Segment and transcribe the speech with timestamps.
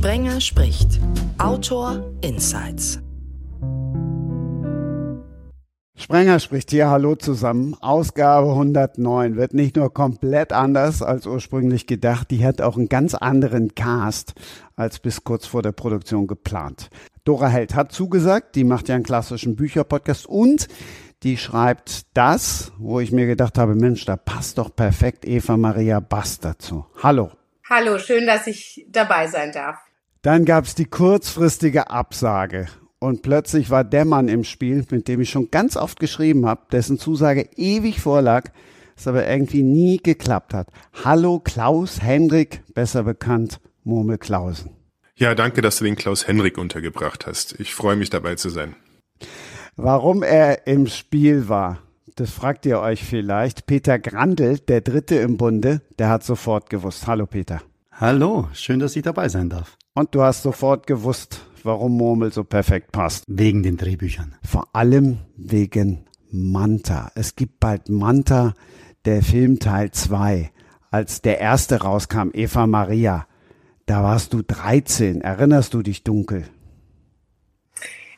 [0.00, 0.98] Sprenger spricht.
[1.36, 3.00] Autor Insights.
[5.94, 7.76] Sprenger spricht hier, hallo zusammen.
[7.82, 13.14] Ausgabe 109 wird nicht nur komplett anders als ursprünglich gedacht, die hat auch einen ganz
[13.14, 14.32] anderen Cast
[14.74, 16.88] als bis kurz vor der Produktion geplant.
[17.24, 20.68] Dora Held hat zugesagt, die macht ja einen klassischen Bücherpodcast und
[21.24, 26.00] die schreibt das, wo ich mir gedacht habe, Mensch, da passt doch perfekt Eva Maria
[26.00, 26.86] Bass dazu.
[27.02, 27.32] Hallo.
[27.68, 29.76] Hallo, schön, dass ich dabei sein darf.
[30.22, 32.66] Dann gab es die kurzfristige Absage.
[32.98, 36.66] Und plötzlich war der Mann im Spiel, mit dem ich schon ganz oft geschrieben habe,
[36.70, 38.50] dessen Zusage ewig vorlag,
[38.94, 40.68] es aber irgendwie nie geklappt hat.
[41.04, 44.72] Hallo Klaus Hendrik, besser bekannt Murmel Klausen.
[45.16, 47.58] Ja, danke, dass du den Klaus Henrik untergebracht hast.
[47.58, 48.76] Ich freue mich dabei zu sein.
[49.76, 51.78] Warum er im Spiel war,
[52.16, 53.64] das fragt ihr euch vielleicht.
[53.64, 57.06] Peter Grandl, der Dritte im Bunde, der hat sofort gewusst.
[57.06, 57.62] Hallo Peter.
[57.90, 59.78] Hallo, schön, dass ich dabei sein darf.
[60.00, 63.24] Und du hast sofort gewusst, warum Murmel so perfekt passt.
[63.26, 64.34] Wegen den Drehbüchern.
[64.42, 67.12] Vor allem wegen Manta.
[67.14, 68.54] Es gibt bald Manta,
[69.04, 70.52] der Film Teil 2.
[70.90, 73.26] Als der erste rauskam, Eva Maria,
[73.84, 75.20] da warst du 13.
[75.20, 76.48] Erinnerst du dich dunkel?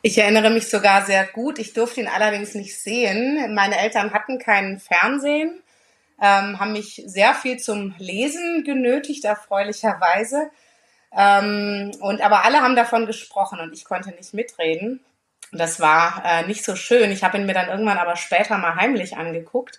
[0.02, 1.58] Ich erinnere mich sogar sehr gut.
[1.58, 3.56] Ich durfte ihn allerdings nicht sehen.
[3.56, 5.60] Meine Eltern hatten keinen Fernsehen,
[6.20, 10.48] ähm, haben mich sehr viel zum Lesen genötigt, erfreulicherweise.
[11.14, 15.00] Ähm, und aber alle haben davon gesprochen und ich konnte nicht mitreden.
[15.52, 17.10] Das war äh, nicht so schön.
[17.10, 19.78] Ich habe ihn mir dann irgendwann aber später mal heimlich angeguckt.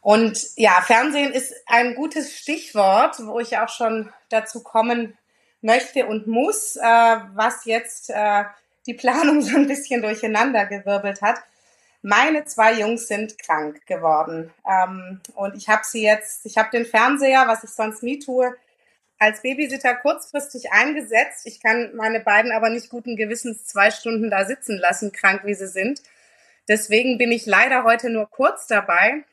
[0.00, 5.16] Und ja, Fernsehen ist ein gutes Stichwort, wo ich auch schon dazu kommen
[5.60, 8.44] möchte und muss, äh, was jetzt äh,
[8.86, 11.38] die Planung so ein bisschen durcheinander gewirbelt hat.
[12.02, 14.52] Meine zwei Jungs sind krank geworden.
[14.68, 18.56] Ähm, und ich habe sie jetzt, ich habe den Fernseher, was ich sonst nie tue,
[19.18, 21.46] als Babysitter kurzfristig eingesetzt.
[21.46, 25.54] Ich kann meine beiden aber nicht guten Gewissens zwei Stunden da sitzen lassen, krank wie
[25.54, 26.02] sie sind.
[26.68, 29.24] Deswegen bin ich leider heute nur kurz dabei,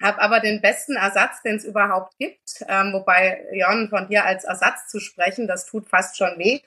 [0.00, 2.64] habe aber den besten Ersatz, den es überhaupt gibt.
[2.68, 6.60] Ähm, wobei, Jon, von dir als Ersatz zu sprechen, das tut fast schon weh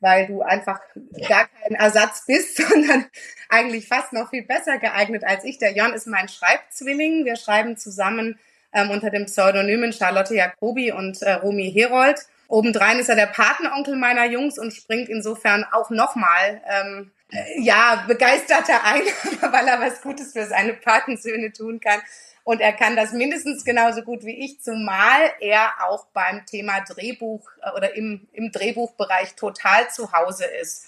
[0.00, 0.80] weil du einfach
[1.28, 3.06] gar kein Ersatz bist, sondern
[3.48, 5.58] eigentlich fast noch viel besser geeignet als ich.
[5.58, 7.24] Der Jon ist mein Schreibzwilling.
[7.24, 8.38] Wir schreiben zusammen
[8.72, 12.20] ähm, unter dem Pseudonymen Charlotte Jacobi und äh, Romy Herold.
[12.48, 18.04] Obendrein ist er der Patenonkel meiner Jungs und springt insofern auch nochmal ähm, äh, ja,
[18.06, 19.02] begeisterter ein,
[19.52, 22.00] weil er was Gutes für seine Patensöhne tun kann.
[22.42, 27.48] Und er kann das mindestens genauso gut wie ich, zumal er auch beim Thema Drehbuch
[27.62, 30.86] äh, oder im, im Drehbuchbereich total zu Hause ist.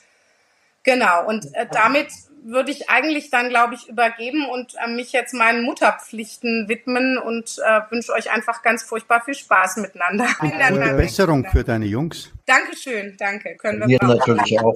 [0.83, 2.09] Genau, und äh, damit
[2.45, 7.59] würde ich eigentlich dann, glaube ich, übergeben und äh, mich jetzt meinen Mutterpflichten widmen und
[7.59, 10.27] äh, wünsche euch einfach ganz furchtbar viel Spaß miteinander.
[10.39, 12.31] Gute Besserung für deine Jungs.
[12.47, 13.57] Dankeschön, danke.
[13.57, 14.75] Können wir, wir natürlich auch.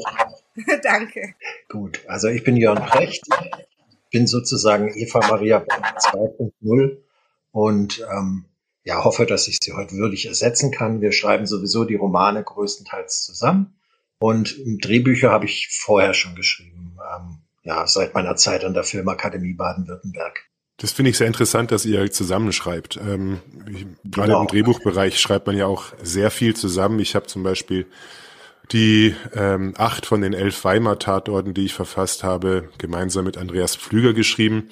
[0.83, 1.35] danke.
[1.69, 3.25] Gut, also ich bin Jörn Precht
[4.17, 6.97] bin sozusagen Eva Maria 2.0
[7.51, 8.47] und ähm,
[8.85, 11.01] ja, hoffe, dass ich sie heute würdig ersetzen kann.
[11.01, 13.79] Wir schreiben sowieso die Romane größtenteils zusammen
[14.19, 19.55] und Drehbücher habe ich vorher schon geschrieben, ähm, ja, seit meiner Zeit an der Filmakademie
[19.55, 20.47] Baden-Württemberg.
[20.79, 22.97] Das finde ich sehr interessant, dass ihr zusammenschreibt.
[22.97, 23.41] Ähm,
[24.05, 24.43] gerade genau.
[24.43, 27.01] im Drehbuchbereich schreibt man ja auch sehr viel zusammen.
[27.01, 27.87] Ich habe zum Beispiel
[28.73, 34.13] die ähm, acht von den elf Weimar-Tatorten, die ich verfasst habe, gemeinsam mit Andreas Pflüger
[34.13, 34.71] geschrieben,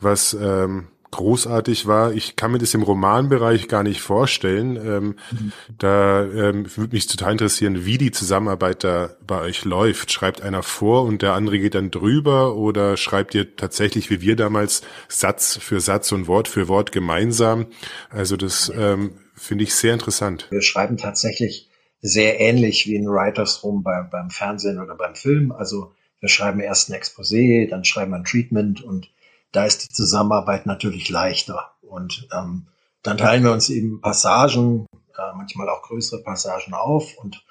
[0.00, 2.12] was ähm, großartig war.
[2.12, 4.76] Ich kann mir das im Romanbereich gar nicht vorstellen.
[4.76, 5.52] Ähm, mhm.
[5.78, 10.12] Da ähm, würde mich total interessieren, wie die Zusammenarbeit da bei euch läuft.
[10.12, 14.36] Schreibt einer vor und der andere geht dann drüber oder schreibt ihr tatsächlich wie wir
[14.36, 17.66] damals Satz für Satz und Wort für Wort gemeinsam?
[18.10, 20.46] Also das ähm, finde ich sehr interessant.
[20.50, 21.70] Wir schreiben tatsächlich
[22.02, 25.52] sehr ähnlich wie in Writers Room beim, beim Fernsehen oder beim Film.
[25.52, 29.10] Also wir schreiben erst ein Exposé, dann schreiben wir ein Treatment und
[29.56, 31.72] da ist die Zusammenarbeit natürlich leichter.
[31.80, 32.66] Und ähm,
[33.02, 34.86] dann teilen wir uns eben Passagen,
[35.16, 37.42] äh, manchmal auch größere Passagen auf und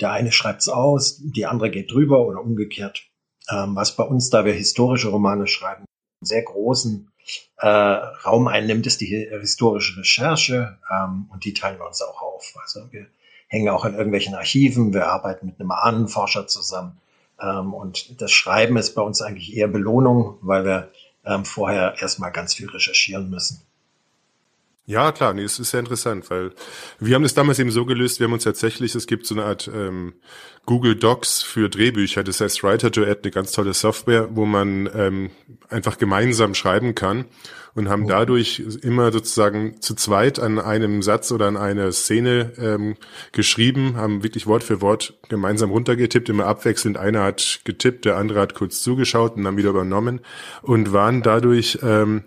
[0.00, 3.04] der eine schreibt es aus, die andere geht drüber oder umgekehrt.
[3.48, 5.84] Ähm, was bei uns, da wir historische Romane schreiben,
[6.20, 7.12] einen sehr großen
[7.58, 12.54] äh, Raum einnimmt, ist die historische Recherche ähm, und die teilen wir uns auch auf.
[12.60, 13.06] Also wir
[13.46, 16.98] hängen auch in irgendwelchen Archiven, wir arbeiten mit einem Ahnenforscher zusammen.
[17.40, 20.90] Ähm, und das Schreiben ist bei uns eigentlich eher Belohnung, weil wir
[21.24, 23.62] ähm, vorher erstmal ganz viel recherchieren müssen.
[24.84, 26.50] Ja, klar, nee, es ist sehr interessant, weil
[26.98, 29.44] wir haben das damals eben so gelöst, wir haben uns tatsächlich, es gibt so eine
[29.44, 30.14] Art ähm,
[30.66, 35.30] Google Docs für Drehbücher, das heißt Writer Duet, eine ganz tolle Software, wo man ähm,
[35.68, 37.26] einfach gemeinsam schreiben kann
[37.74, 38.08] und haben oh.
[38.08, 42.96] dadurch immer sozusagen zu zweit an einem Satz oder an einer Szene ähm,
[43.32, 46.98] geschrieben, haben wirklich Wort für Wort gemeinsam runtergetippt, immer abwechselnd.
[46.98, 50.20] Einer hat getippt, der andere hat kurz zugeschaut und dann wieder übernommen
[50.62, 52.24] und waren dadurch ähm,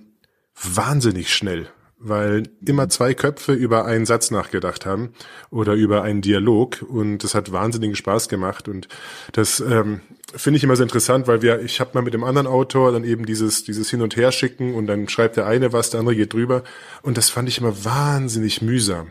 [0.55, 1.67] wahnsinnig schnell
[2.07, 5.13] weil immer zwei Köpfe über einen Satz nachgedacht haben
[5.49, 6.83] oder über einen Dialog.
[6.87, 8.67] Und das hat wahnsinnigen Spaß gemacht.
[8.67, 8.87] Und
[9.31, 10.01] das ähm,
[10.35, 13.03] finde ich immer sehr interessant, weil wir, ich habe mal mit dem anderen Autor dann
[13.03, 16.15] eben dieses dieses hin und her schicken und dann schreibt der eine was, der andere
[16.15, 16.63] geht drüber.
[17.01, 19.07] Und das fand ich immer wahnsinnig mühsam,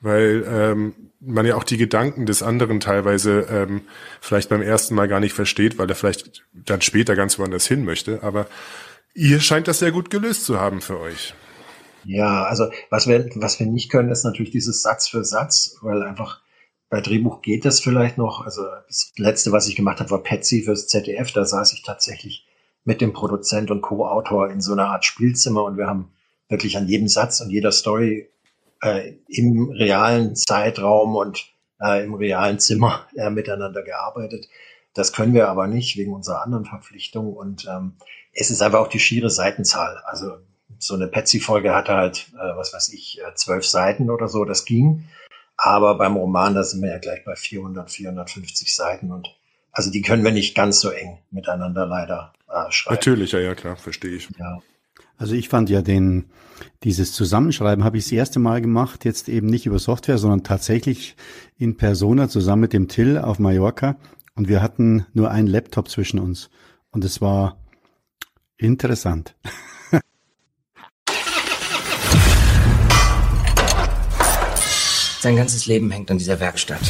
[0.00, 3.82] weil ähm, man ja auch die Gedanken des anderen teilweise ähm,
[4.20, 7.84] vielleicht beim ersten Mal gar nicht versteht, weil er vielleicht dann später ganz woanders hin
[7.84, 8.46] möchte, aber
[9.14, 11.34] ihr scheint das sehr gut gelöst zu haben für euch.
[12.04, 16.02] Ja, also was wir, was wir nicht können, ist natürlich dieses Satz für Satz, weil
[16.02, 16.40] einfach
[16.88, 18.44] bei Drehbuch geht das vielleicht noch.
[18.44, 21.32] Also das letzte, was ich gemacht habe, war Patsy fürs ZDF.
[21.32, 22.46] Da saß ich tatsächlich
[22.84, 26.12] mit dem Produzent und Co-Autor in so einer Art Spielzimmer und wir haben
[26.48, 28.28] wirklich an jedem Satz und jeder Story
[28.82, 31.46] äh, im realen Zeitraum und
[31.80, 34.48] äh, im realen Zimmer äh, miteinander gearbeitet.
[34.94, 37.94] Das können wir aber nicht wegen unserer anderen Verpflichtung und ähm,
[38.34, 40.02] es ist einfach auch die schiere Seitenzahl.
[40.04, 40.38] Also
[40.82, 44.64] so eine Petsy-Folge hatte halt, äh, was weiß ich, äh, zwölf Seiten oder so, das
[44.64, 45.04] ging.
[45.56, 49.28] Aber beim Roman, da sind wir ja gleich bei 400, 450 Seiten und
[49.70, 52.96] also die können wir nicht ganz so eng miteinander leider äh, schreiben.
[52.96, 54.28] Natürlich, ja, ja, klar, verstehe ich.
[54.38, 54.60] Ja.
[55.16, 56.26] Also ich fand ja den,
[56.82, 61.16] dieses Zusammenschreiben habe ich das erste Mal gemacht, jetzt eben nicht über Software, sondern tatsächlich
[61.58, 63.96] in Persona zusammen mit dem Till auf Mallorca.
[64.34, 66.50] Und wir hatten nur einen Laptop zwischen uns.
[66.90, 67.56] Und es war
[68.56, 69.36] interessant.
[75.22, 76.80] Sein ganzes Leben hängt an dieser Werkstatt.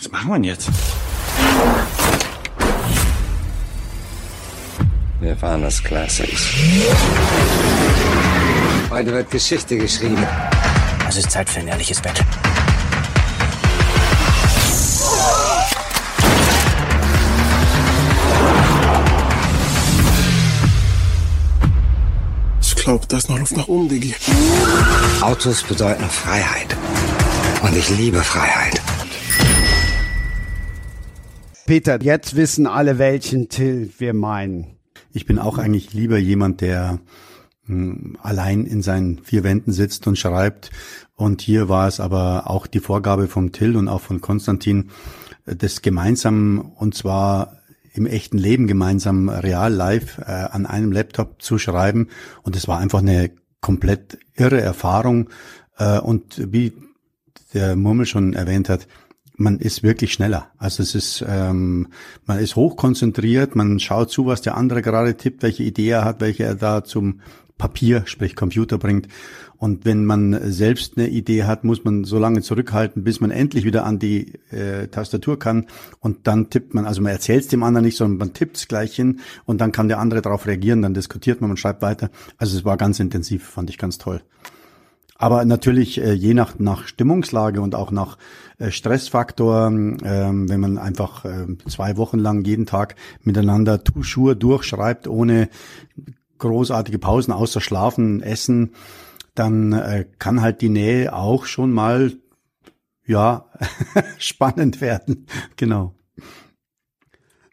[0.00, 0.70] Was machen wir denn jetzt?
[5.18, 6.54] Wir fahren das Classics.
[8.90, 10.24] Heute wird Geschichte geschrieben.
[11.08, 12.24] Es ist Zeit für ein ehrliches Bett.
[22.88, 24.14] Glaube, da ist noch Luft nach oben, Diggi.
[25.20, 26.74] Autos bedeuten Freiheit.
[27.62, 28.80] Und ich liebe Freiheit.
[31.66, 34.78] Peter, jetzt wissen alle, welchen Till wir meinen.
[35.12, 37.00] Ich bin auch eigentlich lieber jemand, der
[37.66, 40.70] mh, hm, allein in seinen vier Wänden sitzt und schreibt.
[41.14, 44.88] Und hier war es aber auch die Vorgabe vom Till und auch von Konstantin,
[45.44, 47.57] das gemeinsam und zwar
[47.92, 52.08] im echten Leben gemeinsam real live äh, an einem Laptop zu schreiben.
[52.42, 53.30] Und es war einfach eine
[53.60, 55.30] komplett irre Erfahrung.
[55.78, 56.72] Äh, und wie
[57.54, 58.86] der Murmel schon erwähnt hat,
[59.36, 60.50] man ist wirklich schneller.
[60.58, 61.88] Also es ist, ähm,
[62.26, 66.20] man ist hochkonzentriert, man schaut zu, was der andere gerade tippt, welche Idee er hat,
[66.20, 67.20] welche er da zum
[67.58, 69.08] Papier, sprich Computer bringt.
[69.58, 73.64] Und wenn man selbst eine Idee hat, muss man so lange zurückhalten, bis man endlich
[73.64, 75.66] wieder an die äh, Tastatur kann.
[75.98, 78.68] Und dann tippt man, also man erzählt es dem anderen nicht, sondern man tippt es
[78.68, 82.10] gleich hin und dann kann der andere darauf reagieren, dann diskutiert man und schreibt weiter.
[82.36, 84.22] Also es war ganz intensiv, fand ich ganz toll.
[85.20, 88.18] Aber natürlich äh, je nach, nach Stimmungslage und auch nach
[88.58, 92.94] äh, Stressfaktor, ähm, wenn man einfach äh, zwei Wochen lang jeden Tag
[93.24, 95.48] miteinander Tuschur durchschreibt, ohne
[96.38, 98.72] großartige Pausen außer Schlafen, Essen,
[99.34, 102.12] dann äh, kann halt die Nähe auch schon mal
[103.06, 103.46] ja
[104.18, 105.26] spannend werden.
[105.56, 105.94] Genau.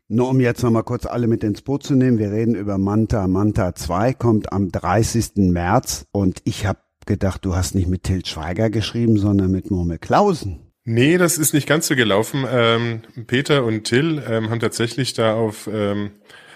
[0.08, 3.28] Nur um jetzt nochmal kurz alle mit ins Boot zu nehmen, wir reden über Manta.
[3.28, 5.38] Manta 2 kommt am 30.
[5.38, 9.98] März und ich habe gedacht, du hast nicht mit Till Schweiger geschrieben, sondern mit Murmel
[9.98, 10.60] Klausen.
[10.84, 12.46] Nee, das ist nicht ganz so gelaufen.
[12.48, 16.12] Ähm, Peter und Till ähm, haben tatsächlich da auf ähm,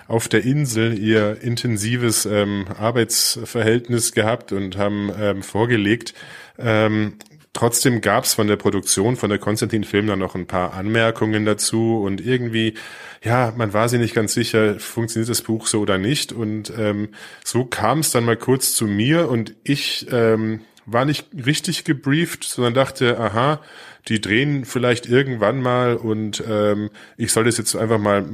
[0.10, 6.16] auf der Insel ihr intensives ähm, Arbeitsverhältnis gehabt und haben ähm, vorgelegt.
[6.58, 7.14] Ähm,
[7.54, 11.46] trotzdem gab es von der Produktion, von der Konstantin Film dann noch ein paar Anmerkungen
[11.46, 12.74] dazu und irgendwie,
[13.24, 16.34] ja, man war sich nicht ganz sicher, funktioniert das Buch so oder nicht.
[16.34, 17.10] Und ähm,
[17.46, 22.44] so kam es dann mal kurz zu mir und ich ähm, war nicht richtig gebrieft,
[22.44, 23.62] sondern dachte, aha,
[24.08, 28.26] die drehen vielleicht irgendwann mal und ähm, ich soll das jetzt einfach mal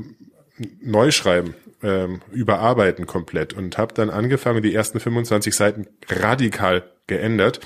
[0.82, 1.54] neu schreiben.
[1.86, 7.60] Ähm, überarbeiten komplett und habe dann angefangen, die ersten 25 Seiten radikal geändert,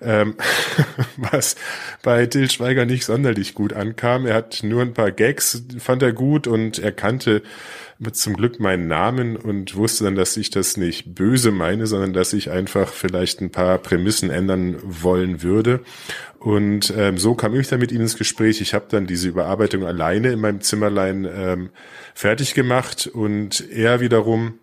[0.00, 0.36] ähm,
[1.16, 1.56] was
[2.02, 4.26] bei Till Schweiger nicht sonderlich gut ankam.
[4.26, 7.42] Er hat nur ein paar Gags, fand er gut und er kannte
[8.12, 12.32] zum Glück meinen Namen und wusste dann, dass ich das nicht böse meine, sondern dass
[12.32, 15.80] ich einfach vielleicht ein paar Prämissen ändern wollen würde.
[16.38, 18.60] Und ähm, so kam ich dann mit ihm ins Gespräch.
[18.60, 21.70] Ich habe dann diese Überarbeitung alleine in meinem Zimmerlein ähm,
[22.14, 24.58] fertig gemacht und er wiederum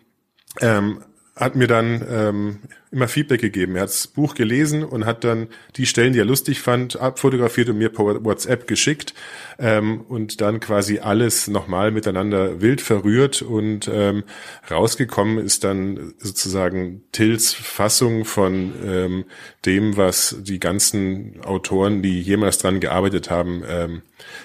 [0.59, 0.99] ähm,
[1.35, 2.59] hat mir dann ähm,
[2.91, 3.75] immer Feedback gegeben.
[3.75, 7.69] Er hat das Buch gelesen und hat dann die Stellen, die er lustig fand, abfotografiert
[7.69, 9.13] und mir per WhatsApp geschickt
[9.59, 14.23] ähm, und dann quasi alles nochmal miteinander wild verrührt und ähm,
[14.69, 19.25] rausgekommen ist dann sozusagen Tills Fassung von ähm,
[19.65, 24.01] dem, was die ganzen Autoren, die jemals dran gearbeitet haben, ähm,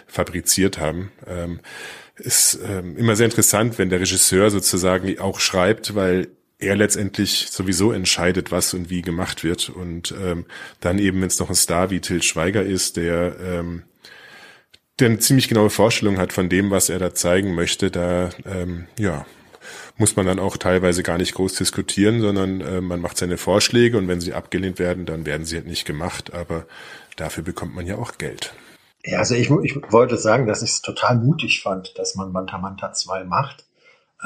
[0.06, 1.10] fabriziert haben.
[1.26, 1.60] Ähm,
[2.18, 7.92] ist ähm, immer sehr interessant, wenn der Regisseur sozusagen auch schreibt, weil er letztendlich sowieso
[7.92, 9.68] entscheidet, was und wie gemacht wird.
[9.68, 10.46] Und ähm,
[10.80, 13.82] dann eben, wenn es noch ein Star wie Till Schweiger ist, der, ähm,
[14.98, 18.86] der eine ziemlich genaue Vorstellung hat von dem, was er da zeigen möchte, da ähm,
[18.98, 19.26] ja,
[19.98, 23.98] muss man dann auch teilweise gar nicht groß diskutieren, sondern äh, man macht seine Vorschläge
[23.98, 26.32] und wenn sie abgelehnt werden, dann werden sie halt nicht gemacht.
[26.32, 26.66] Aber
[27.16, 28.54] dafür bekommt man ja auch Geld.
[29.04, 32.56] Ja, also ich, ich wollte sagen, dass ich es total mutig fand, dass man Manta
[32.58, 33.65] Manta 2 macht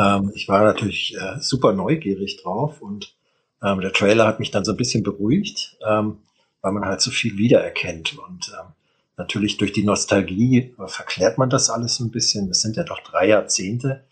[0.01, 3.15] ähm, ich war natürlich äh, super neugierig drauf und
[3.63, 6.19] ähm, der Trailer hat mich dann so ein bisschen beruhigt, ähm,
[6.63, 8.73] weil man halt so viel wiedererkennt und ähm,
[9.17, 12.49] natürlich durch die Nostalgie äh, verklärt man das alles ein bisschen.
[12.49, 14.05] Das sind ja doch drei Jahrzehnte.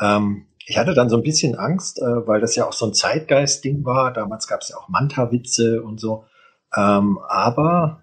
[0.00, 2.94] Ähm, ich hatte dann so ein bisschen Angst, äh, weil das ja auch so ein
[2.94, 4.12] Zeitgeist-Ding war.
[4.12, 6.24] Damals gab es ja auch Manta-Witze und so.
[6.74, 7.98] Ähm, aber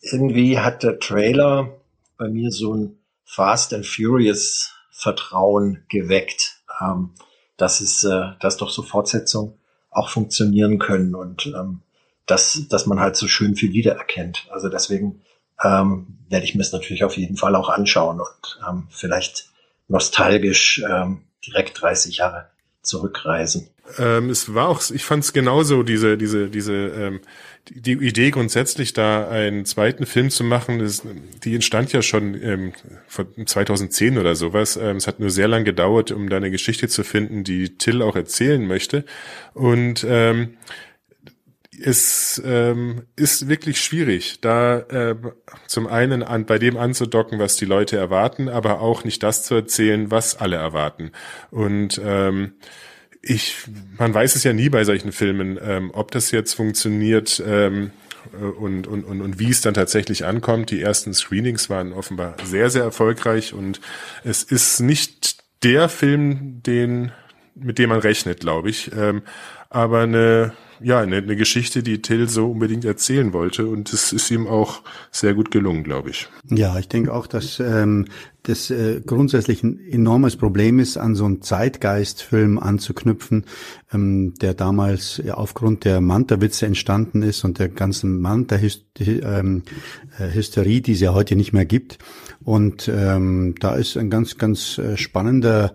[0.00, 1.70] irgendwie hat der Trailer
[2.18, 7.10] bei mir so ein Fast and Furious Vertrauen geweckt, ähm,
[7.56, 9.54] dass es, äh, dass doch so Fortsetzungen
[9.90, 11.80] auch funktionieren können und ähm,
[12.26, 14.46] dass, dass man halt so schön viel wiedererkennt.
[14.50, 15.22] Also deswegen
[15.62, 19.48] ähm, werde ich mir es natürlich auf jeden Fall auch anschauen und ähm, vielleicht
[19.88, 22.48] nostalgisch ähm, direkt 30 Jahre
[22.82, 23.68] zurückreisen.
[23.98, 27.20] Ähm, es war auch, ich fand es genauso, diese, diese, diese, ähm,
[27.68, 31.04] die, Idee grundsätzlich da einen zweiten Film zu machen, ist,
[31.44, 32.72] die entstand ja schon ähm,
[33.06, 34.76] von 2010 oder sowas.
[34.76, 38.02] Ähm, es hat nur sehr lang gedauert, um da eine Geschichte zu finden, die Till
[38.02, 39.04] auch erzählen möchte.
[39.54, 40.56] Und ähm,
[41.82, 45.16] es ähm, ist wirklich schwierig, da äh,
[45.66, 49.54] zum einen an, bei dem anzudocken, was die Leute erwarten, aber auch nicht das zu
[49.54, 51.10] erzählen, was alle erwarten.
[51.50, 52.52] Und ähm,
[53.26, 53.56] ich,
[53.98, 57.90] man weiß es ja nie bei solchen Filmen, ähm, ob das jetzt funktioniert ähm,
[58.58, 60.70] und, und, und, und wie es dann tatsächlich ankommt.
[60.70, 63.80] Die ersten Screenings waren offenbar sehr, sehr erfolgreich und
[64.24, 67.12] es ist nicht der Film, den,
[67.54, 68.90] mit dem man rechnet, glaube ich.
[68.96, 69.22] Ähm,
[69.70, 73.66] aber eine ja, eine, eine Geschichte, die Till so unbedingt erzählen wollte.
[73.66, 76.28] Und es ist ihm auch sehr gut gelungen, glaube ich.
[76.50, 78.06] Ja, ich denke auch, dass ähm,
[78.44, 83.44] das äh, grundsätzlich ein enormes Problem ist, an so einen Zeitgeistfilm anzuknüpfen,
[83.92, 89.62] ähm, der damals aufgrund der Manta-Witze entstanden ist und der ganzen Manta-Hysterie, ähm,
[90.18, 91.98] äh, die es ja heute nicht mehr gibt.
[92.42, 95.74] Und ähm, da ist ein ganz, ganz äh, spannender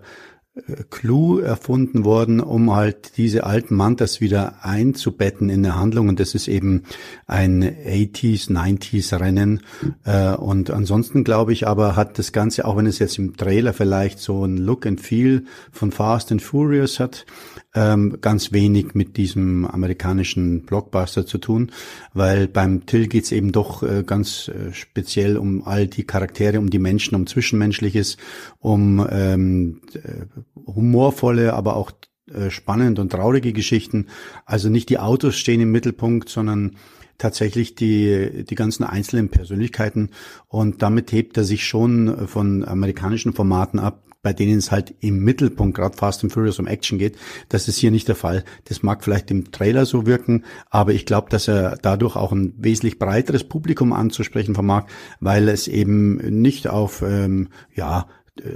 [0.90, 6.08] Clou erfunden worden, um halt diese alten Mantas wieder einzubetten in der Handlung.
[6.08, 6.82] Und das ist eben
[7.28, 9.60] ein 80s, 90s Rennen.
[10.04, 13.72] Äh, und ansonsten glaube ich aber, hat das Ganze, auch wenn es jetzt im Trailer
[13.72, 17.26] vielleicht so ein Look and Feel von Fast and Furious hat,
[17.74, 21.70] ähm, ganz wenig mit diesem amerikanischen Blockbuster zu tun,
[22.12, 26.70] weil beim Till geht's eben doch äh, ganz äh, speziell um all die Charaktere, um
[26.70, 28.16] die Menschen, um Zwischenmenschliches,
[28.58, 30.26] um ähm, äh,
[30.66, 31.92] humorvolle, aber auch
[32.32, 34.06] äh, spannend und traurige Geschichten.
[34.44, 36.76] Also nicht die Autos stehen im Mittelpunkt, sondern
[37.18, 40.10] tatsächlich die, die ganzen einzelnen Persönlichkeiten
[40.48, 45.20] und damit hebt er sich schon von amerikanischen Formaten ab, bei denen es halt im
[45.24, 47.16] Mittelpunkt gerade Fast and Furious um Action geht.
[47.48, 48.44] Das ist hier nicht der Fall.
[48.64, 52.54] Das mag vielleicht im Trailer so wirken, aber ich glaube, dass er dadurch auch ein
[52.58, 54.86] wesentlich breiteres Publikum anzusprechen vermag,
[55.20, 58.06] weil es eben nicht auf ähm, ja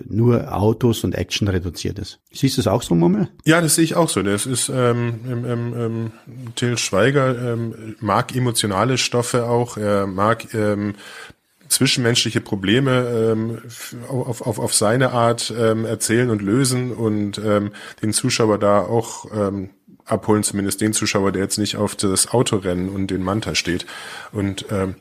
[0.07, 2.21] nur Autos und Action reduziert ist.
[2.33, 3.29] Siehst du es auch so, Mummel?
[3.45, 4.23] Ja, das sehe ich auch so.
[4.23, 6.13] Das ist ähm, ähm, ähm,
[6.55, 9.77] Till Schweiger ähm, mag emotionale Stoffe auch.
[9.77, 10.95] Er mag ähm,
[11.69, 13.63] zwischenmenschliche Probleme ähm,
[14.09, 19.27] auf, auf, auf seine Art ähm, erzählen und lösen und ähm, den Zuschauer da auch
[19.33, 19.71] ähm,
[20.05, 23.87] abholen, zumindest den Zuschauer, der jetzt nicht auf das Autorennen und den Manta steht.
[24.33, 24.97] Und ähm,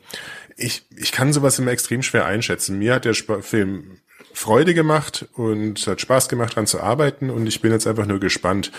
[0.56, 2.80] ich, ich kann sowas immer extrem schwer einschätzen.
[2.80, 3.98] Mir hat der Sp Film
[4.34, 8.20] Freude gemacht und hat Spaß gemacht, dran zu arbeiten und ich bin jetzt einfach nur
[8.20, 8.72] gespannt.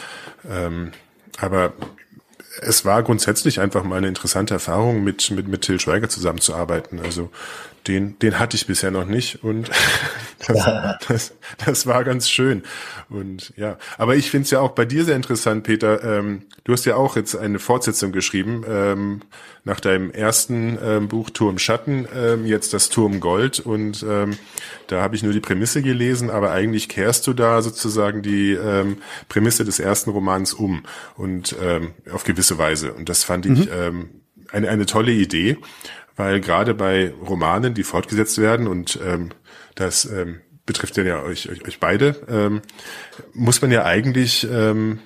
[0.51, 0.91] Ähm,
[1.39, 1.75] aber
[2.61, 7.01] es war grundsätzlich einfach mal eine interessante Erfahrung, mit, mit, mit Till Schweiger zusammenzuarbeiten.
[7.01, 7.31] Also
[7.87, 9.71] den, den hatte ich bisher noch nicht und
[10.47, 10.65] das,
[11.09, 12.63] das, das war ganz schön.
[13.09, 16.03] Und ja, aber ich finde es ja auch bei dir sehr interessant, Peter.
[16.03, 19.21] Ähm, du hast ja auch jetzt eine Fortsetzung geschrieben ähm,
[19.65, 24.37] nach deinem ersten ähm, Buch Turm Schatten, ähm, jetzt das Turm Gold und ähm,
[24.87, 28.99] da habe ich nur die Prämisse gelesen, aber eigentlich kehrst du da sozusagen die ähm,
[29.29, 30.83] Prämisse des ersten Romans um
[31.17, 31.57] und
[32.13, 32.93] auf gewisse Weise.
[32.93, 33.69] Und das fand ich mhm.
[33.73, 34.09] ähm,
[34.53, 35.57] eine, eine tolle Idee
[36.17, 39.31] weil gerade bei Romanen, die fortgesetzt werden und ähm,
[39.75, 42.63] das ähm, betrifft ja euch, euch, euch beide, ähm,
[43.33, 45.01] muss man ja eigentlich ähm,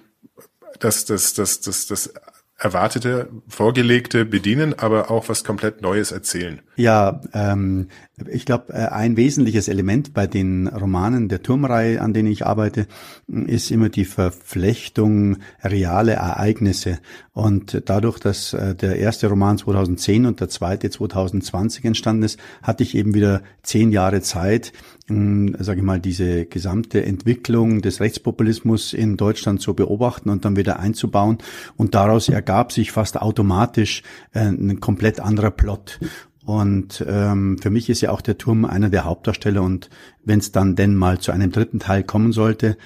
[0.79, 2.12] das, das, das, das, das
[2.59, 6.61] erwartete, vorgelegte bedienen, aber auch was komplett Neues erzählen.
[6.75, 7.87] Ja, ähm,
[8.29, 12.88] ich glaube, äh, ein wesentliches Element bei den Romanen der Turmreihe, an denen ich arbeite,
[13.29, 16.99] ist immer die Verflechtung reale Ereignisse.
[17.33, 22.83] Und dadurch, dass äh, der erste Roman 2010 und der zweite 2020 entstanden ist, hatte
[22.83, 24.73] ich eben wieder zehn Jahre Zeit,
[25.09, 30.79] sage ich mal, diese gesamte Entwicklung des Rechtspopulismus in Deutschland zu beobachten und dann wieder
[30.81, 31.38] einzubauen.
[31.77, 35.99] Und daraus ergab sich fast automatisch äh, ein komplett anderer Plot.
[36.45, 39.62] Und ähm, für mich ist ja auch der Turm einer der Hauptdarsteller.
[39.62, 39.88] Und
[40.25, 42.77] wenn es dann denn mal zu einem dritten Teil kommen sollte,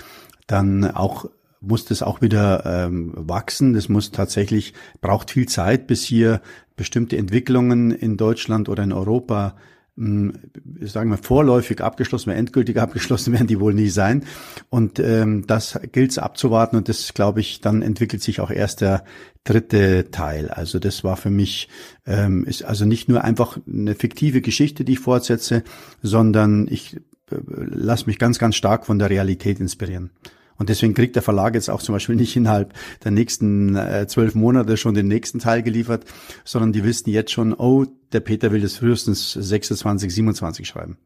[0.47, 1.27] dann auch
[1.61, 3.73] muss das auch wieder ähm, wachsen.
[3.73, 6.41] Das muss tatsächlich, braucht viel Zeit, bis hier
[6.77, 9.55] bestimmte Entwicklungen in Deutschland oder in Europa
[9.97, 14.25] sagen wir, vorläufig abgeschlossen werden, endgültig abgeschlossen werden die wohl nie sein.
[14.71, 18.81] Und ähm, das gilt es abzuwarten und das, glaube ich, dann entwickelt sich auch erst
[18.81, 19.05] der
[19.45, 20.49] dritte Teil.
[20.49, 21.69] Also das war für mich,
[22.07, 25.63] ähm, ist also nicht nur einfach eine fiktive Geschichte, die ich fortsetze,
[26.01, 26.97] sondern ich
[27.31, 30.11] äh, lasse mich ganz, ganz stark von der Realität inspirieren.
[30.59, 32.73] Und deswegen kriegt der Verlag jetzt auch zum Beispiel nicht innerhalb
[33.05, 36.05] der nächsten äh, zwölf Monate schon den nächsten Teil geliefert,
[36.45, 40.99] sondern die wissen jetzt schon, oh, der Peter will das frühestens 26, 27 schreiben.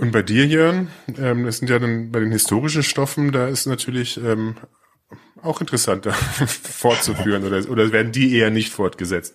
[0.00, 0.88] Und bei dir, Jörn,
[1.18, 4.56] ähm, das sind ja dann bei den historischen Stoffen, da ist natürlich ähm,
[5.40, 6.12] auch interessanter
[6.46, 9.34] fortzuführen oder, oder werden die eher nicht fortgesetzt?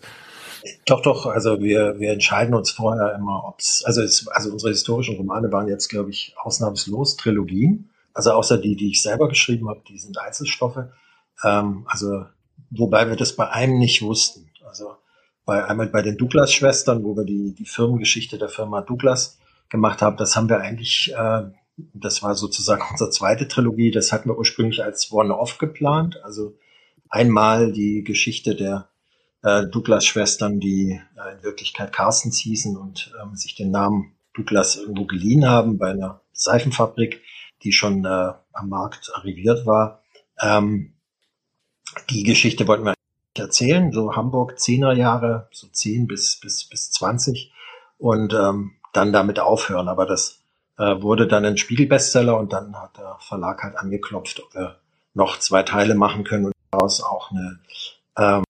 [0.86, 5.16] Doch, doch, also wir, wir entscheiden uns vorher immer, ob's, also es, also unsere historischen
[5.16, 7.89] Romane waren jetzt, glaube ich, ausnahmslos Trilogien.
[8.14, 10.86] Also außer die, die ich selber geschrieben habe, die sind Einzelstoffe.
[11.44, 12.26] Ähm, also
[12.72, 14.50] wobei wir das bei einem nicht wussten.
[14.66, 14.96] Also
[15.46, 19.40] bei einmal bei den Douglas-Schwestern, wo wir die, die Firmengeschichte der Firma Douglas
[19.70, 21.44] gemacht haben, das haben wir eigentlich, äh,
[21.94, 26.20] das war sozusagen unsere zweite Trilogie, das hatten wir ursprünglich als One-Off geplant.
[26.24, 26.56] Also
[27.10, 28.90] einmal die Geschichte der
[29.42, 35.06] äh, Douglas-Schwestern, die äh, in Wirklichkeit Carstens hießen und ähm, sich den Namen Douglas irgendwo
[35.06, 37.22] geliehen haben bei einer Seifenfabrik
[37.64, 40.02] die schon äh, am Markt arriviert war.
[40.42, 40.94] Ähm,
[42.10, 42.94] die Geschichte wollten wir
[43.36, 47.52] erzählen, so Hamburg zehner Jahre, so zehn bis, bis, bis zwanzig
[47.98, 49.88] und ähm, dann damit aufhören.
[49.88, 50.42] Aber das
[50.78, 54.80] äh, wurde dann ein Spiegelbestseller und dann hat der Verlag halt angeklopft, ob wir
[55.14, 57.60] noch zwei Teile machen können und daraus auch eine,
[58.18, 58.44] ähm,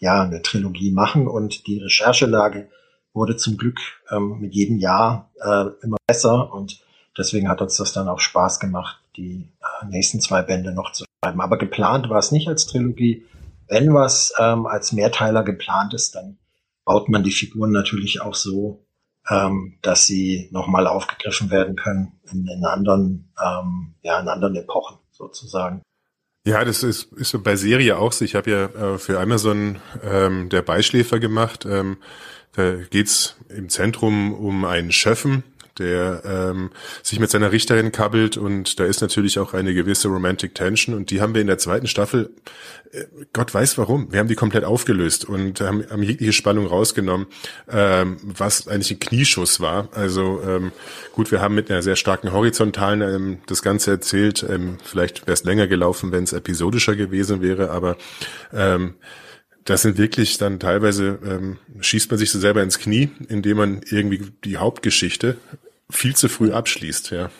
[0.00, 1.26] ja, eine Trilogie machen.
[1.26, 2.68] Und die Recherchelage
[3.12, 3.78] wurde zum Glück
[4.10, 6.80] ähm, mit jedem Jahr äh, immer besser und
[7.16, 11.04] Deswegen hat uns das dann auch Spaß gemacht, die äh, nächsten zwei Bände noch zu
[11.22, 11.40] schreiben.
[11.40, 13.26] Aber geplant war es nicht als Trilogie.
[13.68, 16.38] Wenn was ähm, als Mehrteiler geplant ist, dann
[16.84, 18.84] baut man die Figuren natürlich auch so,
[19.28, 24.98] ähm, dass sie nochmal aufgegriffen werden können in, in anderen, ähm, ja, in anderen Epochen
[25.10, 25.82] sozusagen.
[26.44, 28.24] Ja, das ist, ist so bei Serie auch so.
[28.24, 31.64] Ich habe ja äh, für Amazon ähm, der Beischläfer gemacht.
[31.66, 31.98] Ähm,
[32.54, 35.44] da geht's im Zentrum um einen Schöffen,
[35.82, 36.70] der ähm,
[37.02, 41.10] sich mit seiner Richterin kabbelt und da ist natürlich auch eine gewisse Romantic Tension und
[41.10, 42.30] die haben wir in der zweiten Staffel,
[42.92, 47.26] äh, Gott weiß warum, wir haben die komplett aufgelöst und haben, haben jegliche Spannung rausgenommen,
[47.70, 49.88] ähm, was eigentlich ein Knieschuss war.
[49.92, 50.72] Also ähm,
[51.12, 54.44] gut, wir haben mit einer sehr starken horizontalen ähm, das Ganze erzählt.
[54.48, 57.96] Ähm, vielleicht wäre es länger gelaufen, wenn es episodischer gewesen wäre, aber
[58.52, 58.94] ähm,
[59.64, 63.80] das sind wirklich dann teilweise, ähm, schießt man sich so selber ins Knie, indem man
[63.88, 65.36] irgendwie die Hauptgeschichte
[65.92, 67.30] viel zu früh abschließt, ja.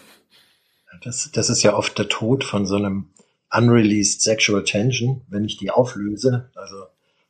[1.02, 3.10] Das, das ist ja oft der Tod von so einem
[3.50, 6.50] unreleased Sexual Tension, wenn ich die auflöse.
[6.54, 6.76] Also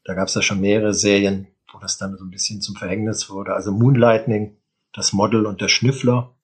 [0.05, 3.31] da gab es ja schon mehrere Serien, wo das dann so ein bisschen zum Verhängnis
[3.31, 3.55] wurde.
[3.55, 4.57] Also Moonlightning,
[4.93, 6.35] das Model und der Schnüffler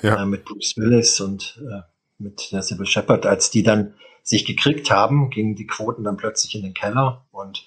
[0.00, 0.22] ja.
[0.22, 1.82] äh, mit Bruce Willis und äh,
[2.18, 6.54] mit der Sybil Shepard, als die dann sich gekriegt haben, gingen die Quoten dann plötzlich
[6.54, 7.66] in den Keller und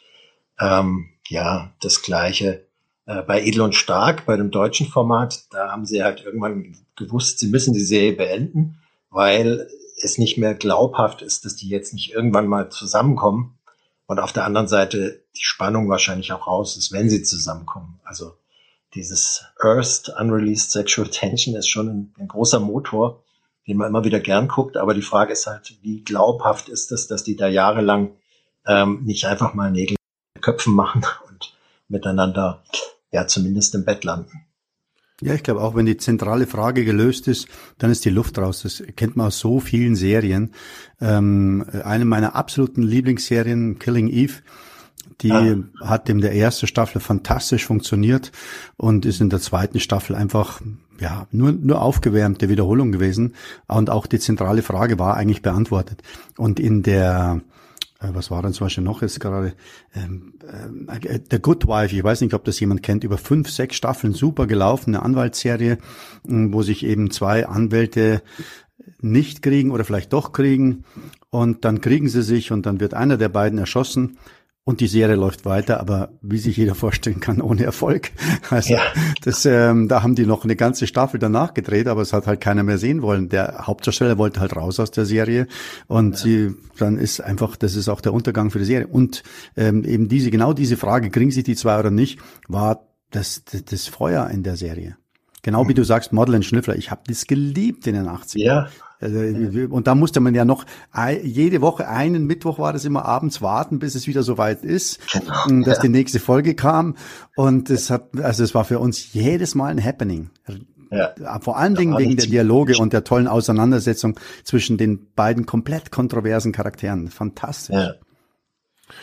[0.60, 2.68] ähm, ja, das gleiche
[3.06, 7.40] Äh, bei Edel und Stark, bei dem deutschen Format, da haben sie halt irgendwann gewusst,
[7.40, 8.78] sie müssen die Serie beenden,
[9.10, 9.68] weil
[10.04, 13.58] es nicht mehr glaubhaft ist, dass die jetzt nicht irgendwann mal zusammenkommen.
[14.06, 18.00] Und auf der anderen Seite die Spannung wahrscheinlich auch raus ist, wenn sie zusammenkommen.
[18.04, 18.34] Also
[18.94, 23.24] dieses Earth Unreleased Sexual Tension ist schon ein, ein großer Motor,
[23.68, 24.76] den man immer wieder gern guckt.
[24.76, 28.12] Aber die Frage ist halt, wie glaubhaft ist es, dass die da jahrelang
[28.66, 29.96] ähm, nicht einfach mal Nägel
[30.42, 31.06] Köpfen machen
[31.92, 32.64] miteinander
[33.12, 34.46] ja zumindest im Bett landen.
[35.22, 38.64] Ja, ich glaube auch, wenn die zentrale Frage gelöst ist, dann ist die Luft raus.
[38.64, 40.52] Das kennt man aus so vielen Serien.
[41.00, 44.42] Ähm, eine meiner absoluten Lieblingsserien, Killing Eve,
[45.22, 45.58] die ah.
[45.82, 48.32] hat in der ersten Staffel fantastisch funktioniert
[48.78, 50.60] und ist in der zweiten Staffel einfach
[51.00, 53.36] ja nur nur aufgewärmte Wiederholung gewesen
[53.68, 56.02] und auch die zentrale Frage war eigentlich beantwortet.
[56.38, 57.42] Und in der
[58.02, 59.02] was war denn zum Beispiel noch?
[59.02, 59.54] Jetzt gerade,
[59.96, 60.34] ähm,
[60.88, 64.14] äh, The Good Wife, ich weiß nicht, ob das jemand kennt, über fünf, sechs Staffeln
[64.14, 65.78] super gelaufen, eine Anwaltsserie,
[66.28, 68.22] ähm, wo sich eben zwei Anwälte
[69.00, 70.84] nicht kriegen oder vielleicht doch kriegen.
[71.30, 74.18] Und dann kriegen sie sich und dann wird einer der beiden erschossen
[74.64, 78.12] und die Serie läuft weiter, aber wie sich jeder vorstellen kann, ohne Erfolg.
[78.50, 78.82] Also ja.
[79.24, 82.42] das, ähm, da haben die noch eine ganze Staffel danach gedreht, aber es hat halt
[82.42, 83.30] keiner mehr sehen wollen.
[83.30, 85.48] Der Hauptdarsteller wollte halt raus aus der Serie
[85.88, 86.18] und ja.
[86.18, 88.88] sie, dann ist einfach, das ist auch der Untergang für die Serie.
[88.88, 89.24] Und
[89.58, 93.66] ähm, eben diese, genau diese Frage, kriegen sich die zwei oder nicht, war das, das,
[93.66, 94.98] das Feuer in der Serie.
[95.44, 96.76] Genau wie du sagst, Model und Schnüffler.
[96.76, 98.38] Ich habe das geliebt in den 80ern.
[98.38, 98.70] Ja.
[99.02, 100.66] Also, und da musste man ja noch
[101.24, 105.66] jede Woche, einen Mittwoch war das immer abends warten, bis es wieder soweit ist, genau,
[105.66, 105.82] dass ja.
[105.84, 106.96] die nächste Folge kam.
[107.36, 110.30] Und es hat, also es war für uns jedes Mal ein Happening.
[110.92, 111.14] Ja.
[111.40, 116.52] Vor allen Dingen wegen der Dialoge und der tollen Auseinandersetzung zwischen den beiden komplett kontroversen
[116.52, 117.08] Charakteren.
[117.08, 117.76] Fantastisch.
[117.76, 117.94] Ja.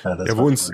[0.05, 0.70] Ja, ja wo, uns,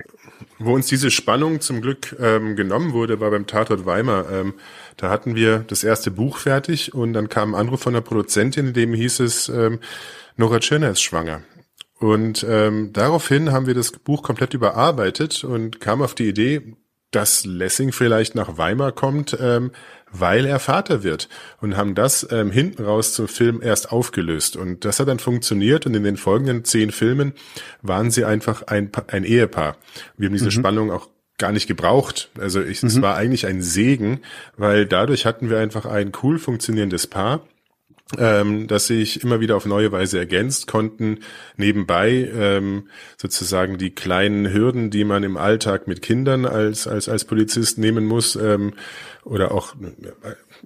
[0.59, 4.31] wo uns diese Spannung zum Glück ähm, genommen wurde, war beim Tatort Weimar.
[4.31, 4.55] Ähm,
[4.97, 8.69] da hatten wir das erste Buch fertig und dann kam ein Anruf von der Produzentin,
[8.69, 9.81] in dem hieß es, ähm,
[10.37, 11.43] Nora Tschirner ist schwanger.
[11.99, 16.77] Und ähm, daraufhin haben wir das Buch komplett überarbeitet und kam auf die Idee,
[17.13, 19.71] dass Lessing vielleicht nach Weimar kommt, ähm,
[20.15, 21.29] weil er Vater wird
[21.61, 25.87] und haben das ähm, hinten raus zum Film erst aufgelöst und das hat dann funktioniert
[25.87, 27.33] und in den folgenden zehn Filmen
[27.83, 29.77] waren sie einfach ein, ein Ehepaar.
[30.17, 30.51] Wir haben diese mhm.
[30.53, 32.31] Spannung auch gar nicht gebraucht.
[32.39, 32.89] Also ich, mhm.
[32.89, 34.21] es war eigentlich ein Segen,
[34.57, 37.43] weil dadurch hatten wir einfach ein cool funktionierendes Paar
[38.19, 41.21] ähm, dass sich immer wieder auf neue Weise ergänzt konnten,
[41.57, 47.25] nebenbei ähm, sozusagen die kleinen Hürden, die man im Alltag mit Kindern als als als
[47.25, 48.75] Polizist nehmen muss, ähm,
[49.25, 49.75] oder auch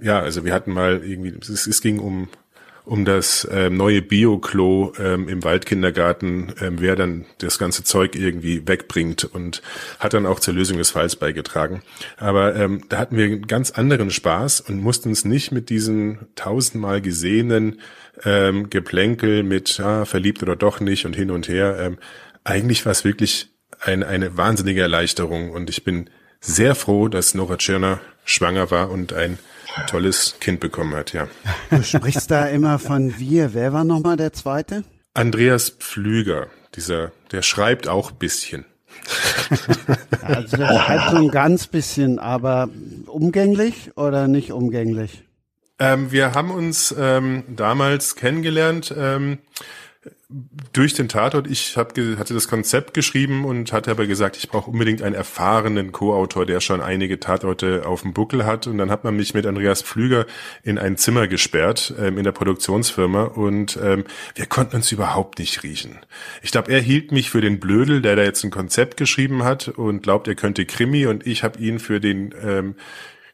[0.01, 2.29] ja, also wir hatten mal irgendwie, es, es ging um
[2.89, 8.67] um das ähm, neue Bio-Klo ähm, im Waldkindergarten, ähm, wer dann das ganze Zeug irgendwie
[8.67, 9.61] wegbringt und
[9.99, 11.83] hat dann auch zur Lösung des Falls beigetragen.
[12.17, 16.29] Aber ähm, da hatten wir einen ganz anderen Spaß und mussten uns nicht mit diesen
[16.35, 17.81] tausendmal gesehenen
[18.25, 21.77] ähm, Geplänkel mit ah, verliebt oder doch nicht und hin und her.
[21.79, 21.99] Ähm,
[22.43, 26.09] eigentlich war es wirklich ein, eine wahnsinnige Erleichterung und ich bin
[26.41, 29.39] sehr froh, dass Nora Tschirner schwanger war und ein
[29.87, 31.29] tolles Kind bekommen hat, ja.
[31.71, 33.55] Du sprichst da immer von wir.
[33.55, 34.85] Wer war nochmal der zweite?
[35.15, 38.65] Andreas Pflüger, dieser, der schreibt auch bisschen.
[40.23, 42.69] Also der schreibt so ein ganz bisschen, aber
[43.07, 45.25] umgänglich oder nicht umgänglich?
[45.79, 48.93] Ähm, wir haben uns ähm, damals kennengelernt.
[48.97, 49.39] Ähm,
[50.73, 54.71] durch den Tatort, ich hab, hatte das Konzept geschrieben und hatte aber gesagt, ich brauche
[54.71, 58.67] unbedingt einen erfahrenen Co-Autor, der schon einige Tatorte auf dem Buckel hat.
[58.67, 60.27] Und dann hat man mich mit Andreas Pflüger
[60.63, 65.63] in ein Zimmer gesperrt ähm, in der Produktionsfirma und ähm, wir konnten uns überhaupt nicht
[65.63, 65.99] riechen.
[66.43, 69.69] Ich glaube, er hielt mich für den Blödel, der da jetzt ein Konzept geschrieben hat
[69.69, 72.75] und glaubt, er könnte Krimi und ich habe ihn für den ähm,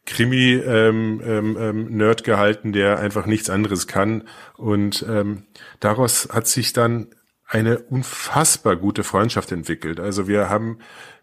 [0.06, 4.24] Krimi-Nerd ähm, ähm, ähm, gehalten, der einfach nichts anderes kann.
[4.56, 5.44] Und ähm,
[5.80, 7.08] daraus hat sich dann
[7.46, 10.00] eine unfassbar gute Freundschaft entwickelt.
[10.00, 10.78] Also wir haben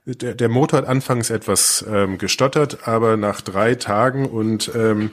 [0.06, 5.12] der, der Motor hat anfangs etwas ähm, gestottert, aber nach drei Tagen und ähm,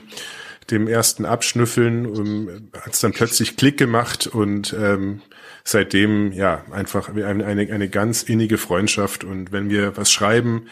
[0.71, 5.21] dem ersten Abschnüffeln ähm, hat es dann plötzlich Klick gemacht und ähm,
[5.63, 9.23] seitdem ja einfach eine, eine ganz innige Freundschaft.
[9.23, 10.67] Und wenn wir was schreiben,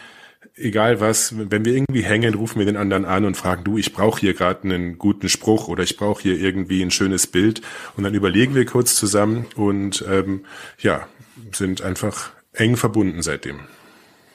[0.54, 3.92] egal was, wenn wir irgendwie hängen, rufen wir den anderen an und fragen, du, ich
[3.92, 7.62] brauche hier gerade einen guten Spruch oder ich brauche hier irgendwie ein schönes Bild.
[7.96, 10.44] Und dann überlegen wir kurz zusammen und ähm,
[10.78, 11.06] ja,
[11.52, 13.60] sind einfach eng verbunden seitdem.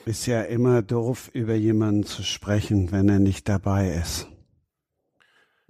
[0.06, 4.28] Ist ja immer doof, über jemanden zu sprechen, wenn er nicht dabei ist.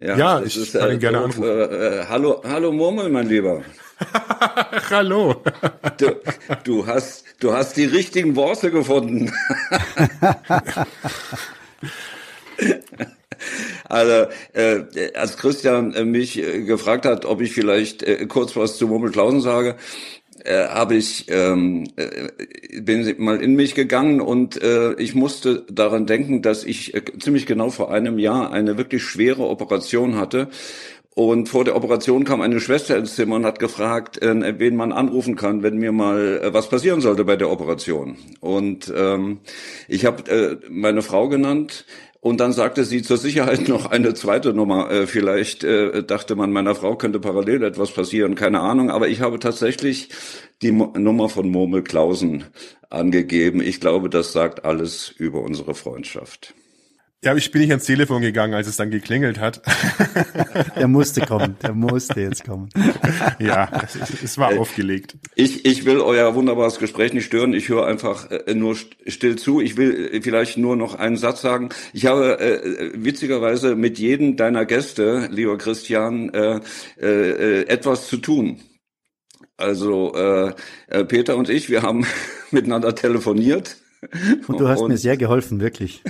[0.01, 1.44] Ja, ja ich ist, kann äh, ihn gerne anrufen.
[1.44, 3.62] Äh, äh, hallo, hallo Murmel, mein Lieber.
[4.91, 5.43] hallo.
[5.99, 6.17] du,
[6.65, 9.31] du hast Du hast die richtigen Worte gefunden.
[13.87, 18.79] Also, äh, als Christian äh, mich äh, gefragt hat, ob ich vielleicht äh, kurz was
[18.79, 19.77] zu Murmelklausen sage,
[20.45, 26.07] äh, habe ich ähm, äh, bin mal in mich gegangen und äh, ich musste daran
[26.07, 30.49] denken, dass ich äh, ziemlich genau vor einem Jahr eine wirklich schwere Operation hatte.
[31.14, 34.92] Und vor der Operation kam eine Schwester ins Zimmer und hat gefragt, äh, wen man
[34.92, 38.16] anrufen kann, wenn mir mal äh, was passieren sollte bei der Operation.
[38.40, 39.38] Und ähm,
[39.87, 41.85] ich habe äh, meine Frau genannt,
[42.24, 44.90] und dann sagte sie zur Sicherheit noch eine zweite Nummer.
[44.90, 48.88] Äh, vielleicht äh, dachte man, meiner Frau könnte parallel etwas passieren, keine Ahnung.
[48.88, 50.09] Aber ich habe tatsächlich
[50.62, 52.44] die Mo Nummer von Murmel Klausen
[52.88, 53.61] angegeben.
[53.61, 56.55] Ich glaube, das sagt alles über unsere Freundschaft.
[57.25, 59.63] Ja, ich bin nicht ans Telefon gegangen, als es dann geklingelt hat.
[60.77, 62.69] der musste kommen, der musste jetzt kommen.
[63.39, 65.17] ja, es, es war äh, aufgelegt.
[65.35, 67.55] Ich, ich will euer wunderbares Gespräch nicht stören.
[67.55, 69.63] Ich höre einfach äh, nur still zu.
[69.63, 71.71] Ich will äh, vielleicht nur noch einen Satz sagen.
[71.95, 76.61] Ich habe äh, witzigerweise mit jedem deiner Gäste, lieber Christian, äh,
[77.01, 78.61] äh, etwas zu tun.
[79.57, 80.53] Also äh,
[81.07, 82.05] Peter und ich, wir haben
[82.51, 83.79] miteinander telefoniert
[84.49, 86.03] und du hast und, mir sehr geholfen, wirklich.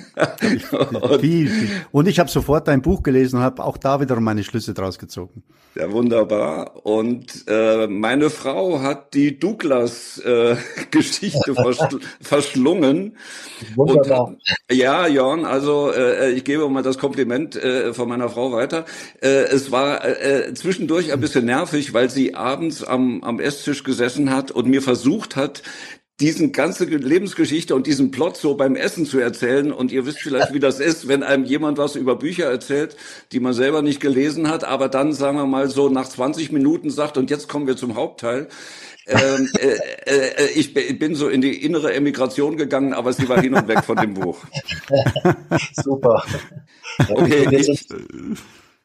[0.72, 0.80] und,
[1.20, 1.68] viel, viel.
[1.92, 4.98] und ich habe sofort dein Buch gelesen und habe auch da wiederum meine Schlüsse draus
[4.98, 5.42] gezogen.
[5.76, 6.87] Ja, wunderbar.
[6.87, 13.16] Und äh, meine Frau hat die Douglas-Geschichte äh, verschl verschlungen.
[13.74, 14.28] Wunderbar.
[14.28, 18.85] Und, ja, Jörn, also äh, ich gebe mal das Kompliment äh, von meiner Frau weiter.
[19.20, 24.30] Äh, es war äh, zwischendurch ein bisschen nervig, weil sie abends am, am Esstisch gesessen
[24.30, 25.64] hat und mir versucht hat,
[26.20, 29.72] diesen ganze Lebensgeschichte und diesen Plot so beim Essen zu erzählen.
[29.72, 32.96] Und ihr wisst vielleicht, wie das ist, wenn einem jemand was über Bücher erzählt,
[33.33, 36.90] die man selber nicht gelesen hat, aber dann, sagen wir mal, so nach 20 Minuten
[36.90, 38.48] sagt, und jetzt kommen wir zum Hauptteil.
[39.07, 43.55] ähm, äh, äh, ich bin so in die innere Emigration gegangen, aber sie war hin
[43.55, 44.38] und weg von dem Buch.
[45.72, 46.22] Super.
[47.09, 47.88] Okay, ich,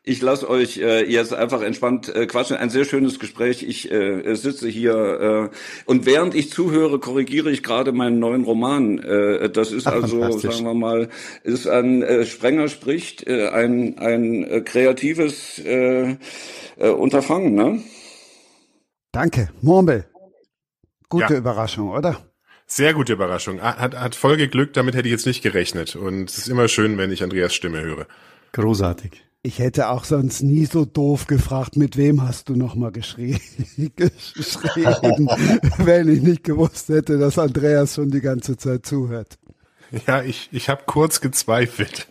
[0.09, 2.57] ich lasse euch äh, jetzt einfach entspannt äh, quatschen.
[2.57, 3.63] Ein sehr schönes Gespräch.
[3.63, 8.97] Ich äh, sitze hier äh, und während ich zuhöre, korrigiere ich gerade meinen neuen Roman.
[8.97, 11.09] Äh, das ist Ach, also, sagen wir mal,
[11.43, 16.17] ist ein äh, Sprenger spricht, äh, ein ein äh, kreatives äh,
[16.77, 17.53] äh, Unterfangen.
[17.53, 17.83] Ne?
[19.11, 20.05] Danke, Murmel.
[21.07, 21.39] Gute ja.
[21.39, 22.17] Überraschung, oder?
[22.65, 23.61] Sehr gute Überraschung.
[23.61, 25.95] Hat, hat voll geglückt, damit hätte ich jetzt nicht gerechnet.
[25.95, 28.05] Und es ist immer schön, wenn ich Andreas Stimme höre.
[28.51, 29.28] Großartig.
[29.41, 33.39] Ich hätte auch sonst nie so doof gefragt, mit wem hast du nochmal geschrieben,
[33.95, 35.27] geschrieben
[35.77, 39.39] wenn ich nicht gewusst hätte, dass Andreas schon die ganze Zeit zuhört.
[40.05, 42.07] Ja, ich, ich habe kurz gezweifelt.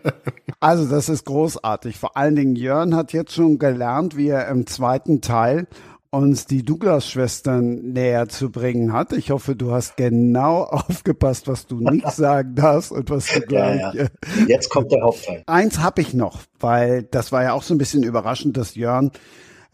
[0.60, 1.96] also das ist großartig.
[1.96, 5.68] Vor allen Dingen Jörn hat jetzt schon gelernt, wie er im zweiten Teil
[6.14, 9.12] uns die Douglas-Schwestern näher zu bringen hat.
[9.12, 13.80] Ich hoffe, du hast genau aufgepasst, was du nicht sagen darfst und was du gleich.
[13.80, 14.06] Ja, ja.
[14.46, 15.42] Jetzt kommt der Hauptteil.
[15.46, 19.10] Eins habe ich noch, weil das war ja auch so ein bisschen überraschend, dass Jörn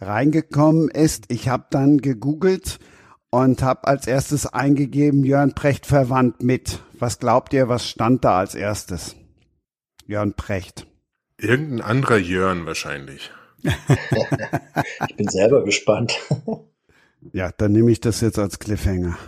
[0.01, 1.27] reingekommen ist.
[1.29, 2.79] Ich habe dann gegoogelt
[3.31, 6.81] und habe als erstes eingegeben, Jörn Precht verwandt mit.
[6.99, 9.17] Was glaubt ihr, was stand da als erstes?
[10.07, 10.87] Jörn Precht.
[11.39, 13.31] Irgendein anderer Jörn wahrscheinlich.
[15.09, 16.19] ich bin selber gespannt.
[17.33, 19.19] ja, dann nehme ich das jetzt als Cliffhanger.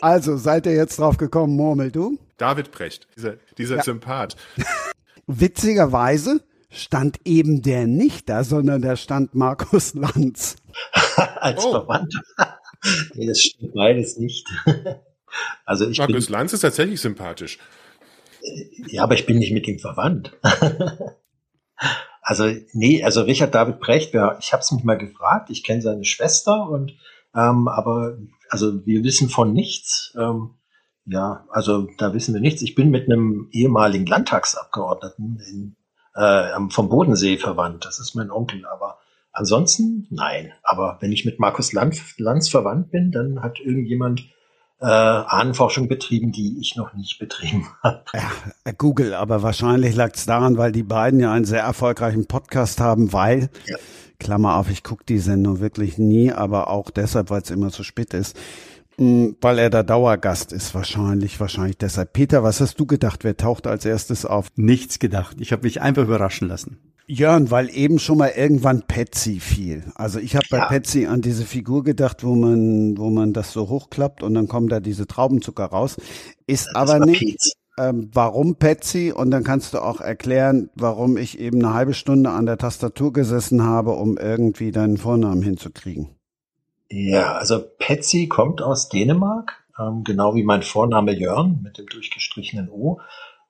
[0.00, 2.18] Also, seid ihr jetzt drauf gekommen, Murmel, du?
[2.38, 3.82] David Brecht, dieser, dieser ja.
[3.82, 4.36] Sympath.
[5.26, 10.56] Witzigerweise stand eben der nicht da, sondern da stand Markus Lanz.
[11.14, 11.72] als oh.
[11.72, 12.20] Verwandter.
[13.14, 14.48] nee, das stimmt beides nicht.
[15.64, 17.58] also ich Markus bin, Lanz ist tatsächlich sympathisch.
[18.88, 20.32] Ja, aber ich bin nicht mit ihm verwandt.
[22.30, 25.82] Also nee, also Richard David Brecht, ja, ich habe es mich mal gefragt, ich kenne
[25.82, 26.92] seine Schwester und
[27.34, 30.16] ähm, aber also wir wissen von nichts.
[30.16, 30.50] Ähm,
[31.06, 32.62] ja, also da wissen wir nichts.
[32.62, 35.76] Ich bin mit einem ehemaligen Landtagsabgeordneten in,
[36.14, 37.84] äh, vom Bodensee verwandt.
[37.84, 39.00] Das ist mein Onkel, aber
[39.32, 40.52] ansonsten nein.
[40.62, 44.22] Aber wenn ich mit Markus Lanz, Lanz verwandt bin, dann hat irgendjemand
[44.80, 48.02] äh, Ahnenforschung betrieben, die ich noch nicht betrieben habe.
[48.14, 48.30] Ja,
[48.64, 52.80] äh, Google, aber wahrscheinlich lag es daran, weil die beiden ja einen sehr erfolgreichen Podcast
[52.80, 53.76] haben, weil, ja.
[54.18, 57.82] Klammer auf, ich gucke die Sendung wirklich nie, aber auch deshalb, weil es immer so
[57.82, 58.36] spät ist,
[58.96, 62.12] mh, hm, weil er der Dauergast ist, wahrscheinlich, wahrscheinlich deshalb.
[62.12, 63.24] Peter, was hast du gedacht?
[63.24, 64.48] Wer taucht als erstes auf?
[64.56, 65.36] Nichts gedacht.
[65.40, 66.78] Ich habe mich einfach überraschen lassen.
[67.10, 69.84] Jörn, weil eben schon mal irgendwann Patsy fiel.
[69.96, 70.66] Also ich habe bei ja.
[70.66, 74.68] Patsy an diese Figur gedacht, wo man, wo man das so hochklappt und dann kommen
[74.68, 75.96] da diese Traubenzucker raus.
[76.46, 77.56] Ist das aber nicht.
[77.78, 79.12] Ähm, warum Patsy?
[79.12, 83.12] Und dann kannst du auch erklären, warum ich eben eine halbe Stunde an der Tastatur
[83.12, 86.10] gesessen habe, um irgendwie deinen Vornamen hinzukriegen.
[86.90, 92.68] Ja, also Patsy kommt aus Dänemark, ähm, genau wie mein Vorname Jörn mit dem durchgestrichenen
[92.68, 93.00] O.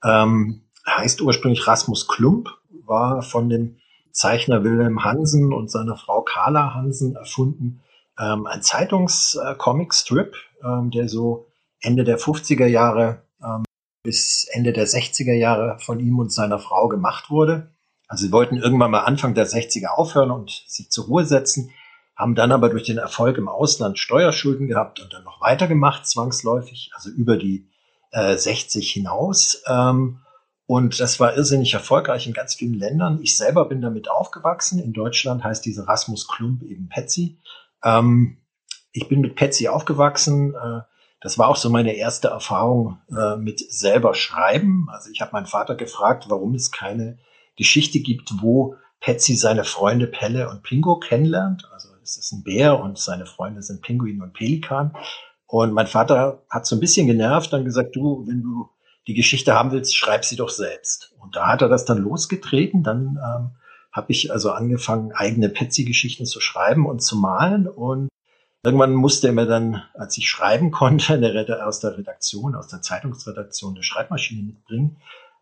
[0.02, 2.48] Ähm, heißt ursprünglich Rasmus Klump,
[2.90, 3.78] war von dem
[4.12, 7.80] Zeichner Wilhelm Hansen und seiner Frau Carla Hansen erfunden.
[8.18, 11.46] Ähm, ein Zeitungs-Comic-Strip, äh, ähm, der so
[11.80, 13.64] Ende der 50er Jahre ähm,
[14.02, 17.70] bis Ende der 60er Jahre von ihm und seiner Frau gemacht wurde.
[18.08, 21.70] Also sie wollten irgendwann mal Anfang der 60er aufhören und sich zur Ruhe setzen,
[22.16, 26.90] haben dann aber durch den Erfolg im Ausland Steuerschulden gehabt und dann noch weitergemacht, zwangsläufig,
[26.94, 27.68] also über die
[28.10, 29.62] äh, 60 hinaus.
[29.66, 30.18] Ähm,
[30.70, 33.18] und das war irrsinnig erfolgreich in ganz vielen Ländern.
[33.24, 34.78] Ich selber bin damit aufgewachsen.
[34.78, 37.40] In Deutschland heißt diese Rasmus Klump eben Petsy.
[37.82, 38.36] Ähm,
[38.92, 40.54] ich bin mit Petsy aufgewachsen.
[40.54, 40.82] Äh,
[41.20, 44.86] das war auch so meine erste Erfahrung äh, mit selber schreiben.
[44.92, 47.18] Also ich habe meinen Vater gefragt, warum es keine
[47.56, 51.68] Geschichte gibt, wo Petsy seine Freunde Pelle und Pingo kennenlernt.
[51.72, 54.96] Also es ist ein Bär und seine Freunde sind Pinguin und Pelikan.
[55.48, 58.68] Und mein Vater hat so ein bisschen genervt und gesagt, du, wenn du
[59.06, 61.14] die Geschichte haben willst, schreib sie doch selbst.
[61.18, 62.82] Und da hat er das dann losgetreten.
[62.82, 63.50] Dann ähm,
[63.92, 67.66] habe ich also angefangen, eigene Petsy-Geschichten zu schreiben und zu malen.
[67.66, 68.08] Und
[68.62, 72.82] irgendwann musste er mir dann, als ich schreiben konnte, eine aus der Redaktion, aus der
[72.82, 74.96] Zeitungsredaktion, eine Schreibmaschine mitbringen.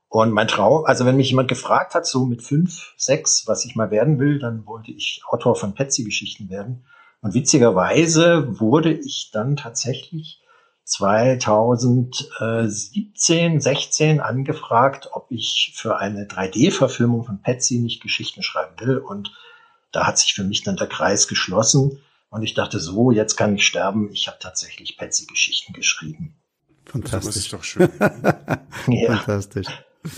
[0.08, 3.76] Und mein Traum, also wenn mich jemand gefragt hat, so mit fünf, sechs, was ich
[3.76, 6.86] mal werden will, dann wollte ich Autor von Petsy-Geschichten werden.
[7.20, 10.40] Und witzigerweise wurde ich dann tatsächlich
[10.88, 18.96] 2017, 16 angefragt, ob ich für eine 3D-Verfilmung von Petsy nicht Geschichten schreiben will.
[18.96, 19.30] Und
[19.92, 22.00] da hat sich für mich dann der Kreis geschlossen.
[22.30, 24.10] Und ich dachte so, jetzt kann ich sterben.
[24.12, 26.34] Ich habe tatsächlich Petsy-Geschichten geschrieben.
[26.86, 27.26] Fantastisch.
[27.26, 27.90] Das ist doch schön.
[28.88, 29.16] ja.
[29.16, 29.66] Fantastisch.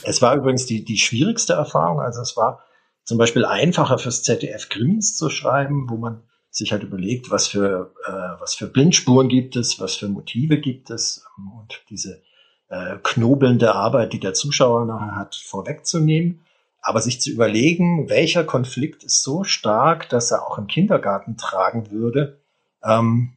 [0.04, 1.98] Es war übrigens die, die schwierigste Erfahrung.
[2.00, 2.62] Also es war
[3.02, 7.94] zum Beispiel einfacher fürs ZDF Krimis zu schreiben, wo man sich halt überlegt, was für,
[8.06, 12.22] äh, was für Blindspuren gibt es, was für Motive gibt es ähm, und diese
[12.68, 16.44] äh, knobelnde Arbeit, die der Zuschauer nachher hat, vorwegzunehmen.
[16.82, 21.90] Aber sich zu überlegen, welcher Konflikt ist so stark, dass er auch im Kindergarten tragen
[21.90, 22.40] würde.
[22.82, 23.34] Ähm,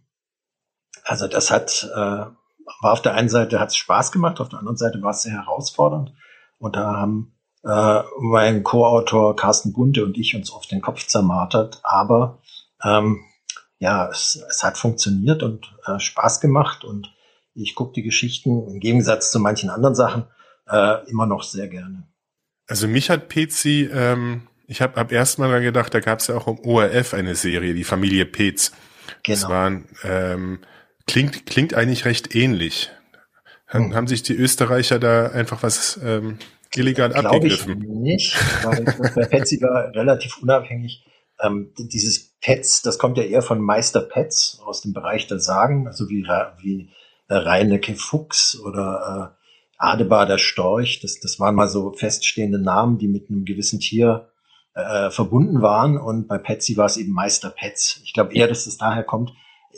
[1.03, 2.33] also das hat, äh, war
[2.81, 5.33] auf der einen Seite hat es Spaß gemacht, auf der anderen Seite war es sehr
[5.33, 6.13] herausfordernd.
[6.57, 11.81] Und da haben äh, mein Co-Autor Carsten Bunte und ich uns oft den Kopf zermartert.
[11.83, 12.39] Aber
[12.83, 13.23] ähm,
[13.79, 17.13] ja, es, es hat funktioniert und äh, Spaß gemacht und
[17.53, 20.25] ich gucke die Geschichten im Gegensatz zu manchen anderen Sachen
[20.67, 22.07] äh, immer noch sehr gerne.
[22.67, 26.35] Also mich hat Petzi, ähm, ich habe ab ersten Mal gedacht, da gab es ja
[26.35, 28.71] auch im ORF eine Serie, die Familie Petz.
[29.23, 29.39] Genau.
[29.39, 30.59] Das waren, ähm,
[31.05, 32.89] klingt, klingt eigentlich recht ähnlich.
[33.67, 33.95] Haben, hm.
[33.95, 36.39] haben sich die Österreicher da einfach was ähm,
[36.73, 37.81] illegal Glaube abgegriffen?
[37.81, 41.03] Ich nicht, weil Petzi war relativ unabhängig
[41.43, 45.87] ähm, dieses Pets, das kommt ja eher von Meister Pets aus dem Bereich der Sagen,
[45.87, 46.23] also wie,
[46.61, 46.89] wie
[47.27, 49.43] äh, Reinecke Fuchs oder äh,
[49.77, 50.99] Adebar der Storch.
[51.01, 54.29] Das, das waren mal so feststehende Namen, die mit einem gewissen Tier
[54.75, 55.97] äh, verbunden waren.
[55.97, 58.01] Und bei Petsy war es eben Meister Pets.
[58.03, 59.33] Ich glaube eher, dass es daher kommt.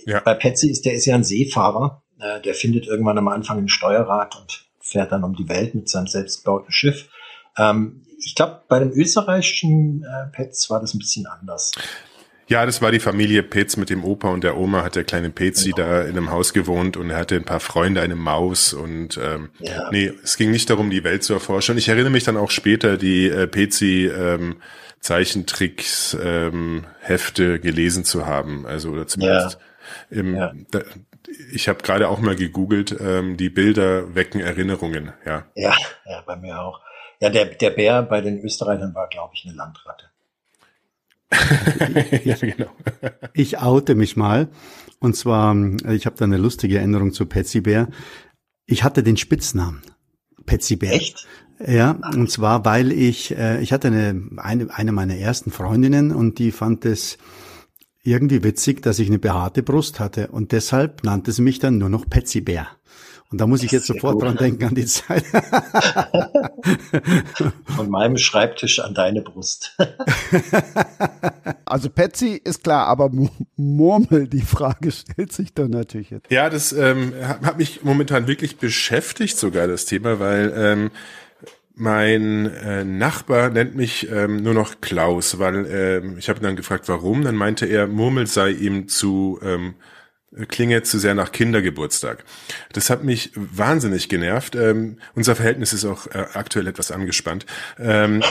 [0.06, 0.19] Ja.
[0.19, 2.04] Bei Petsy ist der ist ja ein Seefahrer.
[2.19, 5.89] Äh, der findet irgendwann am Anfang ein Steuerrad und fährt dann um die Welt mit
[5.89, 7.10] seinem selbstgebauten Schiff.
[7.58, 11.71] Ähm, ich glaube, bei den österreichischen äh, Pets war das ein bisschen anders.
[12.47, 15.31] Ja, das war die Familie Petz mit dem Opa und der Oma, hat der kleine
[15.31, 15.88] Petzi genau.
[15.88, 19.49] da in einem Haus gewohnt und er hatte ein paar Freunde, eine Maus und ähm,
[19.59, 19.89] ja.
[19.91, 21.77] nee, es ging nicht darum, die Welt zu erforschen.
[21.77, 24.57] Ich erinnere mich dann auch später, die äh, Petzi ähm,
[24.99, 29.57] Zeichentricks ähm, Hefte gelesen zu haben, also oder zumindest
[30.11, 30.17] ja.
[30.19, 30.53] im ja.
[30.69, 30.81] Da,
[31.51, 35.45] ich habe gerade auch mal gegoogelt, ähm, die Bilder wecken Erinnerungen, ja.
[35.55, 35.73] Ja,
[36.05, 36.81] ja, bei mir auch.
[37.19, 40.06] Ja, der, der Bär bei den Österreichern war, glaube ich, eine Landratte.
[42.23, 42.71] ja, genau.
[43.34, 44.49] ich oute mich mal.
[44.99, 45.56] Und zwar,
[45.89, 47.89] ich habe da eine lustige Erinnerung zu Petsy Bär.
[48.65, 49.82] Ich hatte den Spitznamen
[50.45, 50.93] Petsy Bär.
[50.93, 51.28] Echt?
[51.65, 56.38] Ja, und zwar, weil ich, äh, ich hatte eine, eine, eine meiner ersten Freundinnen und
[56.38, 57.17] die fand es
[58.04, 61.89] irgendwie witzig, dass ich eine behaarte Brust hatte und deshalb nannte sie mich dann nur
[61.89, 62.67] noch Petsy Bär.
[63.31, 65.25] Und da muss ich jetzt sofort dran denken an die Zeit.
[67.75, 69.75] Von meinem Schreibtisch an deine Brust.
[71.65, 73.11] also Patsy ist klar, aber
[73.55, 76.31] Murmel, die Frage stellt sich dann natürlich jetzt.
[76.31, 80.91] Ja, das ähm, hat mich momentan wirklich beschäftigt, sogar das Thema, weil ähm,
[81.73, 86.88] mein äh, Nachbar nennt mich ähm, nur noch Klaus, weil ähm, ich habe dann gefragt,
[86.88, 87.23] warum.
[87.23, 89.73] Dann meinte er, Murmel sei ihm zu ähm,
[90.48, 92.24] klinge zu sehr nach Kindergeburtstag.
[92.74, 94.56] Das hat mich wahnsinnig genervt.
[94.56, 97.45] Ähm, unser Verhältnis ist auch äh, aktuell etwas angespannt.
[97.80, 98.21] Ähm,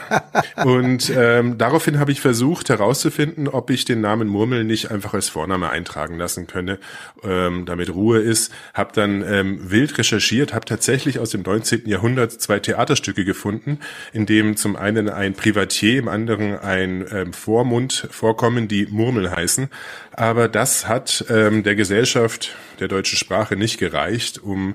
[0.64, 5.28] und ähm, daraufhin habe ich versucht herauszufinden, ob ich den Namen Murmel nicht einfach als
[5.28, 6.78] Vorname eintragen lassen könne,
[7.22, 8.52] ähm, damit Ruhe ist.
[8.72, 11.86] Habe dann ähm, wild recherchiert, habe tatsächlich aus dem 19.
[11.86, 13.78] Jahrhundert zwei Theaterstücke gefunden,
[14.12, 19.68] in dem zum einen ein Privatier, im anderen ein ähm, Vormund vorkommen, die Murmel heißen.
[20.14, 24.74] Aber das hat ähm, der Gesellschaft der deutschen Sprache nicht gereicht, um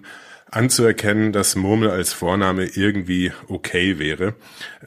[0.49, 4.35] anzuerkennen, dass Murmel als Vorname irgendwie okay wäre.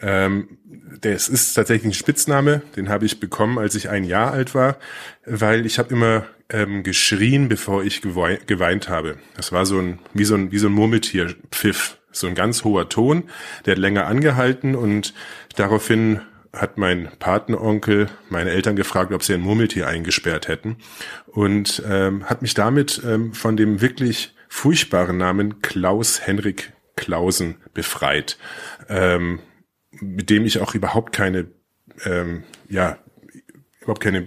[0.01, 0.59] Ähm,
[1.01, 4.77] das ist tatsächlich ein Spitzname, den habe ich bekommen, als ich ein Jahr alt war,
[5.25, 9.19] weil ich habe immer ähm, geschrien, bevor ich geweint, habe.
[9.37, 12.89] Das war so ein wie so ein wie so ein Murmeltierpfiff, so ein ganz hoher
[12.89, 13.25] Ton,
[13.65, 15.15] der hat länger angehalten und
[15.57, 16.21] daraufhin
[16.53, 20.77] hat mein Patenonkel meine Eltern gefragt, ob sie ein Murmeltier eingesperrt hätten
[21.27, 28.37] und ähm, hat mich damit ähm, von dem wirklich furchtbaren Namen Klaus Henrik Klausen befreit,
[28.89, 29.39] ähm,
[30.01, 31.47] mit dem ich auch überhaupt keine,
[32.05, 32.99] ähm, ja,
[33.81, 34.27] überhaupt keine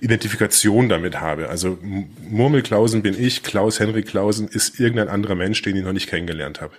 [0.00, 1.48] Identifikation damit habe.
[1.48, 6.08] Also Murmelklausen bin ich, Klaus Henrik Klausen ist irgendein anderer Mensch, den ich noch nicht
[6.08, 6.74] kennengelernt habe.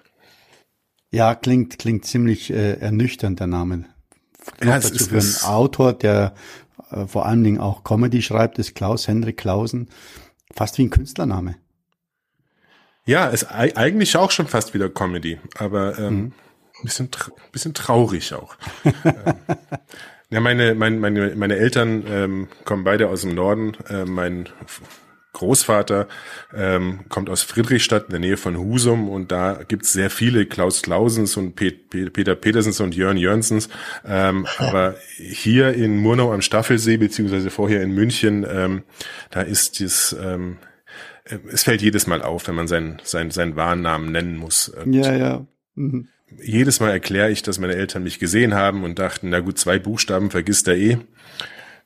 [1.11, 3.85] Ja, klingt klingt ziemlich äh, ernüchternd der Name.
[4.63, 6.33] Ja, dazu ist, für einen Autor, der
[6.91, 9.89] äh, vor allen Dingen auch Comedy schreibt, ist Klaus Henrik Klausen.
[10.53, 11.55] Fast wie ein Künstlername.
[13.05, 16.33] Ja, ist eigentlich auch schon fast wieder Comedy, aber ähm, mhm.
[16.83, 17.09] bisschen,
[17.51, 18.55] bisschen traurig auch.
[18.85, 18.93] ähm,
[20.29, 23.75] ja, meine, meine, meine, meine Eltern ähm, kommen beide aus dem Norden.
[23.89, 24.49] Äh, mein
[25.33, 26.07] Großvater
[26.53, 30.81] ähm, kommt aus Friedrichstadt in der Nähe von Husum und da gibt's sehr viele Klaus
[30.81, 33.69] Klausens und Pet Peter Petersens und Jörn Jörnsens.
[34.05, 38.83] Ähm, aber hier in Murnau am Staffelsee, beziehungsweise vorher in München, ähm,
[39.29, 40.57] da ist das, ähm,
[41.23, 44.67] äh, es fällt jedes Mal auf, wenn man seinen, seinen, seinen Wahrnamen nennen muss.
[44.67, 45.47] Und ja, ja.
[45.75, 46.09] Mhm.
[46.43, 49.79] Jedes Mal erkläre ich, dass meine Eltern mich gesehen haben und dachten, na gut, zwei
[49.79, 50.97] Buchstaben vergisst er eh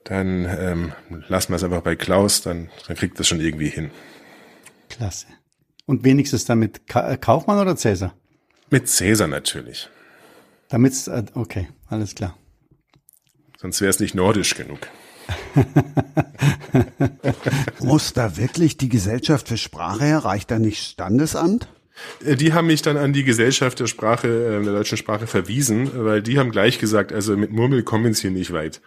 [0.05, 0.93] dann ähm,
[1.27, 3.89] lassen wir es einfach bei Klaus, dann, dann kriegt das schon irgendwie hin.
[4.87, 5.25] Klasse.
[5.87, 8.13] Und wenigstens dann mit Ka äh, Kaufmann oder Cäsar?
[8.69, 9.89] Mit Cäsar natürlich.
[10.69, 12.37] Damit's, äh, okay, alles klar.
[13.57, 14.79] Sonst wäre es nicht nordisch genug.
[17.79, 20.19] Muss da wirklich die Gesellschaft für Sprache her?
[20.19, 21.67] Reicht da nicht Standesamt?
[22.23, 26.21] Äh, die haben mich dann an die Gesellschaft der Sprache, der deutschen Sprache verwiesen, weil
[26.21, 28.81] die haben gleich gesagt, also mit Murmel kommen sie hier nicht weit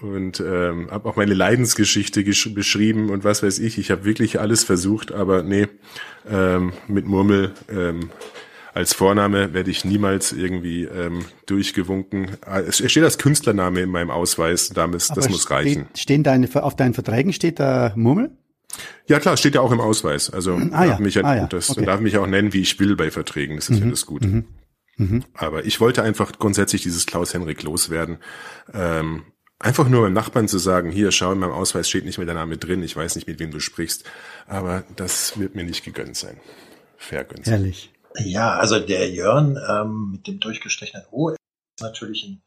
[0.00, 3.78] und ähm, habe auch meine Leidensgeschichte beschrieben und was weiß ich.
[3.78, 5.68] Ich habe wirklich alles versucht, aber nee,
[6.28, 8.10] ähm, mit Murmel ähm,
[8.74, 12.36] als Vorname werde ich niemals irgendwie ähm, durchgewunken.
[12.66, 15.88] Es steht als Künstlername in meinem Ausweis, das, das muss reichen.
[15.96, 18.30] Stehen deine, auf deinen Verträgen steht da Murmel?
[19.08, 20.30] Ja klar, steht ja auch im Ausweis.
[20.30, 21.00] Also ah, darf ja.
[21.00, 21.46] mich, ah, ja.
[21.46, 21.84] das, okay.
[21.84, 23.56] darf mich auch nennen, wie ich will bei Verträgen.
[23.56, 23.88] Das ist mhm.
[23.88, 24.22] alles gut.
[24.24, 24.44] Mhm.
[24.96, 25.24] Mhm.
[25.34, 28.18] Aber ich wollte einfach grundsätzlich dieses Klaus Henrik loswerden.
[28.72, 29.22] Ähm,
[29.60, 32.36] Einfach nur beim Nachbarn zu sagen, hier, schau, in meinem Ausweis steht nicht mehr der
[32.36, 34.04] Name drin, ich weiß nicht, mit wem du sprichst,
[34.46, 36.38] aber das wird mir nicht gegönnt sein.
[36.96, 37.54] Vergönnt sein.
[37.54, 37.92] Ehrlich.
[38.18, 41.38] Ja, also der Jörn ähm, mit dem durchgestrichenen O ist
[41.80, 42.40] natürlich in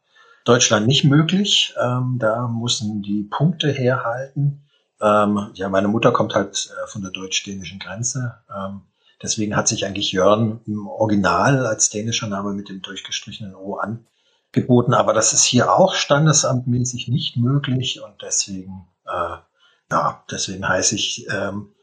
[0.46, 1.74] Deutschland nicht möglich.
[1.82, 4.64] Ähm, da müssen die Punkte herhalten.
[5.02, 8.40] Ähm, ja, meine Mutter kommt halt äh, von der deutsch-dänischen Grenze.
[8.54, 8.82] Ähm,
[9.22, 14.06] deswegen hat sich eigentlich Jörn im Original als dänischer Name mit dem durchgestrichenen O an,
[14.52, 19.38] geboten, aber das ist hier auch standesamtmäßig nicht möglich und deswegen, äh,
[19.92, 21.74] ja, deswegen heiße ich ähm,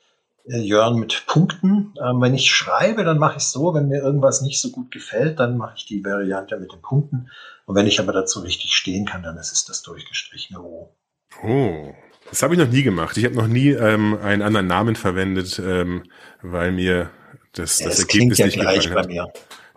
[0.49, 1.95] äh, Jörn mit Punkten.
[2.03, 4.91] Ähm, wenn ich schreibe, dann mache ich es so, wenn mir irgendwas nicht so gut
[4.91, 7.31] gefällt, dann mache ich die Variante mit den Punkten.
[7.67, 10.95] Und wenn ich aber dazu richtig stehen kann, dann ist es das durchgestrichene O.
[11.43, 11.95] Oh,
[12.31, 13.17] das habe ich noch nie gemacht.
[13.17, 16.05] Ich habe noch nie ähm, einen anderen Namen verwendet, ähm,
[16.43, 17.11] weil mir
[17.53, 19.07] das, das, das Ergebnis ja nicht gefallen hat.
[19.09, 19.27] Mir.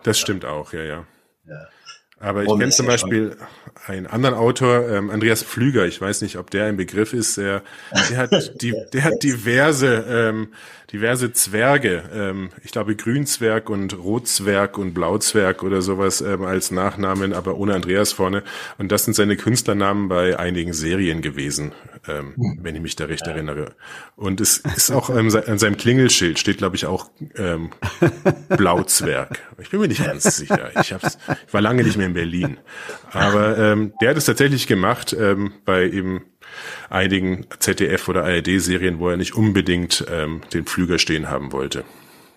[0.02, 1.06] Das stimmt auch, ja, ja.
[1.46, 1.68] ja.
[2.22, 3.36] Aber ich kenne zum Beispiel
[3.86, 7.62] einen anderen Autor, ähm, Andreas Pflüger, ich weiß nicht, ob der ein Begriff ist, der,
[8.10, 8.30] der hat
[8.62, 10.48] die, der hat diverse ähm,
[10.92, 17.32] diverse Zwerge, ähm, ich glaube Grünzwerg und Rotzwerg und Blauzwerg oder sowas ähm, als Nachnamen,
[17.32, 18.42] aber ohne Andreas vorne.
[18.78, 21.72] Und das sind seine Künstlernamen bei einigen Serien gewesen,
[22.06, 22.58] ähm, hm.
[22.62, 23.32] wenn ich mich da recht ja.
[23.32, 23.74] erinnere.
[24.16, 27.70] Und es ist auch ähm, an seinem Klingelschild steht, glaube ich, auch ähm,
[28.48, 29.40] Blauzwerg.
[29.60, 30.70] Ich bin mir nicht ganz sicher.
[30.78, 31.16] Ich, hab's,
[31.46, 32.58] ich war lange nicht mehr in Berlin.
[33.12, 36.22] Aber ähm, der hat es tatsächlich gemacht ähm, bei eben
[36.90, 41.84] einigen ZDF- oder ARD-Serien, wo er nicht unbedingt ähm, den Flüger stehen haben wollte.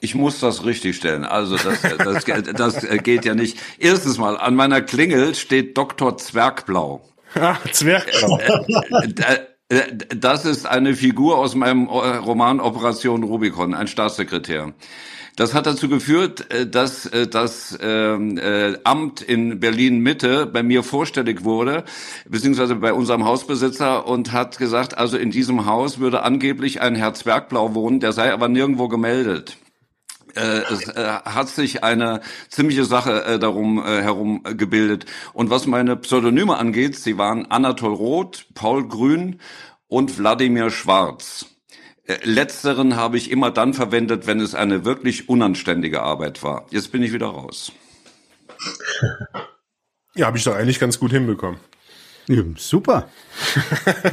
[0.01, 1.23] Ich muss das richtig stellen.
[1.23, 3.57] Also das, das, das geht ja nicht.
[3.79, 6.17] Erstens mal, an meiner Klingel steht Dr.
[6.17, 7.01] Zwergblau.
[7.33, 8.39] Ah, Zwergblau.
[8.39, 9.39] Äh, äh,
[9.69, 9.81] Äh,
[10.15, 14.73] das ist eine Figur aus meinem Roman Operation Rubicon, ein Staatssekretär.
[15.35, 18.39] Das hat dazu geführt, äh, dass das ähm,
[18.83, 21.83] Amt in Berlin Mitte bei mir vorstellig wurde,
[22.29, 27.13] beziehungsweise bei unserem Hausbesitzer und hat gesagt, also in diesem Haus würde angeblich ein Herr
[27.13, 29.57] Zwergblau wohnen, der sei aber nirgendwo gemeldet.
[30.33, 32.19] es hat sich eine
[32.49, 35.05] ziemliche Sache darum herum gebildet.
[35.31, 39.39] Und was meine Pseudonyme angeht, sie waren Anatol Roth, Paul Grün
[39.87, 41.54] und Wladimir Schwarz.
[42.07, 46.65] Äh, letzteren habe ich immer dann verwendet, wenn es eine wirklich unanständige Arbeit war.
[46.69, 47.71] Jetzt bin ich wieder raus.
[50.17, 51.59] Ja, habe ich doch eigentlich ganz gut hinbekommen.
[52.29, 53.09] Ja, super.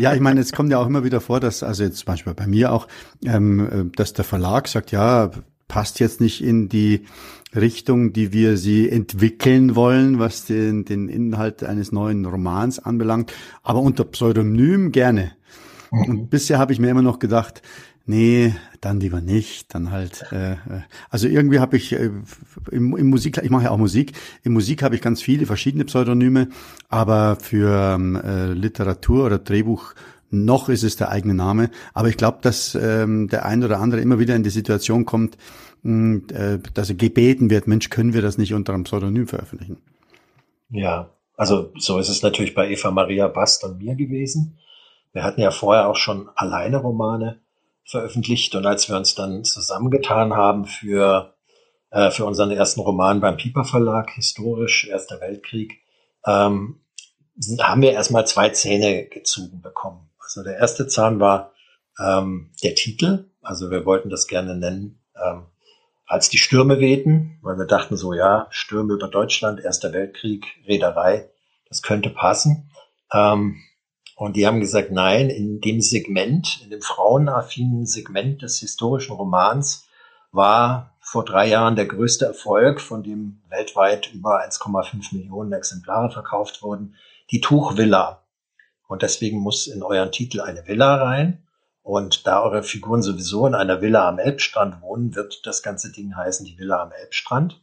[0.00, 2.34] ja, ich meine, es kommt ja auch immer wieder vor, dass, also jetzt zum Beispiel
[2.34, 2.88] bei mir auch,
[3.24, 5.30] ähm, dass der Verlag sagt, ja,
[5.68, 7.06] passt jetzt nicht in die
[7.54, 13.32] Richtung, die wir sie entwickeln wollen, was den, den Inhalt eines neuen Romans anbelangt,
[13.62, 15.32] aber unter Pseudonym gerne.
[15.92, 16.04] Mhm.
[16.08, 17.62] Und bisher habe ich mir immer noch gedacht,
[18.06, 20.24] nee, dann lieber nicht, dann halt.
[20.32, 20.56] Äh, äh
[21.10, 22.10] also irgendwie habe ich äh,
[22.70, 24.12] im, im Musik, ich mache ja auch Musik.
[24.42, 26.48] In Musik habe ich ganz viele verschiedene Pseudonyme,
[26.88, 29.94] aber für ähm, äh, Literatur oder Drehbuch
[30.30, 31.70] noch ist es der eigene Name.
[31.92, 35.36] Aber ich glaube, dass ähm, der ein oder andere immer wieder in die Situation kommt,
[35.82, 39.76] mh, äh, dass er gebeten wird, Mensch, können wir das nicht unter einem Pseudonym veröffentlichen?
[40.70, 44.58] Ja, also so ist es natürlich bei Eva Maria Bast und mir gewesen.
[45.12, 47.40] Wir hatten ja vorher auch schon alleine Romane
[47.84, 51.34] veröffentlicht und als wir uns dann zusammengetan haben für,
[51.90, 55.80] äh, für unseren ersten Roman beim Piper Verlag, historisch, Erster Weltkrieg,
[56.26, 56.80] ähm,
[57.60, 60.10] haben wir erstmal zwei Zähne gezogen bekommen.
[60.20, 61.52] Also der erste Zahn war
[62.00, 65.46] ähm, der Titel, also wir wollten das gerne nennen, ähm,
[66.06, 71.30] als die Stürme wehten, weil wir dachten so, ja, Stürme über Deutschland, Erster Weltkrieg, Reederei,
[71.68, 72.70] das könnte passen.
[73.12, 73.62] Ähm,
[74.22, 79.88] und die haben gesagt, nein, in dem Segment, in dem frauenaffinen Segment des historischen Romans
[80.30, 86.62] war vor drei Jahren der größte Erfolg, von dem weltweit über 1,5 Millionen Exemplare verkauft
[86.62, 86.94] wurden,
[87.32, 88.22] die Tuchvilla.
[88.86, 91.42] Und deswegen muss in euren Titel eine Villa rein.
[91.82, 96.14] Und da eure Figuren sowieso in einer Villa am Elbstrand wohnen, wird das ganze Ding
[96.14, 97.60] heißen, die Villa am Elbstrand.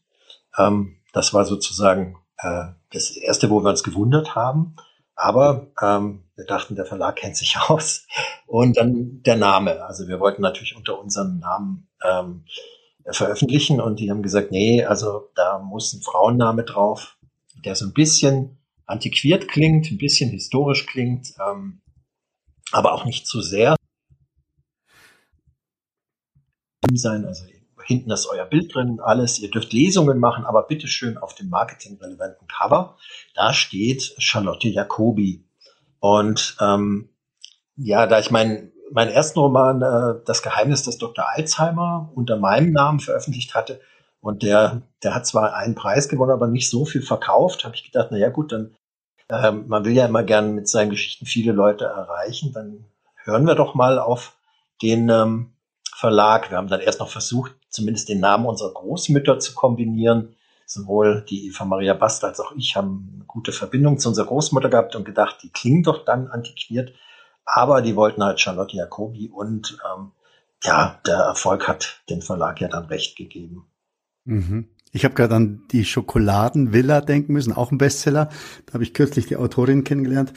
[0.57, 4.76] Ähm, das war sozusagen äh, das Erste, wo wir uns gewundert haben.
[5.16, 8.08] Aber ähm, wir dachten, der Verlag kennt sich aus.
[8.48, 9.84] Und dann der Name.
[9.86, 12.46] Also wir wollten natürlich unter unserem Namen ähm,
[13.12, 17.18] veröffentlichen und die haben gesagt, nee, also da muss ein Frauenname drauf,
[17.66, 21.82] der so ein bisschen antiquiert klingt, ein bisschen historisch klingt, ähm,
[22.72, 23.76] aber auch nicht zu sehr
[26.94, 27.26] sein.
[27.26, 27.46] Also
[27.90, 29.40] Hinten ist euer Bild drin, alles.
[29.40, 32.98] Ihr dürft Lesungen machen, aber bitte schön auf dem marketingrelevanten Cover.
[33.34, 35.44] Da steht Charlotte Jacobi.
[36.00, 37.10] Und ähm,
[37.76, 41.26] ja, da ich meinen meinen ersten Roman äh, Das Geheimnis des Dr.
[41.30, 43.80] Alzheimer unter meinem Namen veröffentlicht hatte
[44.20, 47.84] und der der hat zwar einen Preis gewonnen, aber nicht so viel verkauft, habe ich
[47.84, 48.76] gedacht, na ja gut, dann
[49.30, 52.86] ähm, man will ja immer gern mit seinen Geschichten viele Leute erreichen, dann
[53.24, 54.36] hören wir doch mal auf
[54.82, 55.54] den ähm,
[55.95, 56.50] Verlag.
[56.50, 60.36] Wir haben dann erst noch versucht, zumindest den Namen unserer Großmütter zu kombinieren.
[60.72, 64.70] Sowohl die Eva Maria Bast als auch ich haben eine gute Verbindung zu unserer Großmutter
[64.70, 66.93] gehabt und gedacht, die klingen doch dann antiquiert.
[67.43, 70.11] Aber die wollten halt Charlotte Jacobi und ähm,
[70.63, 73.65] ja, der Erfolg hat dem Verlag ja dann recht gegeben.
[74.26, 74.67] Mhm.
[74.91, 78.30] Ich habe gerade an die Schokoladenvilla denken müssen, auch ein Bestseller.
[78.67, 80.34] Da habe ich kürzlich die Autorin kennengelernt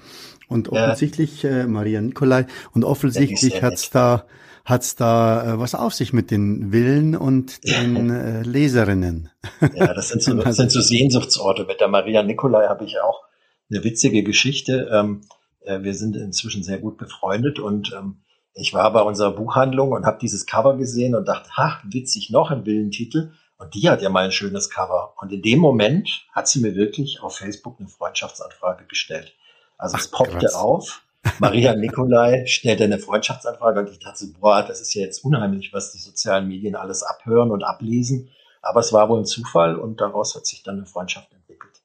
[0.49, 4.25] und offensichtlich äh, Maria Nicolai und offensichtlich hat's da
[4.65, 9.31] hat's da äh, was auf sich mit den Villen und den äh, Leserinnen.
[9.75, 11.65] Ja, das sind so, das sind so Sehnsuchtsorte.
[11.65, 13.23] Mit der Maria Nicolai habe ich auch
[13.71, 14.91] eine witzige Geschichte.
[14.93, 15.23] Ähm,
[15.65, 18.19] äh, wir sind inzwischen sehr gut befreundet und ähm,
[18.55, 22.51] ich war bei unserer Buchhandlung und habe dieses Cover gesehen und dachte, ha, witzig noch
[22.51, 23.33] ein Villentitel.
[23.57, 25.15] Und die hat ja mal ein schönes Cover.
[25.21, 29.35] Und in dem Moment hat sie mir wirklich auf Facebook eine Freundschaftsanfrage gestellt.
[29.79, 30.55] Also Ach, es poppte krass.
[30.55, 31.03] auf
[31.39, 35.93] Maria Nikolai stellte eine Freundschaftsanfrage und ich dachte, boah, das ist ja jetzt unheimlich, was
[35.93, 38.29] die sozialen Medien alles abhören und ablesen.
[38.61, 41.83] Aber es war wohl ein Zufall und daraus hat sich dann eine Freundschaft entwickelt.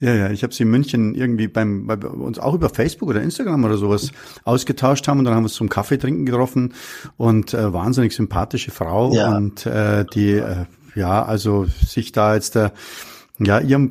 [0.00, 3.20] Ja, ja, ich habe sie in München irgendwie beim, bei uns auch über Facebook oder
[3.20, 4.12] Instagram oder sowas
[4.44, 6.74] ausgetauscht haben und dann haben wir uns zum Kaffee trinken getroffen
[7.18, 9.36] und äh, wahnsinnig sympathische Frau ja.
[9.36, 10.64] und äh, die äh,
[10.94, 12.72] ja, also sich da jetzt der
[13.42, 13.90] ja, ihr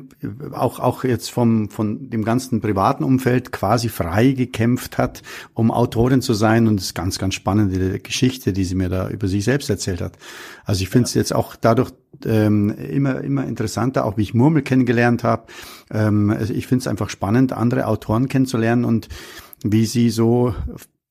[0.52, 5.22] auch, auch jetzt vom, von dem ganzen privaten Umfeld quasi frei gekämpft hat,
[5.54, 6.68] um Autorin zu sein.
[6.68, 10.00] Und das ist ganz, ganz spannende Geschichte, die sie mir da über sich selbst erzählt
[10.00, 10.18] hat.
[10.64, 11.20] Also ich finde es ja.
[11.20, 11.90] jetzt auch dadurch
[12.24, 15.46] ähm, immer, immer interessanter, auch wie ich Murmel kennengelernt habe.
[15.90, 19.08] Ähm, also ich finde es einfach spannend, andere Autoren kennenzulernen und
[19.64, 20.54] wie sie so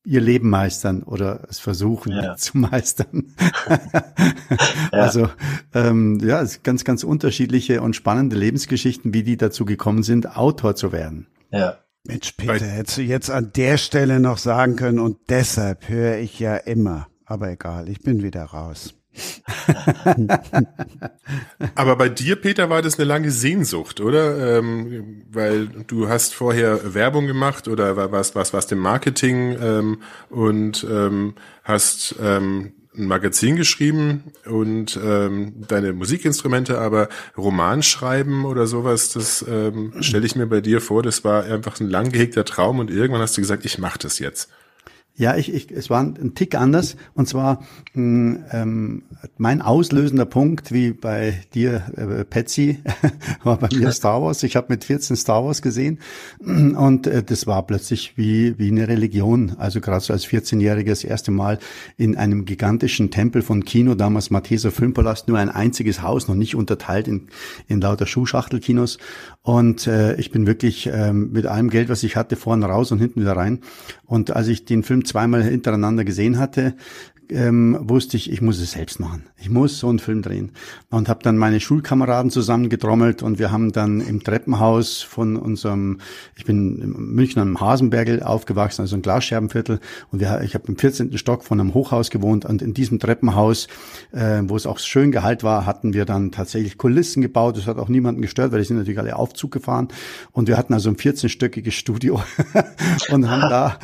[0.04, 2.36] ihr Leben meistern oder es versuchen ja.
[2.38, 3.36] zu meistern.
[3.70, 4.90] ja.
[4.92, 5.30] Also
[5.74, 10.76] ähm, ja, es ganz, ganz unterschiedliche und spannende Lebensgeschichten, wie die dazu gekommen sind, Autor
[10.76, 11.28] zu werden.
[11.52, 11.78] Ja.
[12.06, 16.40] Mensch, Peter, hättest du jetzt an der Stelle noch sagen können und deshalb höre ich
[16.40, 17.08] ja immer.
[17.26, 18.99] Aber egal, ich bin wieder raus.
[21.76, 24.60] Aber bei dir, Peter, war das eine lange Sehnsucht, oder?
[24.60, 30.86] Ähm, weil du hast vorher Werbung gemacht oder was, was, was dem Marketing ähm, und
[30.90, 39.10] ähm, hast ähm, ein Magazin geschrieben und ähm, deine Musikinstrumente, aber Roman schreiben oder sowas,
[39.10, 42.80] das ähm, stelle ich mir bei dir vor, das war einfach ein lang gehegter Traum
[42.80, 44.50] und irgendwann hast du gesagt, ich mache das jetzt.
[45.20, 46.96] Ja, ich, ich, es war ein Tick anders.
[47.14, 47.62] Und zwar
[47.92, 49.04] hm, ähm,
[49.38, 52.80] mein auslösender Punkt, wie bei dir, äh, Patsy,
[53.44, 54.44] war bei mir Star Wars.
[54.44, 56.00] Ich habe mit 14 Star Wars gesehen
[56.40, 59.58] und äh, das war plötzlich wie, wie eine Religion.
[59.58, 61.60] Also gerade so als 14-Jähriger das erste Mal
[61.98, 66.56] in einem gigantischen Tempel von Kino, damals Matheser Filmpalast, nur ein einziges Haus, noch nicht
[66.56, 67.28] unterteilt in,
[67.68, 69.00] in lauter Schuhschachtelkinos.
[69.42, 73.00] Und äh, ich bin wirklich äh, mit allem Geld, was ich hatte, vorne raus und
[73.00, 73.60] hinten wieder rein.
[74.06, 76.76] Und als ich den Film zweimal hintereinander gesehen hatte,
[77.30, 79.24] ähm, wusste ich, ich muss es selbst machen.
[79.38, 80.52] Ich muss so einen Film drehen.
[80.90, 86.00] Und habe dann meine Schulkameraden zusammengetrommelt und wir haben dann im Treppenhaus von unserem,
[86.36, 89.80] ich bin in München am Hasenbergel aufgewachsen, also ein Glasscherbenviertel.
[90.12, 91.18] Und wir, ich habe im 14.
[91.18, 93.68] Stock von einem Hochhaus gewohnt und in diesem Treppenhaus,
[94.12, 97.58] äh, wo es auch schön gehalt war, hatten wir dann tatsächlich Kulissen gebaut.
[97.58, 99.90] Das hat auch niemanden gestört, weil die sind natürlich alle Aufzug gefahren.
[100.32, 102.22] Und wir hatten also ein 14-stöckiges Studio
[103.12, 103.78] und haben da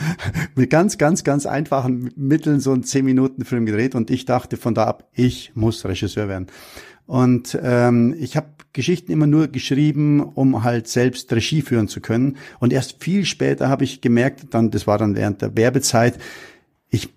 [0.55, 4.55] mit ganz, ganz, ganz einfachen Mitteln so ein 10 Minuten Film gedreht und ich dachte
[4.55, 6.47] von da ab, ich muss Regisseur werden.
[7.07, 12.37] Und ähm, ich habe Geschichten immer nur geschrieben, um halt selbst Regie führen zu können.
[12.59, 16.17] Und erst viel später habe ich gemerkt, dann, das war dann während der Werbezeit,
[16.89, 17.09] ich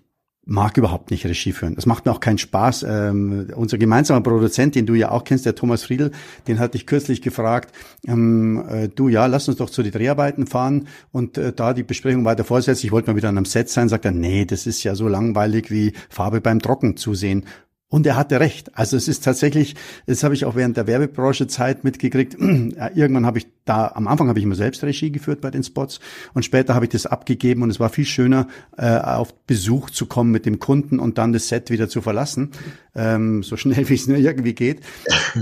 [0.49, 1.75] mag überhaupt nicht Regie führen.
[1.75, 2.83] Das macht mir auch keinen Spaß.
[2.83, 6.11] Ähm, unser gemeinsamer Produzent, den du ja auch kennst, der Thomas Friedl,
[6.47, 7.73] den hatte ich kürzlich gefragt,
[8.07, 11.83] ähm, äh, du ja, lass uns doch zu den Dreharbeiten fahren und äh, da die
[11.83, 12.85] Besprechung weiter fortsetzen.
[12.85, 15.07] Ich wollte mal wieder an einem Set sein, sagt er, nee, das ist ja so
[15.07, 17.45] langweilig wie Farbe beim Trocken zusehen.
[17.91, 18.77] Und er hatte recht.
[18.77, 19.75] Also es ist tatsächlich,
[20.05, 22.35] das habe ich auch während der Werbebranche Zeit mitgekriegt.
[22.39, 25.99] Irgendwann habe ich da, am Anfang habe ich immer selbst Regie geführt bei den Spots
[26.35, 30.05] und später habe ich das abgegeben und es war viel schöner, äh, auf Besuch zu
[30.05, 32.51] kommen mit dem Kunden und dann das Set wieder zu verlassen,
[32.93, 34.81] ähm, so schnell wie es nur irgendwie geht.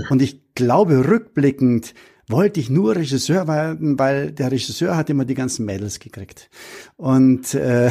[0.08, 1.92] Und ich glaube, rückblickend
[2.28, 6.50] wollte ich nur Regisseur werden, weil der Regisseur hat immer die ganzen Mädels gekriegt.
[6.98, 7.90] Und, äh,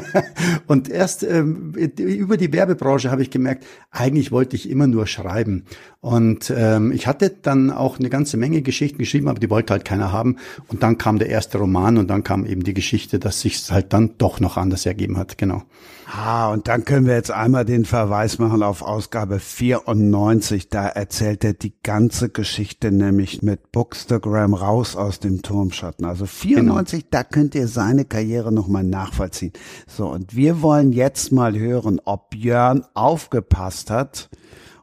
[0.66, 5.64] und erst ähm, über die Werbebranche habe ich gemerkt, eigentlich wollte ich immer nur schreiben.
[6.02, 9.86] Und ähm, ich hatte dann auch eine ganze Menge Geschichten geschrieben, aber die wollte halt
[9.86, 10.36] keiner haben.
[10.68, 13.94] Und dann kam der erste Roman und dann kam eben die Geschichte, dass sich halt
[13.94, 15.38] dann doch noch anders ergeben hat.
[15.38, 15.62] Genau.
[16.06, 20.68] Ah, und dann können wir jetzt einmal den Verweis machen auf Ausgabe 94.
[20.68, 26.04] Da erzählt er die ganze Geschichte nämlich mit Bookstagram raus aus dem Turmschatten.
[26.04, 27.08] Also 94, genau.
[27.10, 29.52] da könnt ihr seine Karriere nochmal nachvollziehen.
[29.86, 34.28] So, und wir wollen jetzt mal hören, ob Björn aufgepasst hat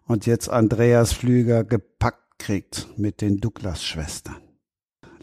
[0.07, 4.41] und jetzt Andreas Flüger gepackt kriegt mit den Douglas-Schwestern.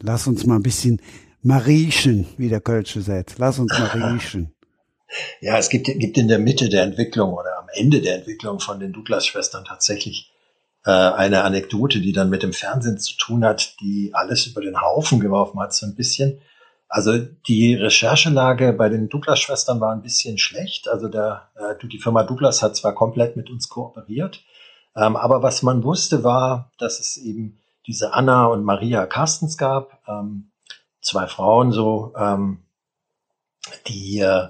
[0.01, 1.03] Lass uns mal ein bisschen
[1.43, 3.35] mariechen, wie der Kölsche sagt.
[3.39, 4.55] Lass uns mariechen.
[5.41, 8.79] Ja, es gibt, gibt in der Mitte der Entwicklung oder am Ende der Entwicklung von
[8.79, 10.31] den Douglas-Schwestern tatsächlich
[10.85, 14.83] äh, eine Anekdote, die dann mit dem Fernsehen zu tun hat, die alles über den
[14.83, 16.43] Haufen geworfen hat, so ein bisschen.
[16.89, 20.89] Also die Recherchelage bei den Douglas-Schwestern war ein bisschen schlecht.
[20.89, 24.43] Also der, äh, die Firma Douglas hat zwar komplett mit uns kooperiert,
[24.97, 30.03] ähm, aber was man wusste war, dass es eben diese Anna und Maria Carstens gab,
[30.09, 30.51] ähm,
[31.01, 32.65] zwei Frauen so, ähm,
[33.87, 34.49] die äh,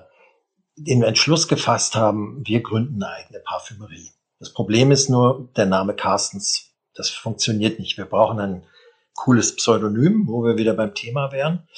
[0.76, 4.10] den Entschluss gefasst haben, wir gründen eine eigene Parfümerie.
[4.38, 6.70] Das Problem ist nur der Name Carstens.
[6.94, 7.98] Das funktioniert nicht.
[7.98, 8.64] Wir brauchen ein
[9.14, 11.68] cooles Pseudonym, wo wir wieder beim Thema wären.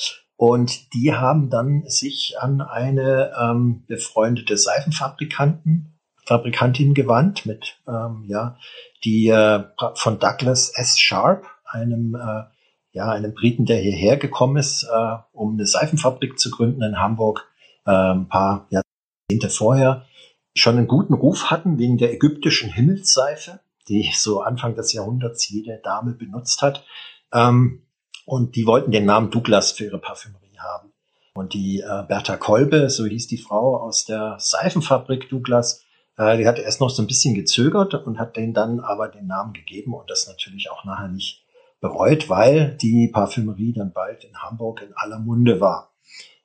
[0.40, 8.56] Und die haben dann sich an eine ähm, befreundete Seifenfabrikanten, Fabrikantin gewandt mit, ähm, ja,
[9.04, 9.64] die äh,
[9.96, 10.98] von Douglas S.
[10.98, 12.44] Sharp, einem, äh,
[12.92, 17.46] ja, einem Briten, der hierher gekommen ist, äh, um eine Seifenfabrik zu gründen in Hamburg,
[17.84, 20.06] äh, ein paar Jahrzehnte vorher
[20.54, 25.82] schon einen guten Ruf hatten wegen der ägyptischen Himmelsseife, die so Anfang des Jahrhunderts jede
[25.84, 26.82] Dame benutzt hat.
[27.30, 27.82] Ähm,
[28.30, 30.92] und die wollten den Namen Douglas für ihre Parfümerie haben.
[31.34, 35.82] Und die äh, Bertha Kolbe, so hieß die Frau aus der Seifenfabrik Douglas,
[36.16, 39.26] äh, die hat erst noch so ein bisschen gezögert und hat denen dann aber den
[39.26, 41.44] Namen gegeben und das natürlich auch nachher nicht
[41.80, 45.92] bereut, weil die Parfümerie dann bald in Hamburg in aller Munde war.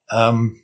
[0.09, 0.61] Ähm,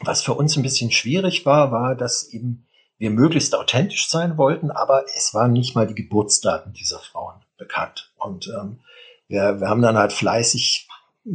[0.00, 2.66] was für uns ein bisschen schwierig war, war, dass eben
[2.98, 8.12] wir möglichst authentisch sein wollten, aber es waren nicht mal die Geburtsdaten dieser Frauen bekannt.
[8.16, 8.80] Und ähm,
[9.28, 10.88] wir, wir haben dann halt fleißig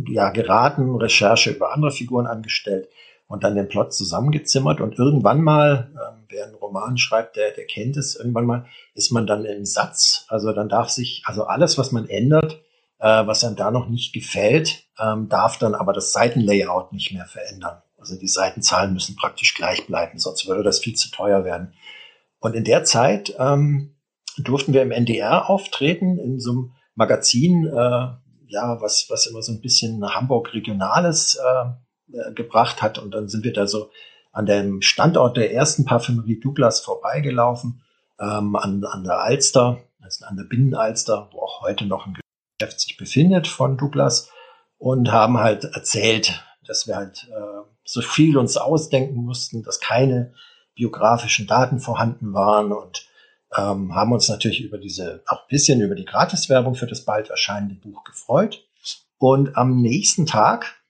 [0.08, 2.88] ja, geraten, Recherche über andere Figuren angestellt
[3.28, 7.66] und dann den Plot zusammengezimmert und irgendwann mal, ähm, wer einen Roman schreibt, der, der
[7.66, 11.78] kennt es, irgendwann mal ist man dann im Satz, also dann darf sich, also alles,
[11.78, 12.62] was man ändert,
[13.00, 17.26] äh, was einem da noch nicht gefällt, ähm, darf dann aber das Seitenlayout nicht mehr
[17.26, 17.82] verändern.
[17.98, 21.74] Also die Seitenzahlen müssen praktisch gleich bleiben, sonst würde das viel zu teuer werden.
[22.40, 23.96] Und in der Zeit ähm,
[24.38, 28.08] durften wir im NDR auftreten, in so einem Magazin, äh,
[28.48, 32.98] ja, was, was immer so ein bisschen Hamburg Regionales äh, äh, gebracht hat.
[33.00, 33.92] Und dann sind wir da so
[34.32, 37.82] an dem Standort der ersten Parfümerie Douglas vorbeigelaufen,
[38.20, 42.18] ähm, an, an der Alster, also an der Binnenalster, wo auch heute noch ein
[42.60, 44.30] Geschäft sich befindet von Douglas
[44.78, 50.34] und haben halt erzählt, dass wir halt äh, so viel uns ausdenken mussten, dass keine
[50.76, 53.08] biografischen Daten vorhanden waren und
[53.56, 57.30] ähm, haben uns natürlich über diese, auch ein bisschen über die Gratiswerbung für das bald
[57.30, 58.66] erscheinende Buch gefreut.
[59.18, 60.82] Und am nächsten Tag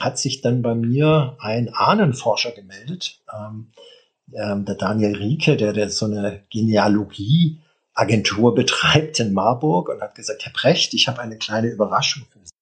[0.00, 3.72] hat sich dann bei mir ein Ahnenforscher gemeldet, ähm,
[4.32, 10.44] ähm, der Daniel Rieke, der, der so eine Genealogie-Agentur betreibt in Marburg und hat gesagt,
[10.44, 12.52] Herr Precht, ich habe eine kleine Überraschung für Sie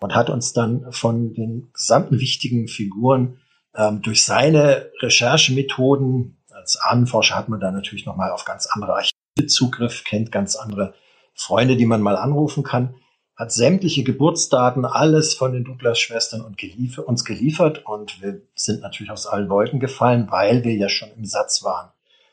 [0.00, 3.40] und hat uns dann von den gesamten wichtigen Figuren
[3.74, 6.33] ähm, durch seine Recherchemethoden,
[6.64, 9.12] als Ahnenforscher hat man da natürlich nochmal auf ganz andere Archive
[9.48, 10.94] Zugriff, kennt ganz andere
[11.34, 12.94] Freunde, die man mal anrufen kann,
[13.36, 19.12] hat sämtliche Geburtsdaten, alles von den Douglas-Schwestern und geliefer uns geliefert und wir sind natürlich
[19.12, 21.90] aus allen Wolken gefallen, weil wir ja schon im Satz waren.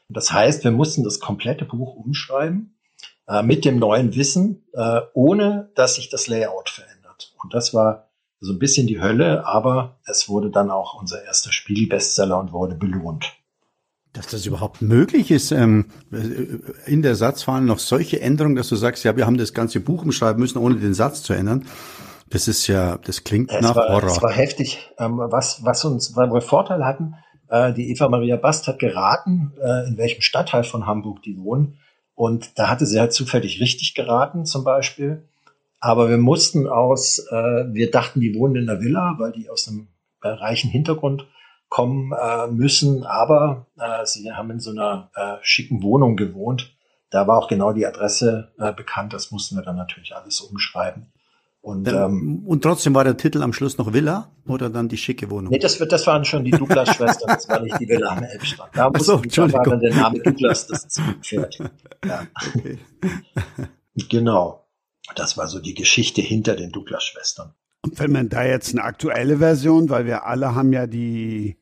[0.07, 2.77] Und das heißt, wir mussten das komplette Buch umschreiben
[3.27, 7.34] äh, mit dem neuen Wissen, äh, ohne dass sich das Layout verändert.
[7.43, 8.07] Und das war
[8.39, 12.75] so ein bisschen die Hölle, aber es wurde dann auch unser erster Spiegel-Bestseller und wurde
[12.75, 13.41] belohnt.
[14.14, 15.86] Dass das überhaupt möglich ist, ähm,
[16.86, 20.03] in der Satzwahl noch solche Änderungen, dass du sagst, ja, wir haben das ganze Buch
[20.03, 21.66] umschreiben müssen, ohne den Satz zu ändern.
[22.30, 24.09] Das ist ja, das klingt es nach war, Horror.
[24.09, 24.89] Es war heftig.
[24.97, 27.16] Ähm, was, was uns, weil wir Vorteil hatten,
[27.49, 31.78] äh, die Eva Maria Bast hat geraten, äh, in welchem Stadtteil von Hamburg die wohnen.
[32.16, 35.28] Und da hatte sie halt zufällig richtig geraten, zum Beispiel.
[35.80, 39.68] Aber wir mussten aus, äh, wir dachten, die wohnen in der Villa, weil die aus
[39.68, 39.88] einem
[40.22, 41.26] äh, reichen Hintergrund
[41.72, 43.03] kommen äh, müssen.
[43.05, 46.76] Aber äh, sie haben in so einer äh, schicken Wohnung gewohnt.
[47.09, 49.13] Da war auch genau die Adresse äh, bekannt.
[49.13, 51.11] Das mussten wir dann natürlich alles umschreiben.
[51.61, 55.30] Und, ähm, und trotzdem war der Titel am Schluss noch Villa oder dann die schicke
[55.30, 55.51] Wohnung?
[55.51, 58.76] Nee, das, das waren schon die Douglas-Schwestern, das war nicht die Villa am Elbstrand.
[58.76, 61.59] Da, mussten, so, da war dann der Name Douglas das Pferd.
[62.03, 62.26] Ja.
[62.55, 62.80] Okay.
[64.09, 64.67] genau.
[65.15, 67.53] Das war so die Geschichte hinter den Douglas-Schwestern.
[67.84, 71.61] Und wenn man da jetzt eine aktuelle Version, weil wir alle haben ja die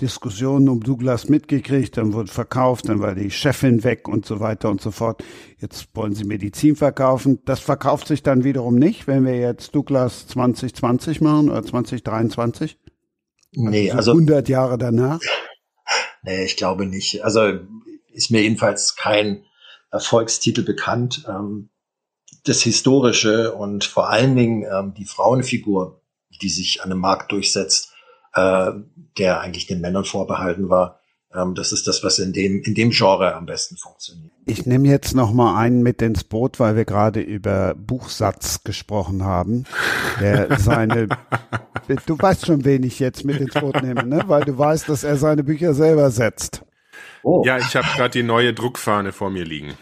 [0.00, 4.70] Diskussionen um Douglas mitgekriegt, dann wurde verkauft, dann war die Chefin weg und so weiter
[4.70, 5.24] und so fort.
[5.58, 7.40] Jetzt wollen sie Medizin verkaufen.
[7.44, 12.78] Das verkauft sich dann wiederum nicht, wenn wir jetzt Douglas 2020 machen oder 2023?
[13.52, 15.20] Nee, also, so 100 Jahre danach?
[16.22, 17.24] Nee, ich glaube nicht.
[17.24, 17.60] Also
[18.12, 19.44] ist mir jedenfalls kein
[19.90, 21.24] Erfolgstitel bekannt.
[21.28, 21.70] Ähm,
[22.44, 26.02] das Historische und vor allen Dingen ähm, die Frauenfigur,
[26.42, 27.94] die sich an dem Markt durchsetzt,
[28.38, 28.72] äh,
[29.18, 31.00] der eigentlich den Männern vorbehalten war.
[31.34, 34.32] Ähm, das ist das, was in dem, in dem Genre am besten funktioniert.
[34.46, 39.24] Ich nehme jetzt noch mal einen mit ins Boot, weil wir gerade über Buchsatz gesprochen
[39.24, 39.64] haben.
[40.20, 41.08] Der seine,
[42.06, 44.24] du weißt schon, wen ich jetzt mit ins Boot nehme, ne?
[44.26, 46.62] weil du weißt, dass er seine Bücher selber setzt.
[47.22, 47.42] Oh.
[47.44, 49.74] Ja, ich habe gerade die neue Druckfahne vor mir liegen.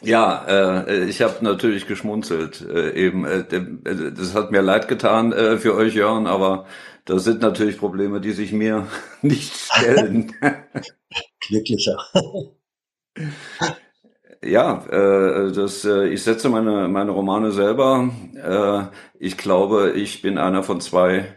[0.00, 2.60] Ja, äh, ich habe natürlich geschmunzelt.
[2.60, 6.66] Äh, eben, äh, äh, das hat mir leid getan äh, für euch, Jörn, aber
[7.08, 8.86] das sind natürlich Probleme, die sich mir
[9.22, 10.32] nicht stellen.
[11.40, 11.96] Glücklicher.
[14.44, 18.10] ja, äh, das, äh, ich setze meine meine Romane selber.
[18.36, 21.34] Äh, ich glaube, ich bin einer von zwei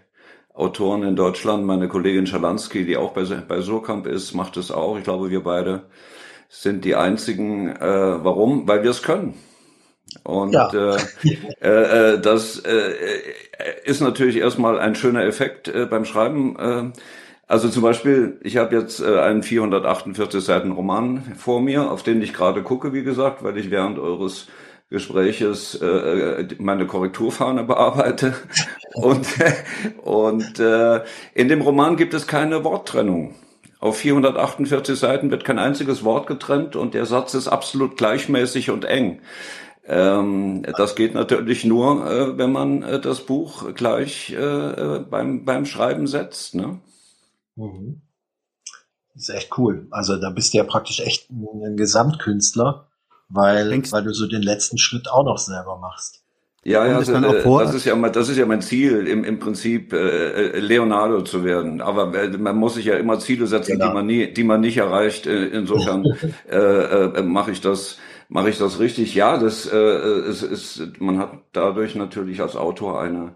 [0.54, 1.66] Autoren in Deutschland.
[1.66, 4.98] Meine Kollegin Schalansky, die auch bei bei Surkamp ist, macht es auch.
[4.98, 5.84] Ich glaube, wir beide
[6.50, 7.70] sind die einzigen.
[7.70, 8.68] Äh, warum?
[8.68, 9.36] Weil wir es können.
[10.24, 10.70] Und ja.
[10.72, 10.98] äh,
[11.62, 12.94] äh, äh, das äh,
[13.84, 16.58] ist natürlich erstmal ein schöner Effekt äh, beim Schreiben.
[16.60, 17.00] Äh,
[17.48, 22.22] also zum Beispiel, ich habe jetzt äh, einen 448 Seiten Roman vor mir, auf den
[22.22, 24.48] ich gerade gucke, wie gesagt, weil ich während eures
[24.90, 28.34] Gespräches äh, meine Korrekturfahne bearbeite.
[28.94, 29.26] Und,
[30.04, 31.00] und äh,
[31.34, 33.36] in dem Roman gibt es keine Worttrennung.
[33.80, 38.84] Auf 448 Seiten wird kein einziges Wort getrennt und der Satz ist absolut gleichmäßig und
[38.84, 39.22] eng.
[39.94, 45.44] Ähm, das geht natürlich nur, äh, wenn man äh, das Buch gleich äh, äh beim,
[45.44, 46.56] beim Schreiben setzt.
[46.56, 46.80] Ne?
[47.58, 48.02] Mhm.
[49.14, 49.88] Das ist echt cool.
[49.92, 52.88] Also da bist du ja praktisch echt ein Gesamtkünstler,
[53.28, 56.24] weil, weil du so den letzten Schritt auch noch selber machst.
[56.64, 59.40] Ja, ja, also, äh, das ist ja mal, das ist ja mein Ziel, im, im
[59.40, 61.82] Prinzip äh, Leonardo zu werden.
[61.82, 63.88] Aber äh, man muss sich ja immer Ziele setzen, genau.
[63.88, 65.26] die man nie, die man nicht erreicht.
[65.26, 66.06] Äh, insofern
[66.50, 67.98] äh, äh, mache ich das,
[68.32, 69.14] mache ich das richtig.
[69.14, 73.36] Ja, das äh, es ist, man hat dadurch natürlich als Autor eine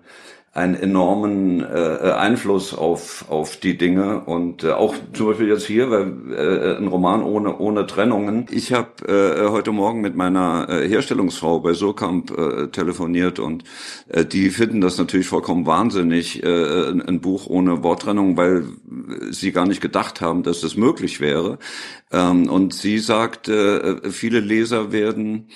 [0.55, 5.91] einen enormen äh, Einfluss auf auf die Dinge und äh, auch zum Beispiel jetzt hier,
[5.91, 8.45] weil äh, ein Roman ohne ohne Trennungen.
[8.49, 13.65] Ich habe äh, heute Morgen mit meiner äh, Herstellungsfrau bei Surkamp äh, telefoniert und
[14.07, 18.63] äh, die finden das natürlich vollkommen wahnsinnig, äh, ein, ein Buch ohne Worttrennung, weil
[19.31, 21.59] sie gar nicht gedacht haben, dass das möglich wäre.
[22.13, 25.49] Ähm, und sie sagt, äh, viele Leser werden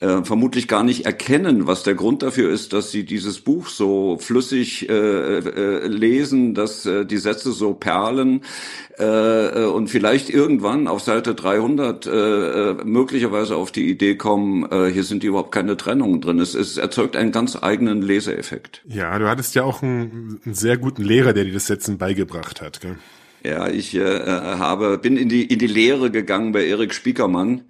[0.00, 4.18] äh, vermutlich gar nicht erkennen, was der Grund dafür ist, dass sie dieses Buch so
[4.18, 8.42] flüssig äh, äh, lesen, dass äh, die Sätze so perlen
[8.98, 14.70] äh, äh und vielleicht irgendwann auf Seite 300 äh, äh, möglicherweise auf die Idee kommen,
[14.70, 16.40] äh, hier sind überhaupt keine Trennungen drin.
[16.40, 18.82] Es, es erzeugt einen ganz eigenen Leseeffekt.
[18.86, 22.60] Ja, du hattest ja auch einen, einen sehr guten Lehrer, der dir das Setzen beigebracht
[22.60, 22.80] hat.
[22.80, 22.96] Gell?
[23.44, 27.62] Ja, ich äh, habe bin in die in die Lehre gegangen bei Erik Spiekermann äh,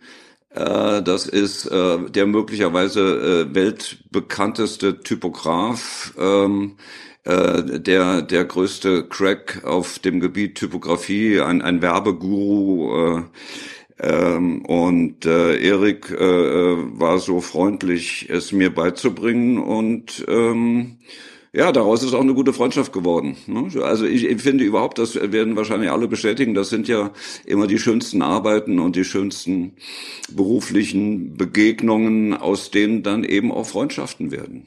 [0.54, 6.76] das ist äh, der möglicherweise äh, weltbekannteste Typograf, ähm,
[7.24, 13.18] äh, der der größte Crack auf dem Gebiet Typografie, ein, ein Werbeguru.
[13.18, 13.22] Äh,
[14.00, 20.98] ähm, und äh, Erik äh, war so freundlich, es mir beizubringen und ähm,
[21.54, 23.36] ja, daraus ist auch eine gute Freundschaft geworden.
[23.46, 23.68] Ne?
[23.84, 27.12] Also ich, finde überhaupt, das werden wahrscheinlich alle bestätigen, das sind ja
[27.46, 29.74] immer die schönsten Arbeiten und die schönsten
[30.32, 34.66] beruflichen Begegnungen, aus denen dann eben auch Freundschaften werden.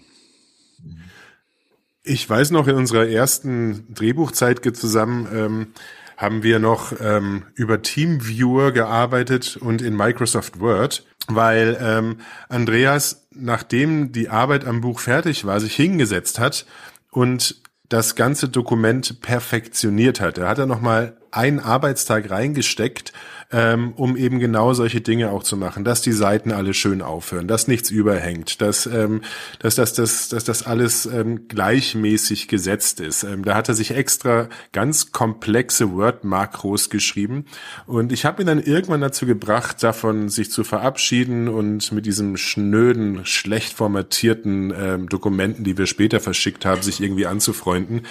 [2.03, 5.67] Ich weiß noch, in unserer ersten Drehbuchzeit zusammen ähm,
[6.15, 12.17] haben wir noch ähm, über Teamviewer gearbeitet und in Microsoft Word, weil ähm,
[12.49, 16.65] Andreas nachdem die Arbeit am Buch fertig war, sich hingesetzt hat
[17.11, 20.38] und das ganze Dokument perfektioniert hat.
[20.38, 23.13] Er hat da nochmal einen Arbeitstag reingesteckt
[23.51, 27.47] ähm, um eben genau solche Dinge auch zu machen, dass die Seiten alle schön aufhören,
[27.47, 29.21] dass nichts überhängt, dass, ähm,
[29.59, 33.23] dass, dass, dass, dass das alles ähm, gleichmäßig gesetzt ist.
[33.23, 37.45] Ähm, da hat er sich extra ganz komplexe Word-Makros geschrieben
[37.85, 42.35] und ich habe ihn dann irgendwann dazu gebracht, davon sich zu verabschieden und mit diesem
[42.35, 48.01] schnöden, schlecht formatierten ähm, Dokumenten, die wir später verschickt haben, sich irgendwie anzufreunden.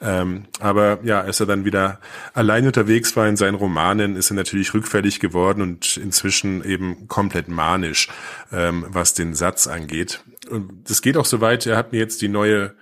[0.00, 1.98] Ähm, aber ja, als er dann wieder
[2.32, 7.08] allein unterwegs war in seinen Romanen, ist er natürlich rück rückfällig geworden und inzwischen eben
[7.08, 8.08] komplett manisch,
[8.52, 10.20] ähm, was den Satz angeht.
[10.50, 12.74] Und das geht auch so weit, er hat mir jetzt die neue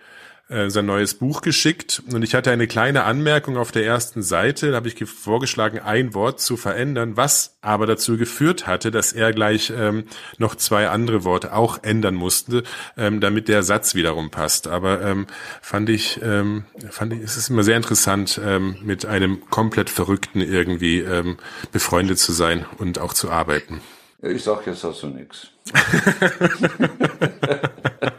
[0.53, 4.71] äh, sein neues Buch geschickt und ich hatte eine kleine Anmerkung auf der ersten Seite,
[4.71, 9.33] da habe ich vorgeschlagen, ein Wort zu verändern, was aber dazu geführt hatte, dass er
[9.33, 10.05] gleich ähm,
[10.39, 12.65] noch zwei andere Worte auch ändern musste,
[12.97, 14.69] ähm, damit der Satz wiederum passt.
[14.69, 15.27] Aber ähm,
[15.63, 20.41] fand ich, ähm, fand ich, es ist immer sehr interessant, ähm, mit einem komplett Verrückten
[20.41, 21.39] irgendwie ähm,
[21.73, 23.81] befreundet zu sein und auch zu arbeiten.
[24.21, 25.49] Ich sag jetzt dazu nichts.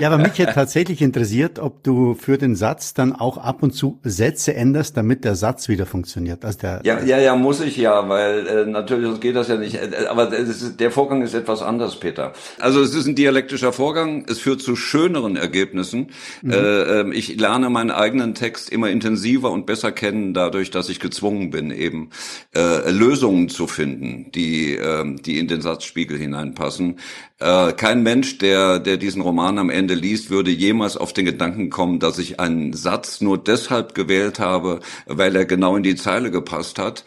[0.00, 3.72] Ja, aber mich hätte tatsächlich interessiert, ob du für den Satz dann auch ab und
[3.72, 6.44] zu Sätze änderst, damit der Satz wieder funktioniert.
[6.44, 9.74] Also der, ja, ja, ja, muss ich ja, weil äh, natürlich geht das ja nicht.
[9.74, 12.32] Äh, aber ist, der Vorgang ist etwas anders, Peter.
[12.58, 14.24] Also es ist ein dialektischer Vorgang.
[14.28, 16.08] Es führt zu schöneren Ergebnissen.
[16.42, 16.50] Mhm.
[16.50, 16.56] Äh,
[17.00, 21.50] ähm, ich lerne meinen eigenen Text immer intensiver und besser kennen, dadurch, dass ich gezwungen
[21.50, 22.10] bin, eben
[22.54, 26.98] äh, Lösungen zu finden, die, äh, die in den Satzspiegel hineinpassen.
[27.40, 31.70] Äh, kein Mensch, der, der diesen Roman am Ende liest, würde jemals auf den Gedanken
[31.70, 36.30] kommen, dass ich einen Satz nur deshalb gewählt habe, weil er genau in die Zeile
[36.30, 37.04] gepasst hat.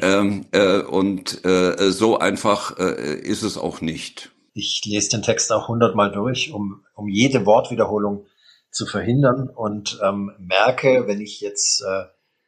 [0.00, 4.30] Ähm, äh, und äh, so einfach äh, ist es auch nicht.
[4.54, 8.26] Ich lese den Text auch hundertmal durch, um, um jede Wortwiederholung
[8.70, 12.04] zu verhindern und ähm, merke, wenn ich jetzt äh,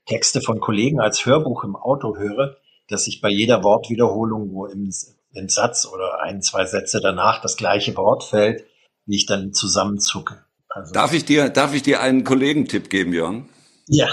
[0.07, 2.57] Texte von Kollegen als Hörbuch im Auto höre,
[2.89, 4.91] dass ich bei jeder Wortwiederholung, wo im
[5.35, 8.65] den Satz oder ein, zwei Sätze danach das gleiche Wort fällt,
[9.07, 10.45] wie ich dann zusammenzucke.
[10.69, 13.49] Also darf ich dir, darf ich dir einen Kollegentipp geben, Jörn?
[13.87, 14.09] Ja.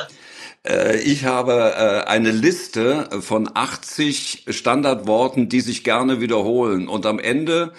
[0.67, 6.87] Äh, ich habe äh, eine Liste von 80 Standardworten, die sich gerne wiederholen.
[6.87, 7.73] Und am Ende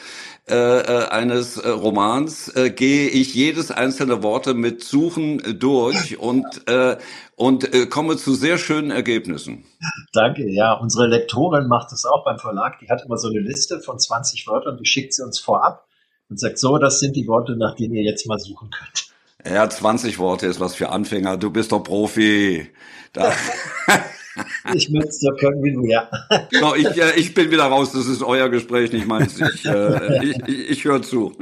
[0.46, 6.44] äh, eines Romans gehe ich jedes einzelne Worte mit Suchen durch und
[7.42, 9.64] und äh, komme zu sehr schönen Ergebnissen.
[10.12, 10.48] Danke.
[10.48, 12.78] Ja, unsere Lektorin macht das auch beim Verlag.
[12.78, 15.84] Die hat immer so eine Liste von 20 Wörtern, die schickt sie uns vorab
[16.30, 19.08] und sagt so, das sind die Worte, nach denen ihr jetzt mal suchen könnt.
[19.44, 21.36] Ja, 20 Worte ist was für Anfänger.
[21.36, 22.68] Du bist doch Profi.
[24.72, 26.08] Ich müsste ja können wie du, ja.
[26.52, 27.92] So, ich, äh, ich bin wieder raus.
[27.92, 29.38] Das ist euer Gespräch, nicht meins.
[29.38, 31.36] Ich, äh, ich, ich, ich höre zu.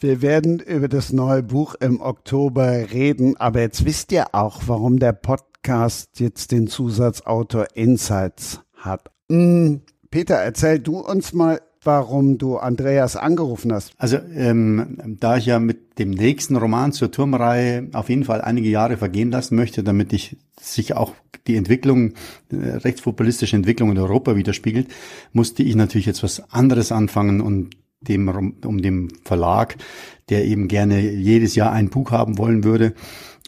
[0.00, 4.98] Wir werden über das neue Buch im Oktober reden, aber jetzt wisst ihr auch, warum
[4.98, 9.10] der Podcast jetzt den Zusatzautor Insights hat.
[9.28, 13.92] Hm, Peter, erzähl du uns mal warum du Andreas angerufen hast.
[13.98, 18.68] Also ähm, da ich ja mit dem nächsten Roman zur Turmreihe auf jeden Fall einige
[18.68, 21.12] Jahre vergehen lassen möchte, damit ich sich auch
[21.46, 22.12] die Entwicklung,
[22.50, 24.88] äh, rechtspopulistische Entwicklung in Europa widerspiegelt,
[25.32, 27.70] musste ich natürlich jetzt was anderes anfangen und
[28.08, 29.76] dem, um dem Verlag,
[30.28, 32.94] der eben gerne jedes Jahr ein Buch haben wollen würde,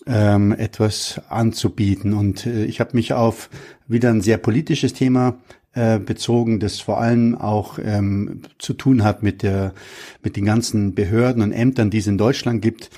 [0.07, 2.13] ähm, etwas anzubieten.
[2.13, 3.49] Und äh, ich habe mich auf
[3.87, 5.39] wieder ein sehr politisches Thema
[5.73, 9.73] äh, bezogen, das vor allem auch ähm, zu tun hat mit der
[10.23, 12.91] mit den ganzen Behörden und Ämtern, die es in Deutschland gibt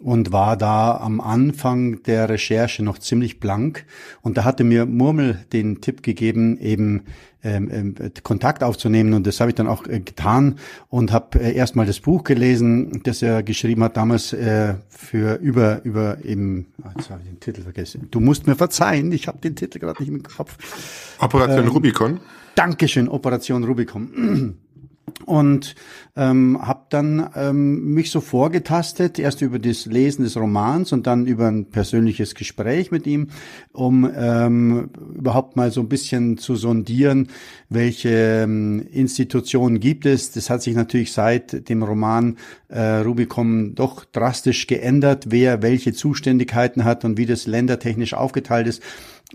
[0.00, 3.84] und war da am Anfang der Recherche noch ziemlich blank.
[4.22, 7.02] Und da hatte mir Murmel den Tipp gegeben, eben
[7.42, 9.14] ähm, ähm, Kontakt aufzunehmen.
[9.14, 10.56] Und das habe ich dann auch äh, getan
[10.88, 15.82] und habe äh, erstmal das Buch gelesen, das er geschrieben hat damals äh, für über
[15.84, 16.66] über eben.
[16.82, 18.08] Ah, jetzt habe ich den Titel vergessen.
[18.10, 20.56] Du musst mir verzeihen, ich habe den Titel gerade nicht im Kopf.
[21.18, 22.20] Operation ähm, Rubicon.
[22.54, 24.58] Dankeschön, Operation Rubicon.
[25.26, 25.74] Und
[26.16, 31.26] ähm, habe dann ähm, mich so vorgetastet, erst über das Lesen des Romans und dann
[31.26, 33.28] über ein persönliches Gespräch mit ihm,
[33.72, 37.28] um ähm, überhaupt mal so ein bisschen zu sondieren,
[37.68, 40.32] welche ähm, Institutionen gibt es.
[40.32, 42.36] Das hat sich natürlich seit dem Roman
[42.68, 48.82] äh, Rubicon doch drastisch geändert, wer welche Zuständigkeiten hat und wie das ländertechnisch aufgeteilt ist.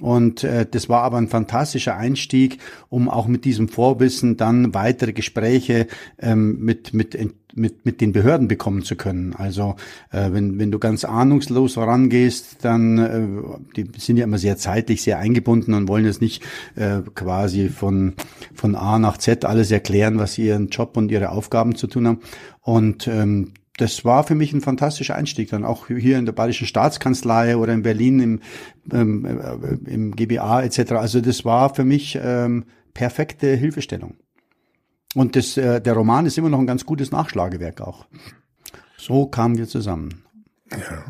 [0.01, 5.13] Und äh, das war aber ein fantastischer Einstieg, um auch mit diesem Vorwissen dann weitere
[5.13, 5.87] Gespräche
[6.19, 7.17] ähm, mit, mit,
[7.53, 9.33] mit, mit den Behörden bekommen zu können.
[9.35, 9.75] Also
[10.11, 15.01] äh, wenn, wenn du ganz ahnungslos vorangehst, dann äh, die sind ja immer sehr zeitlich
[15.01, 16.43] sehr eingebunden und wollen jetzt nicht
[16.75, 18.15] äh, quasi von,
[18.53, 22.19] von A nach Z alles erklären, was ihren Job und ihre Aufgaben zu tun haben.
[22.61, 26.67] Und ähm, das war für mich ein fantastischer Einstieg, dann auch hier in der Bayerischen
[26.67, 28.39] Staatskanzlei oder in Berlin im,
[28.91, 30.93] ähm, äh, im GBA etc.
[30.93, 34.15] Also das war für mich ähm, perfekte Hilfestellung.
[35.13, 38.05] Und das, äh, der Roman ist immer noch ein ganz gutes Nachschlagewerk auch.
[38.97, 40.23] So kamen wir zusammen.
[40.71, 41.05] Ja.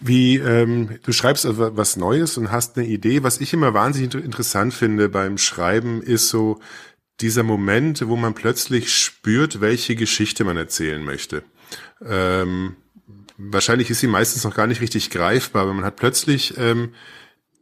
[0.00, 3.22] Wie ähm, du schreibst also was Neues und hast eine Idee.
[3.22, 6.60] Was ich immer wahnsinnig interessant finde beim Schreiben, ist so
[7.20, 11.42] dieser Moment, wo man plötzlich spürt, welche Geschichte man erzählen möchte.
[12.04, 12.76] Ähm,
[13.36, 16.94] wahrscheinlich ist sie meistens noch gar nicht richtig greifbar, aber man hat plötzlich ähm,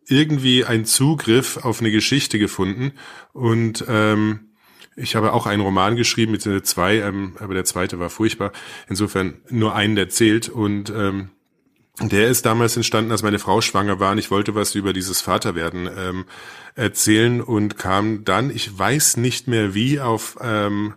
[0.07, 2.93] irgendwie einen Zugriff auf eine Geschichte gefunden
[3.33, 4.51] und ähm,
[4.97, 8.53] ich habe auch einen Roman geschrieben mit zwei, ähm, aber der zweite war furchtbar.
[8.89, 11.31] Insofern nur einen erzählt und ähm,
[12.01, 15.21] der ist damals entstanden, als meine Frau schwanger war und ich wollte was über dieses
[15.21, 16.25] Vaterwerden ähm,
[16.75, 20.95] erzählen und kam dann, ich weiß nicht mehr wie, auf ähm,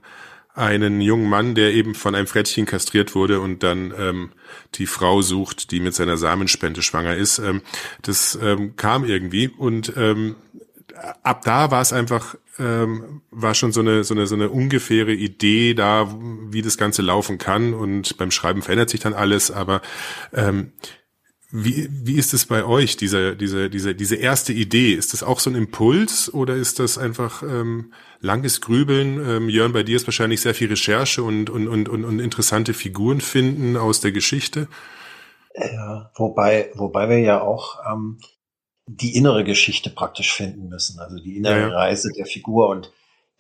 [0.57, 4.31] einen jungen Mann, der eben von einem Frettchen kastriert wurde und dann ähm,
[4.75, 7.39] die Frau sucht, die mit seiner Samenspende schwanger ist.
[7.39, 7.61] Ähm,
[8.01, 10.35] das ähm, kam irgendwie und ähm,
[11.23, 15.13] ab da war es einfach ähm, war schon so eine so eine so eine ungefähre
[15.13, 16.11] Idee da,
[16.49, 19.81] wie das Ganze laufen kann und beim Schreiben verändert sich dann alles, aber
[20.33, 20.71] ähm,
[21.49, 24.93] wie, wie ist es bei euch, diese, diese, diese, diese erste Idee?
[24.93, 29.19] Ist das auch so ein Impuls oder ist das einfach ähm, langes Grübeln?
[29.27, 32.73] Ähm, Jörn, bei dir ist wahrscheinlich sehr viel Recherche und, und, und, und, und interessante
[32.73, 34.67] Figuren finden aus der Geschichte.
[35.55, 38.19] Ja, wobei, wobei wir ja auch ähm,
[38.87, 41.75] die innere Geschichte praktisch finden müssen, also die innere ja, ja.
[41.75, 42.91] Reise der Figur und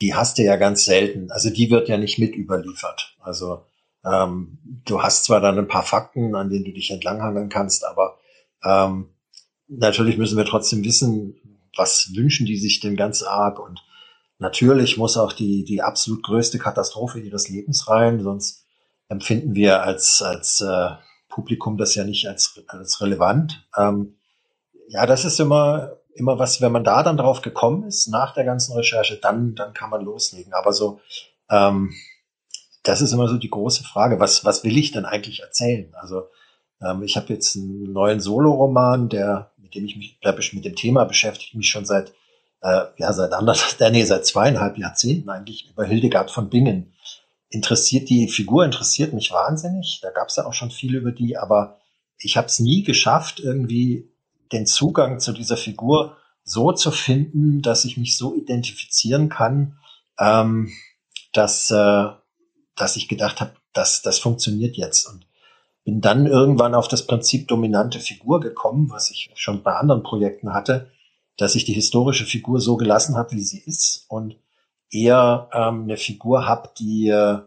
[0.01, 1.31] die hast du ja ganz selten.
[1.31, 3.15] Also die wird ja nicht mit überliefert.
[3.19, 3.65] Also
[4.05, 8.17] ähm, du hast zwar dann ein paar Fakten, an denen du dich entlanghangeln kannst, aber
[8.63, 9.09] ähm,
[9.67, 11.35] natürlich müssen wir trotzdem wissen,
[11.75, 13.83] was wünschen die sich denn ganz arg und
[14.39, 18.65] natürlich muss auch die, die absolut größte Katastrophe ihres Lebens rein, sonst
[19.09, 20.89] empfinden wir als, als äh,
[21.29, 23.65] Publikum das ja nicht als, als relevant.
[23.77, 24.15] Ähm,
[24.89, 28.43] ja, das ist immer, immer was, wenn man da dann drauf gekommen ist, nach der
[28.43, 30.53] ganzen Recherche, dann, dann kann man loslegen.
[30.53, 30.99] Aber so,
[31.49, 31.93] ähm,
[32.83, 35.93] das ist immer so die große Frage, was, was will ich denn eigentlich erzählen?
[35.95, 36.27] Also
[36.81, 40.75] ähm, ich habe jetzt einen neuen Solo-Roman, der, mit dem ich mich, ich mit dem
[40.75, 42.13] Thema beschäftige mich schon seit,
[42.61, 46.93] äh, ja, seit anderthalb, nee, seit zweieinhalb Jahrzehnten eigentlich über Hildegard von Bingen.
[47.49, 49.99] interessiert die Figur interessiert mich wahnsinnig.
[50.01, 51.79] Da gab es ja auch schon viel über die, aber
[52.19, 54.11] ich habe es nie geschafft, irgendwie
[54.51, 59.77] den Zugang zu dieser Figur so zu finden, dass ich mich so identifizieren kann,
[60.19, 60.71] ähm,
[61.33, 62.05] dass, äh,
[62.75, 65.05] dass ich gedacht habe, dass das funktioniert jetzt.
[65.05, 65.27] Und
[65.83, 70.53] bin dann irgendwann auf das Prinzip dominante Figur gekommen, was ich schon bei anderen Projekten
[70.53, 70.91] hatte,
[71.37, 74.35] dass ich die historische Figur so gelassen habe, wie sie ist und
[74.91, 77.39] eher ähm, eine Figur habe, die äh,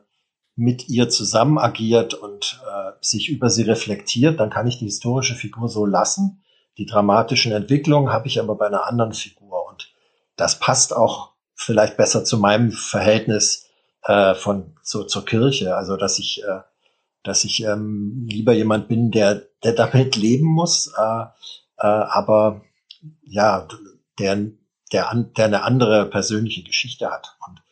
[0.57, 5.34] mit ihr zusammen agiert und äh, sich über sie reflektiert, dann kann ich die historische
[5.34, 6.43] Figur so lassen.
[6.76, 9.93] Die dramatischen Entwicklungen habe ich aber bei einer anderen Figur und
[10.36, 13.66] das passt auch vielleicht besser zu meinem Verhältnis
[14.05, 16.61] äh, von so, zur Kirche, also dass ich äh,
[17.22, 21.22] dass ich ähm, lieber jemand bin, der der damit leben muss, äh,
[21.78, 22.62] äh, aber
[23.22, 23.66] ja,
[24.18, 24.51] der
[24.92, 27.62] der, der eine andere persönliche Geschichte hat und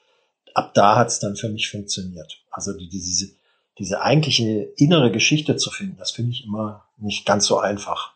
[0.55, 2.45] ab da hat es dann für mich funktioniert.
[2.51, 3.37] Also die, diese
[3.79, 8.15] diese eigentliche innere Geschichte zu finden, das finde ich immer nicht ganz so einfach.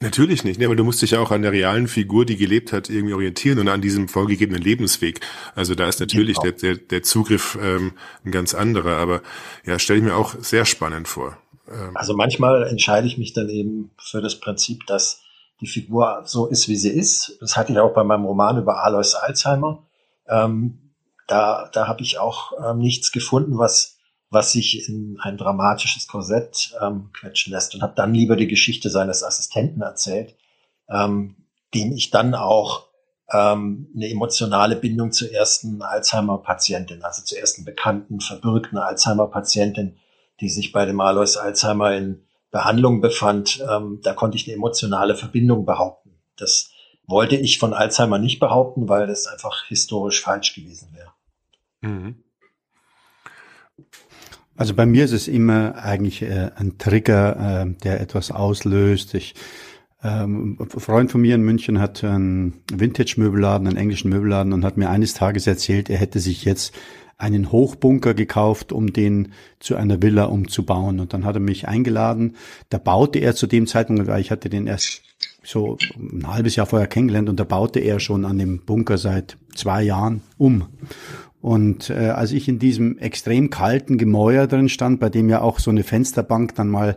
[0.00, 2.72] Natürlich nicht, ne, aber du musst dich ja auch an der realen Figur, die gelebt
[2.72, 5.20] hat, irgendwie orientieren und an diesem vorgegebenen Lebensweg.
[5.54, 6.56] Also da ist natürlich genau.
[6.56, 7.92] der, der, der Zugriff ähm,
[8.24, 9.22] ein ganz anderer, aber
[9.64, 11.38] ja, stelle ich mir auch sehr spannend vor.
[11.68, 15.21] Ähm also manchmal entscheide ich mich dann eben für das Prinzip, dass
[15.62, 17.38] die Figur so ist, wie sie ist.
[17.40, 19.86] Das hatte ich auch bei meinem Roman über Alois Alzheimer.
[20.28, 20.92] Ähm,
[21.28, 23.96] da da habe ich auch ähm, nichts gefunden, was
[24.28, 28.90] was sich in ein dramatisches Korsett ähm, quetschen lässt und habe dann lieber die Geschichte
[28.90, 30.34] seines Assistenten erzählt,
[30.88, 31.36] ähm,
[31.74, 32.86] dem ich dann auch
[33.30, 39.98] ähm, eine emotionale Bindung zur ersten Alzheimer-Patientin, also zur ersten bekannten, verbürgten Alzheimer-Patientin,
[40.40, 45.16] die sich bei dem Alois Alzheimer in Behandlung befand, ähm, da konnte ich eine emotionale
[45.16, 46.10] Verbindung behaupten.
[46.36, 46.70] Das
[47.06, 51.12] wollte ich von Alzheimer nicht behaupten, weil das einfach historisch falsch gewesen wäre.
[51.80, 52.22] Mhm.
[54.54, 59.14] Also bei mir ist es immer eigentlich äh, ein Trigger, äh, der etwas auslöst.
[59.14, 59.34] Ich,
[60.04, 64.76] ähm, ein Freund von mir in München hat einen Vintage-Möbelladen, einen englischen Möbelladen und hat
[64.76, 66.74] mir eines Tages erzählt, er hätte sich jetzt
[67.18, 71.00] einen Hochbunker gekauft, um den zu einer Villa umzubauen.
[71.00, 72.36] Und dann hat er mich eingeladen.
[72.68, 75.02] Da baute er zu dem Zeitpunkt, weil ich hatte den erst
[75.44, 79.36] so ein halbes Jahr vorher kennengelernt und da baute er schon an dem Bunker seit
[79.54, 80.66] zwei Jahren um.
[81.40, 85.58] Und äh, als ich in diesem extrem kalten Gemäuer drin stand, bei dem ja auch
[85.58, 86.96] so eine Fensterbank dann mal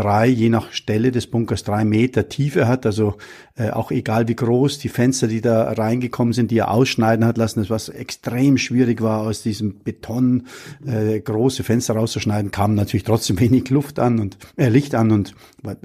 [0.00, 3.16] drei, je nach Stelle des Bunkers, drei Meter Tiefe hat, also
[3.56, 7.36] äh, auch egal wie groß die Fenster, die da reingekommen sind, die er ausschneiden hat
[7.36, 10.46] lassen, das was extrem schwierig war, aus diesem Beton
[10.86, 15.34] äh, große Fenster rauszuschneiden, kam natürlich trotzdem wenig Luft an und äh, Licht an und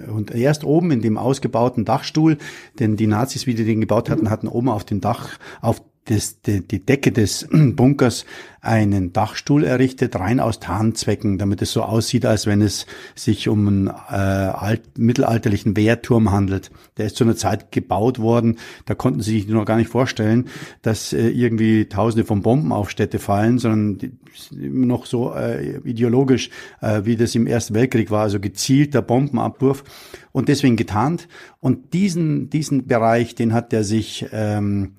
[0.08, 2.38] und erst oben in dem ausgebauten Dachstuhl,
[2.80, 6.42] denn die Nazis, wie die den gebaut hatten, hatten oben auf dem Dach, auf das,
[6.42, 8.26] die, die Decke des Bunkers
[8.62, 13.68] einen Dachstuhl errichtet, rein aus Tarnzwecken, damit es so aussieht, als wenn es sich um
[13.68, 16.72] einen äh, alt, mittelalterlichen Wehrturm handelt.
[16.98, 20.46] Der ist zu einer Zeit gebaut worden, da konnten sie sich noch gar nicht vorstellen,
[20.82, 24.12] dass äh, irgendwie Tausende von Bomben auf Städte fallen, sondern die,
[24.52, 26.50] noch so äh, ideologisch,
[26.82, 29.84] äh, wie das im Ersten Weltkrieg war, also gezielter Bombenabwurf
[30.32, 31.28] und deswegen getarnt.
[31.60, 34.94] Und diesen, diesen Bereich, den hat er sich ähm,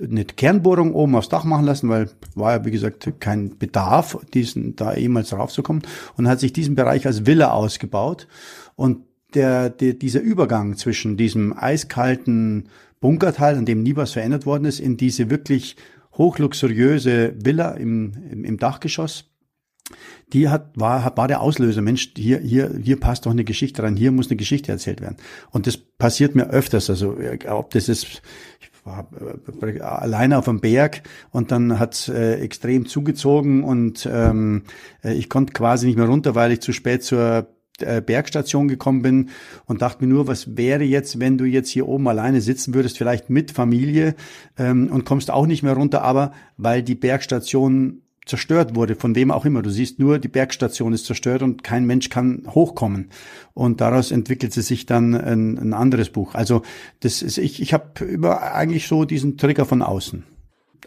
[0.00, 4.74] eine Kernbohrung oben aufs Dach machen lassen, weil war ja wie gesagt kein Bedarf, diesen
[4.76, 5.82] da jemals raufzukommen.
[6.16, 8.26] Und hat sich diesen Bereich als Villa ausgebaut.
[8.74, 12.68] Und der, der dieser Übergang zwischen diesem eiskalten
[13.00, 15.76] Bunkerteil, an dem nie was verändert worden ist, in diese wirklich
[16.14, 19.31] hochluxuriöse Villa im, im, im Dachgeschoss,
[20.32, 23.96] die hat, war, war der Auslöser, Mensch, hier, hier, hier passt doch eine Geschichte rein,
[23.96, 25.16] hier muss eine Geschichte erzählt werden.
[25.50, 27.16] Und das passiert mir öfters, also
[27.48, 28.22] ob das ist,
[28.84, 29.08] war
[29.62, 34.62] äh, alleine auf dem Berg und dann hat's äh, extrem zugezogen und ähm,
[35.04, 37.46] äh, ich konnte quasi nicht mehr runter, weil ich zu spät zur
[37.80, 39.30] äh, Bergstation gekommen bin
[39.66, 42.98] und dachte mir nur, was wäre jetzt, wenn du jetzt hier oben alleine sitzen würdest,
[42.98, 44.14] vielleicht mit Familie
[44.58, 49.30] ähm, und kommst auch nicht mehr runter, aber weil die Bergstation zerstört wurde, von wem
[49.30, 49.62] auch immer.
[49.62, 53.10] Du siehst nur, die Bergstation ist zerstört und kein Mensch kann hochkommen.
[53.54, 56.34] Und daraus entwickelt sie sich dann ein, ein anderes Buch.
[56.34, 56.62] Also
[57.00, 60.24] das ist, ich, ich habe über eigentlich so diesen Trigger von außen.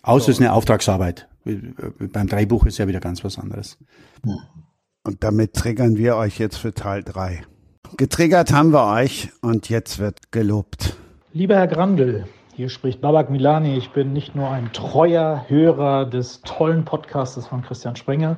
[0.01, 0.31] Außer so.
[0.31, 1.27] ist eine Auftragsarbeit.
[1.43, 3.77] Beim Drehbuch ist ja wieder ganz was anderes.
[5.03, 7.43] Und damit triggern wir euch jetzt für Teil drei.
[7.97, 10.95] Getriggert haben wir euch und jetzt wird gelobt.
[11.33, 12.25] Lieber Herr Grandl,
[12.55, 13.75] hier spricht Babak Milani.
[13.75, 18.37] Ich bin nicht nur ein treuer Hörer des tollen Podcastes von Christian Sprenger,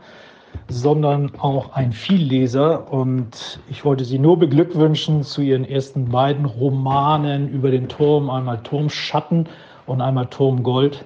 [0.67, 2.91] sondern auch ein Vielleser.
[2.91, 8.63] Und ich wollte Sie nur beglückwünschen zu Ihren ersten beiden Romanen über den Turm, einmal
[8.63, 9.47] Turmschatten
[9.85, 11.05] und einmal Turmgold.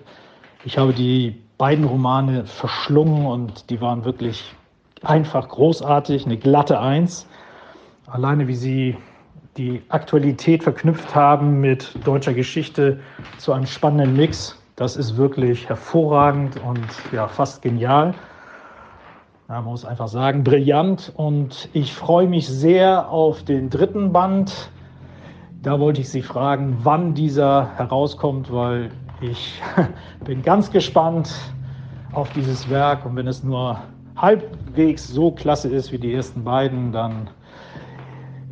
[0.63, 4.53] Ich habe die beiden Romane verschlungen und die waren wirklich
[5.03, 7.27] einfach großartig, eine glatte Eins.
[8.07, 8.95] Alleine wie sie
[9.57, 12.99] die Aktualität verknüpft haben mit deutscher Geschichte
[13.37, 18.13] zu einem spannenden Mix, das ist wirklich hervorragend und ja, fast genial.
[19.47, 21.11] Ja, man muss einfach sagen, brillant.
[21.15, 24.71] Und ich freue mich sehr auf den dritten Band.
[25.61, 29.61] Da wollte ich Sie fragen, wann dieser herauskommt, weil ich
[30.25, 31.31] bin ganz gespannt
[32.13, 33.05] auf dieses Werk.
[33.05, 33.79] Und wenn es nur
[34.15, 37.29] halbwegs so klasse ist wie die ersten beiden, dann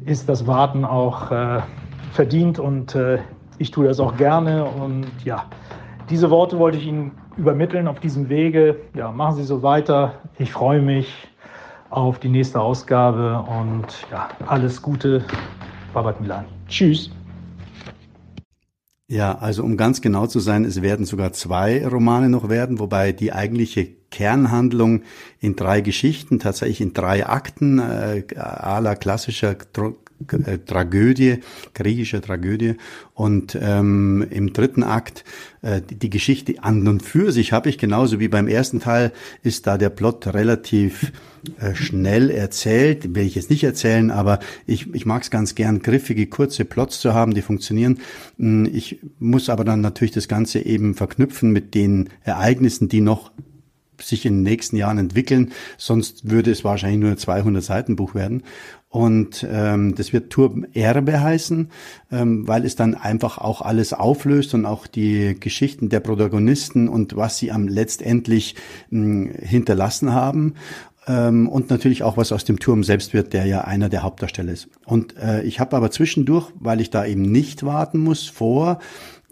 [0.05, 1.61] ist das Warten auch äh,
[2.11, 3.19] verdient und äh,
[3.57, 4.65] ich tue das auch gerne.
[4.65, 5.45] Und ja,
[6.09, 8.75] diese Worte wollte ich Ihnen übermitteln auf diesem Wege.
[8.95, 10.13] Ja, machen Sie so weiter.
[10.37, 11.27] Ich freue mich
[11.89, 15.23] auf die nächste Ausgabe und ja, alles Gute,
[15.93, 16.45] Babak Milan.
[16.67, 17.09] Tschüss.
[19.11, 23.11] Ja, also um ganz genau zu sein, es werden sogar zwei Romane noch werden, wobei
[23.11, 25.01] die eigentliche Kernhandlung
[25.39, 29.55] in drei Geschichten, tatsächlich in drei Akten, äh, la klassischer
[30.65, 31.39] Tragödie,
[31.73, 32.75] griechische Tragödie.
[33.13, 35.23] Und ähm, im dritten Akt
[35.61, 39.11] äh, die, die Geschichte an und für sich habe ich genauso wie beim ersten Teil
[39.43, 41.11] ist da der Plot relativ
[41.59, 43.15] äh, schnell erzählt.
[43.15, 46.99] Will ich jetzt nicht erzählen, aber ich, ich mag es ganz gern, griffige, kurze Plots
[46.99, 47.99] zu haben, die funktionieren.
[48.37, 53.31] Hm, ich muss aber dann natürlich das Ganze eben verknüpfen mit den Ereignissen, die noch
[54.01, 58.15] sich in den nächsten Jahren entwickeln, sonst würde es wahrscheinlich nur ein 200 Seiten Buch
[58.15, 58.43] werden.
[58.89, 61.69] Und ähm, das wird Turmerbe heißen,
[62.11, 67.15] ähm, weil es dann einfach auch alles auflöst und auch die Geschichten der Protagonisten und
[67.15, 68.55] was sie am letztendlich
[68.89, 70.55] mh, hinterlassen haben
[71.09, 74.51] ähm, und natürlich auch was aus dem Turm selbst wird, der ja einer der Hauptdarsteller
[74.51, 74.69] ist.
[74.85, 78.79] Und äh, ich habe aber zwischendurch, weil ich da eben nicht warten muss, vor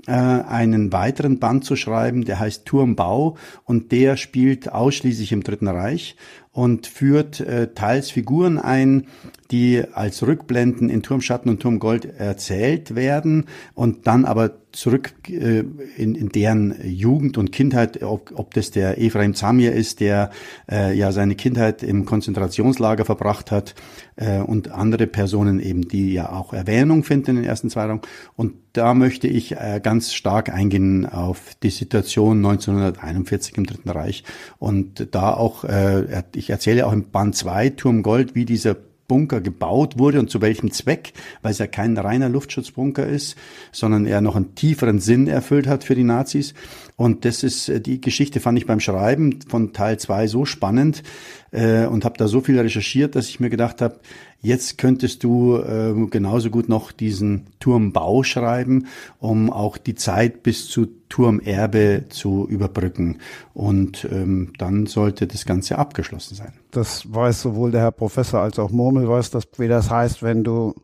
[0.08, 5.68] äh, einen weiteren Band zu schreiben, der heißt Turmbau und der spielt ausschließlich im Dritten
[5.68, 6.16] Reich
[6.52, 9.08] und führt äh, teils Figuren ein,
[9.52, 15.64] die als Rückblenden in Turmschatten und Turmgold erzählt werden und dann aber zurück äh,
[15.98, 20.30] in, in deren Jugend und Kindheit, ob, ob das der Ephraim Zamir ist, der
[20.70, 23.74] äh, ja seine Kindheit im Konzentrationslager verbracht hat
[24.18, 28.02] äh, und andere Personen eben, die ja auch Erwähnung finden in den ersten zwei Raum.
[28.36, 34.24] Und da möchte ich äh, ganz stark eingehen auf die Situation 1941 im Dritten Reich
[34.60, 38.76] und da auch, äh, ich erzähle auch im Band 2 Turm Gold, wie dieser
[39.08, 43.38] Bunker gebaut wurde und zu welchem Zweck, weil es ja kein reiner Luftschutzbunker ist,
[43.72, 46.54] sondern er noch einen tieferen Sinn erfüllt hat für die Nazis.
[46.96, 51.04] Und das ist äh, die Geschichte fand ich beim Schreiben von Teil 2 so spannend
[51.52, 54.00] äh, und habe da so viel recherchiert, dass ich mir gedacht habe,
[54.42, 58.88] Jetzt könntest du äh, genauso gut noch diesen Turmbau schreiben,
[59.20, 63.20] um auch die Zeit bis zu Turmerbe zu überbrücken.
[63.54, 66.54] Und ähm, dann sollte das Ganze abgeschlossen sein.
[66.72, 70.44] Das weiß sowohl der Herr Professor als auch Murmel weiß, dass, wie das heißt, wenn
[70.44, 70.76] du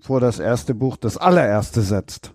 [0.00, 2.32] vor das erste Buch das allererste setzt.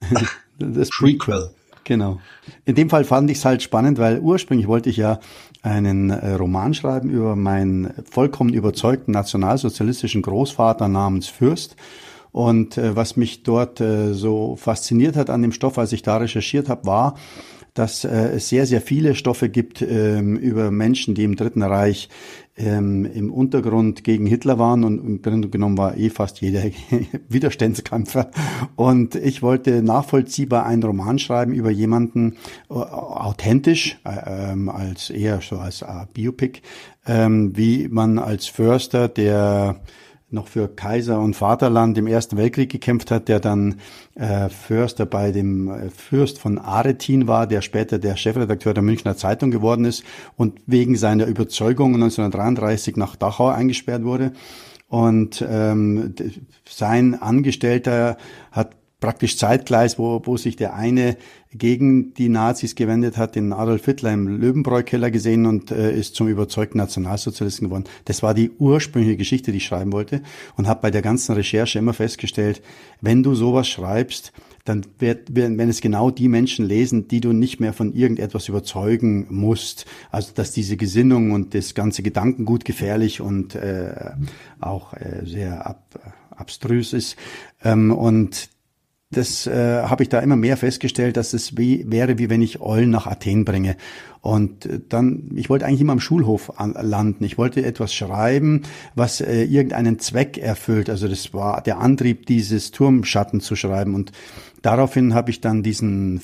[0.58, 1.50] das Prequel.
[1.88, 2.20] Genau.
[2.66, 5.20] In dem Fall fand ich es halt spannend, weil ursprünglich wollte ich ja
[5.68, 11.76] einen äh, Roman schreiben über meinen vollkommen überzeugten nationalsozialistischen Großvater namens Fürst.
[12.32, 16.16] Und äh, was mich dort äh, so fasziniert hat an dem Stoff, als ich da
[16.18, 17.14] recherchiert habe, war,
[17.74, 22.08] dass äh, es sehr, sehr viele Stoffe gibt ähm, über Menschen, die im Dritten Reich
[22.58, 26.64] ähm, im Untergrund gegen Hitler waren und im Grunde genommen war eh fast jeder
[27.28, 28.30] Widerstandskämpfer.
[28.76, 32.36] Und ich wollte nachvollziehbar einen Roman schreiben über jemanden
[32.70, 36.60] äh, authentisch, äh, ähm, als eher so als äh, Biopic,
[37.06, 39.80] ähm, wie man als Förster, der
[40.30, 43.76] noch für Kaiser und Vaterland im Ersten Weltkrieg gekämpft hat, der dann
[44.14, 49.16] äh, Förster bei dem äh, Fürst von Aretin war, der später der Chefredakteur der Münchner
[49.16, 50.04] Zeitung geworden ist
[50.36, 54.32] und wegen seiner Überzeugung 1933 nach Dachau eingesperrt wurde.
[54.88, 56.14] Und ähm,
[56.68, 58.16] sein Angestellter
[58.50, 61.16] hat praktisch zeitgleich, wo, wo sich der eine
[61.52, 66.28] gegen die Nazis gewendet hat, den Adolf Hitler im Löwenbräu-Keller gesehen und äh, ist zum
[66.28, 67.84] überzeugten Nationalsozialisten geworden.
[68.04, 70.22] Das war die ursprüngliche Geschichte, die ich schreiben wollte
[70.56, 72.60] und habe bei der ganzen Recherche immer festgestellt,
[73.00, 74.32] wenn du sowas schreibst,
[74.64, 79.26] dann wird, wenn es genau die Menschen lesen, die du nicht mehr von irgendetwas überzeugen
[79.30, 79.86] musst.
[80.10, 83.94] Also dass diese Gesinnung und das ganze Gedankengut gefährlich und äh,
[84.60, 85.98] auch äh, sehr ab,
[86.30, 87.16] abstrus ist.
[87.64, 88.50] Ähm, und
[89.10, 92.60] das äh, habe ich da immer mehr festgestellt, dass es wie, wäre, wie wenn ich
[92.60, 93.76] Eulen nach Athen bringe.
[94.20, 97.24] Und äh, dann, ich wollte eigentlich immer am Schulhof an, landen.
[97.24, 98.62] Ich wollte etwas schreiben,
[98.94, 100.90] was äh, irgendeinen Zweck erfüllt.
[100.90, 103.94] Also das war der Antrieb, dieses Turmschatten zu schreiben.
[103.94, 104.12] Und
[104.62, 106.20] Daraufhin habe ich dann diesen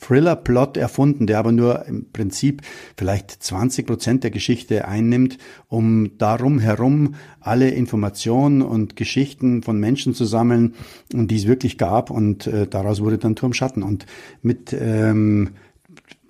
[0.00, 2.62] Thriller-Plot erfunden, der aber nur im Prinzip
[2.96, 5.38] vielleicht 20 Prozent der Geschichte einnimmt,
[5.68, 10.74] um darum herum alle Informationen und Geschichten von Menschen zu sammeln,
[11.12, 12.10] die es wirklich gab.
[12.10, 13.82] Und äh, daraus wurde dann Turm Schatten.
[13.82, 14.06] Und
[14.42, 15.50] mit ähm,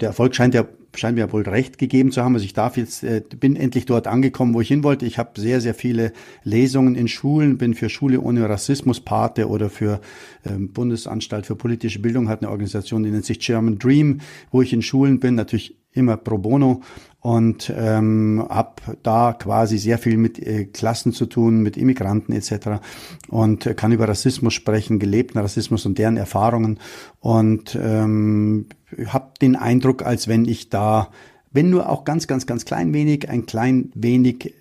[0.00, 0.64] der Erfolg scheint ja
[0.96, 2.34] scheint mir wohl recht gegeben zu haben.
[2.34, 5.06] Also ich darf jetzt, äh, bin endlich dort angekommen, wo ich hin wollte.
[5.06, 6.12] Ich habe sehr, sehr viele
[6.44, 10.00] Lesungen in Schulen, bin für Schule ohne Rassismus Pate oder für
[10.44, 14.72] ähm, Bundesanstalt für politische Bildung hat eine Organisation, die nennt sich German Dream, wo ich
[14.72, 16.82] in Schulen bin, natürlich immer pro bono
[17.20, 22.80] und ähm, habe da quasi sehr viel mit äh, Klassen zu tun, mit Immigranten etc.
[23.28, 26.78] und äh, kann über Rassismus sprechen, gelebten Rassismus und deren Erfahrungen
[27.20, 28.66] und ähm,
[29.06, 31.10] habe den Eindruck, als wenn ich da,
[31.50, 34.54] wenn nur auch ganz, ganz, ganz klein wenig, ein klein wenig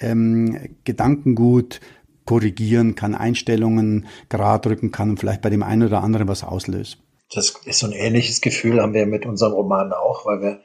[0.00, 1.80] ähm, Gedankengut
[2.26, 6.98] korrigieren kann, Einstellungen gerade rücken kann und vielleicht bei dem einen oder anderen was auslöst.
[7.30, 10.64] Das ist so ein ähnliches Gefühl haben wir mit unserem Roman auch, weil wir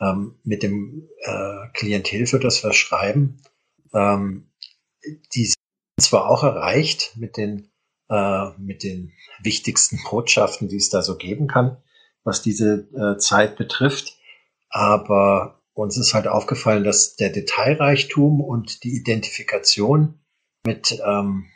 [0.00, 3.42] ähm, mit dem äh, Klientel, für das wir schreiben,
[3.92, 4.50] ähm,
[5.34, 5.56] die sind
[6.00, 7.70] zwar auch erreicht mit den,
[8.08, 9.12] äh, mit den
[9.42, 11.76] wichtigsten Botschaften, die es da so geben kann,
[12.24, 14.16] was diese äh, Zeit betrifft,
[14.70, 20.20] aber uns ist halt aufgefallen, dass der Detailreichtum und die Identifikation
[20.64, 21.46] mit, ähm,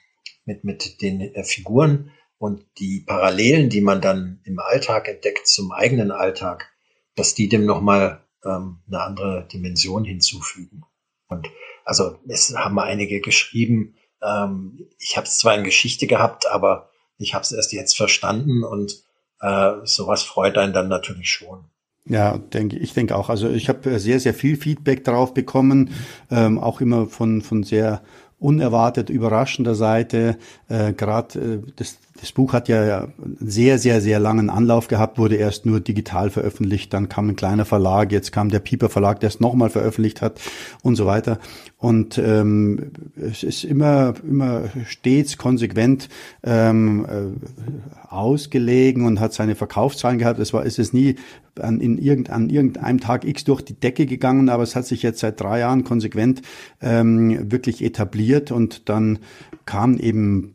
[0.45, 2.11] mit, mit den äh, Figuren
[2.45, 6.75] und die Parallelen, die man dann im Alltag entdeckt zum eigenen Alltag,
[7.15, 10.83] dass die dem nochmal ähm, eine andere Dimension hinzufügen.
[11.29, 11.49] Und
[11.87, 17.33] also es haben einige geschrieben, ähm, ich habe es zwar in Geschichte gehabt, aber ich
[17.33, 19.03] habe es erst jetzt verstanden und
[19.41, 21.65] äh, sowas freut einen dann natürlich schon.
[22.05, 23.31] Ja, denke ich denke auch.
[23.31, 25.95] Also ich habe sehr sehr viel Feedback darauf bekommen,
[26.31, 28.03] ähm, auch immer von von sehr
[28.39, 30.37] unerwartet überraschender Seite.
[30.69, 35.19] Äh, Gerade äh, das, das Buch hat ja einen sehr, sehr, sehr langen Anlauf gehabt,
[35.19, 39.19] wurde erst nur digital veröffentlicht, dann kam ein kleiner Verlag, jetzt kam der Pieper Verlag,
[39.19, 40.41] der es nochmal veröffentlicht hat
[40.83, 41.41] und so weiter.
[41.77, 46.09] Und ähm, es ist immer, immer stets konsequent
[46.45, 50.39] ähm, äh, ausgelegen und hat seine Verkaufszahlen gehabt.
[50.39, 51.17] Es war, es ist nie
[51.61, 55.03] an, in irgend, an irgendeinem Tag X durch die Decke gegangen, aber es hat sich
[55.03, 56.43] jetzt seit drei Jahren konsequent
[56.81, 59.19] ähm, wirklich etabliert und dann
[59.67, 60.54] kam eben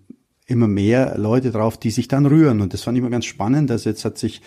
[0.50, 2.60] immer mehr Leute drauf, die sich dann rühren.
[2.60, 3.70] Und das fand ich immer ganz spannend.
[3.70, 4.42] Also jetzt hat sich,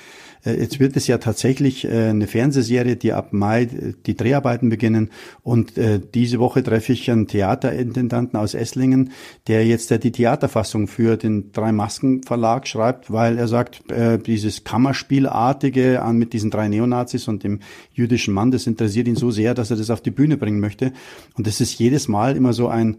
[0.45, 4.69] äh, jetzt wird es ja tatsächlich äh, eine Fernsehserie, die ab Mai äh, die Dreharbeiten
[4.69, 5.11] beginnen.
[5.43, 5.73] Und
[6.15, 9.11] diese Woche treffe ich einen Theaterintendanten aus Esslingen,
[9.47, 13.83] der jetzt die Theaterfassung für den Drei Masken Verlag schreibt, weil er sagt,
[14.27, 17.61] dieses Kammerspielartige an mit diesen drei Neonazis und dem
[17.93, 20.93] jüdischen Mann, das interessiert ihn so sehr, dass er das auf die Bühne bringen möchte.
[21.37, 22.99] Und das ist jedes Mal immer so ein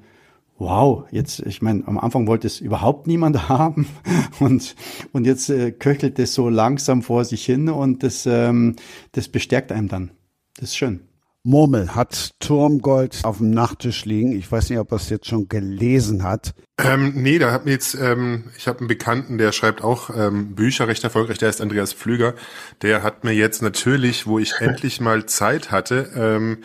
[0.58, 3.88] wow, jetzt, ich meine, am Anfang wollte es überhaupt niemand haben
[4.40, 4.76] und,
[5.12, 8.76] und jetzt äh, köchelt es so langsam vor sich hin und das, ähm,
[9.12, 10.12] das bestärkt einem dann.
[10.56, 11.02] Das ist schön.
[11.46, 14.32] Murmel hat Turmgold auf dem Nachttisch liegen.
[14.32, 16.54] Ich weiß nicht, ob er es jetzt schon gelesen hat.
[16.82, 20.56] Ähm, nee, da hat mir jetzt, ähm, ich habe einen Bekannten, der schreibt auch ähm,
[20.56, 22.34] Bücher recht erfolgreich, der ist Andreas Pflüger.
[22.82, 26.60] Der hat mir jetzt natürlich, wo ich endlich mal Zeit hatte, ähm,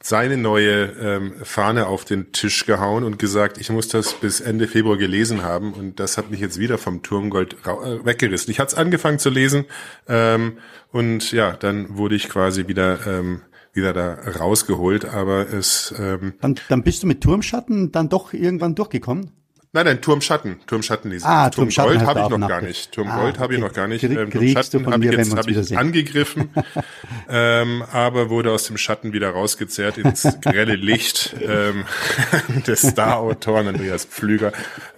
[0.00, 4.68] seine neue ähm, Fahne auf den Tisch gehauen und gesagt, ich muss das bis Ende
[4.68, 8.50] Februar gelesen haben und das hat mich jetzt wieder vom Turmgold äh, weggerissen.
[8.50, 9.64] Ich hatte es angefangen zu lesen
[10.06, 10.58] ähm,
[10.92, 13.42] und ja, dann wurde ich quasi wieder ähm,
[13.72, 18.74] wieder da rausgeholt, aber es ähm, dann, dann bist du mit Turmschatten dann doch irgendwann
[18.74, 19.32] durchgekommen?
[19.70, 21.26] Nein, nein, Turmschatten, Turmschatten lesen.
[21.26, 22.90] Ah, Turm Gold habe ich noch gar nicht.
[22.90, 24.02] Turm Gold ah, habe ich noch gar nicht.
[24.02, 26.48] Ähm, Turmschatten habe ich jetzt hab ich angegriffen,
[27.28, 31.84] ähm, aber wurde aus dem Schatten wieder rausgezerrt ins grelle Licht ähm,
[32.66, 34.52] des Star-Autoren Andreas Pflüger,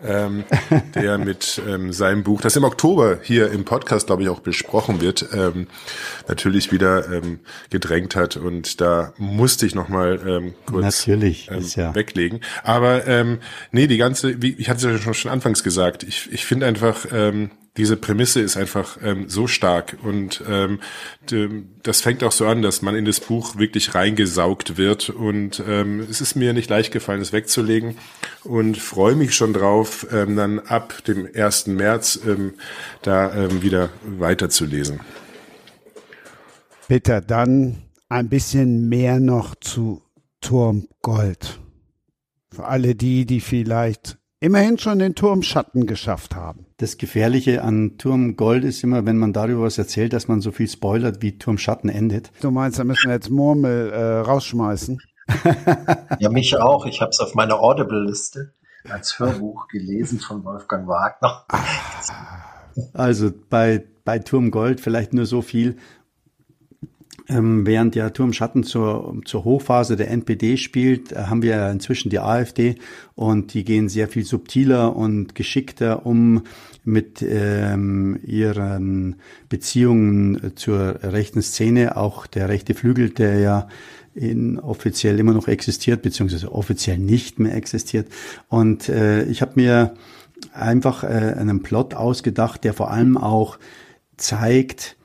[0.04, 0.44] ähm,
[0.94, 5.00] der mit ähm, seinem Buch, das im Oktober hier im Podcast, glaube ich, auch besprochen
[5.00, 5.66] wird, ähm,
[6.28, 7.40] natürlich wieder ähm,
[7.70, 11.92] gedrängt hat und da musste ich noch ähm, kurz natürlich, ähm, ja.
[11.92, 12.40] weglegen.
[12.62, 13.40] Aber ähm,
[13.72, 16.66] nee, die ganze, wie, ich hatte es ja schon, schon anfangs gesagt, ich, ich finde
[16.66, 20.80] einfach, ähm, diese Prämisse ist einfach ähm, so stark und ähm,
[21.82, 26.00] das fängt auch so an, dass man in das Buch wirklich reingesaugt wird und ähm,
[26.00, 27.96] es ist mir nicht leicht gefallen, es wegzulegen
[28.44, 31.68] und freue mich schon drauf, ähm, dann ab dem 1.
[31.68, 32.52] März ähm,
[33.00, 35.00] da ähm, wieder weiterzulesen.
[36.86, 37.78] Bitte, dann
[38.10, 40.02] ein bisschen mehr noch zu
[40.42, 41.60] Turm Gold.
[42.50, 46.66] Für alle die, die vielleicht immerhin schon den Turm Schatten geschafft haben.
[46.78, 50.50] Das Gefährliche an Turm Gold ist immer, wenn man darüber was erzählt, dass man so
[50.50, 52.32] viel spoilert, wie Turm Schatten endet.
[52.40, 54.98] Du meinst, da müssen wir jetzt Murmel äh, rausschmeißen?
[56.18, 56.86] ja, mich auch.
[56.86, 58.54] Ich habe es auf meiner Audible-Liste
[58.88, 61.44] als Hörbuch gelesen von Wolfgang Wagner.
[62.94, 65.76] Also bei, bei Turm Gold vielleicht nur so viel.
[67.30, 72.10] Ähm, während ja Turm Schatten zur, zur Hochphase der NPD spielt, äh, haben wir inzwischen
[72.10, 72.74] die AfD
[73.14, 76.42] und die gehen sehr viel subtiler und geschickter um
[76.84, 79.16] mit ähm, ihren
[79.48, 81.96] Beziehungen zur rechten Szene.
[81.96, 83.68] Auch der rechte Flügel, der ja
[84.14, 88.08] in offiziell immer noch existiert, beziehungsweise offiziell nicht mehr existiert.
[88.48, 89.94] Und äh, ich habe mir
[90.52, 93.58] einfach äh, einen Plot ausgedacht, der vor allem auch
[94.16, 94.96] zeigt,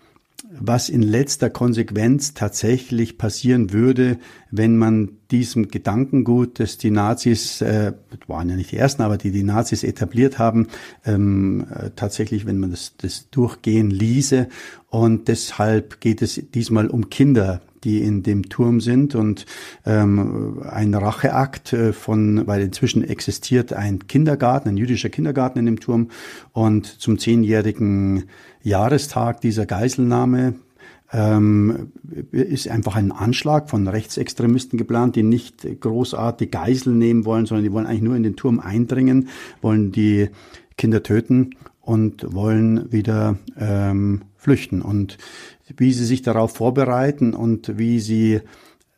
[0.59, 4.17] was in letzter Konsequenz tatsächlich passieren würde,
[4.51, 7.93] wenn man diesem Gedankengut, das die Nazis, äh,
[8.27, 10.67] waren ja nicht die ersten, aber die die Nazis etabliert haben,
[11.05, 14.47] ähm, äh, tatsächlich, wenn man das, das durchgehen ließe.
[14.89, 19.45] Und deshalb geht es diesmal um Kinder, die in dem Turm sind und
[19.85, 25.79] ähm, ein Racheakt äh, von, weil inzwischen existiert ein Kindergarten, ein jüdischer Kindergarten in dem
[25.79, 26.09] Turm
[26.51, 28.25] und zum zehnjährigen
[28.65, 30.55] Jahrestag dieser Geiselnahme
[31.13, 31.91] ähm,
[32.31, 37.71] ist einfach ein Anschlag von Rechtsextremisten geplant, die nicht großartig Geiseln nehmen wollen, sondern die
[37.71, 39.29] wollen eigentlich nur in den Turm eindringen,
[39.61, 40.29] wollen die
[40.77, 41.51] Kinder töten
[41.81, 44.81] und wollen wieder ähm, flüchten.
[44.81, 45.19] Und
[45.77, 48.41] wie sie sich darauf vorbereiten und wie sie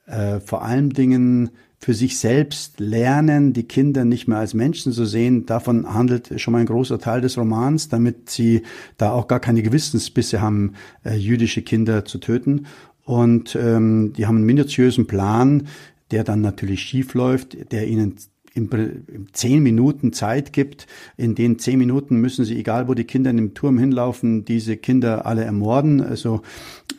[0.06, 5.05] äh, vor allen Dingen für sich selbst lernen, die Kinder nicht mehr als Menschen zu
[5.05, 5.45] sehen.
[5.45, 8.63] Davon handelt schon mal ein großer Teil des Romans, damit sie
[8.97, 10.73] da auch gar keine Gewissensbisse haben,
[11.05, 12.65] äh, jüdische Kinder zu töten.
[13.05, 15.67] Und ähm, die haben einen minutiösen Plan,
[16.11, 18.15] der dann natürlich schief läuft, der ihnen
[18.57, 20.87] im, zehn Minuten Zeit gibt.
[21.15, 24.77] In den zehn Minuten müssen sie, egal wo die Kinder in dem Turm hinlaufen, diese
[24.77, 26.01] Kinder alle ermorden.
[26.01, 26.41] Also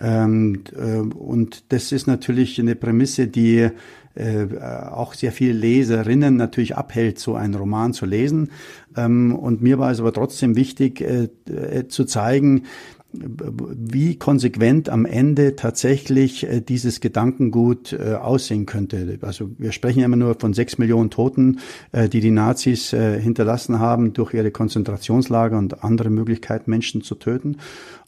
[0.00, 3.70] ähm, äh, und das ist natürlich eine Prämisse, die
[4.19, 4.49] äh,
[4.90, 8.51] auch sehr viele Leserinnen natürlich abhält, so einen Roman zu lesen.
[8.97, 12.65] Ähm, und mir war es aber trotzdem wichtig äh, äh zu zeigen,
[13.12, 19.19] wie konsequent am Ende tatsächlich äh, dieses Gedankengut äh, aussehen könnte.
[19.23, 21.61] Also wir sprechen immer nur von sechs Millionen Toten,
[21.95, 27.57] die die Nazis hinterlassen haben durch ihre Konzentrationslager und andere Möglichkeiten, Menschen zu töten.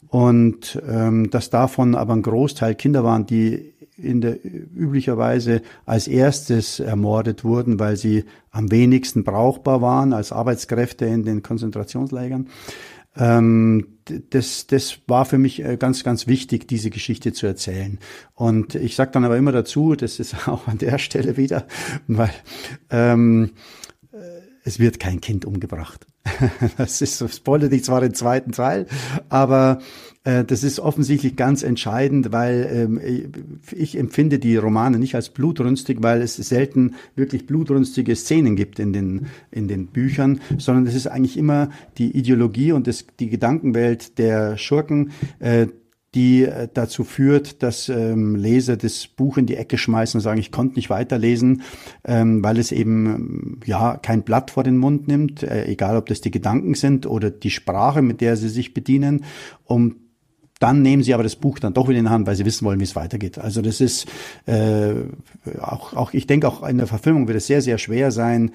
[0.07, 3.70] Und ähm, dass davon aber ein Großteil Kinder waren, die
[4.01, 11.05] in der üblicherweise als erstes ermordet wurden, weil sie am wenigsten brauchbar waren als Arbeitskräfte
[11.05, 12.47] in den Konzentrationslagern.
[13.15, 13.87] Ähm,
[14.29, 17.99] das, das war für mich äh, ganz, ganz wichtig, diese Geschichte zu erzählen.
[18.33, 21.67] Und ich sage dann aber immer dazu, das ist auch an der Stelle wieder,
[22.07, 22.31] weil
[22.89, 23.90] ähm, äh,
[24.63, 26.05] es wird kein Kind umgebracht.
[26.77, 28.85] das ist, spoilert ich zwar den zweiten Teil,
[29.29, 29.79] aber
[30.23, 33.31] äh, das ist offensichtlich ganz entscheidend, weil ähm,
[33.71, 38.93] ich empfinde die Romane nicht als blutrünstig, weil es selten wirklich blutrünstige Szenen gibt in
[38.93, 44.19] den, in den Büchern, sondern es ist eigentlich immer die Ideologie und das, die Gedankenwelt
[44.19, 45.67] der Schurken, äh,
[46.15, 50.39] die äh, dazu führt, dass ähm, Leser das Buch in die Ecke schmeißen und sagen,
[50.39, 51.61] ich konnte nicht weiterlesen,
[52.03, 56.21] ähm, weil es eben ja kein Blatt vor den Mund nimmt, äh, egal ob das
[56.21, 59.23] die Gedanken sind oder die Sprache, mit der sie sich bedienen,
[59.63, 59.95] um
[60.59, 62.65] dann nehmen sie aber das Buch dann doch wieder in die Hand, weil sie wissen
[62.65, 63.39] wollen, wie es weitergeht.
[63.39, 64.05] Also das ist
[64.45, 64.93] äh,
[65.59, 68.51] auch, auch, ich denke auch in der Verfilmung wird es sehr, sehr schwer sein,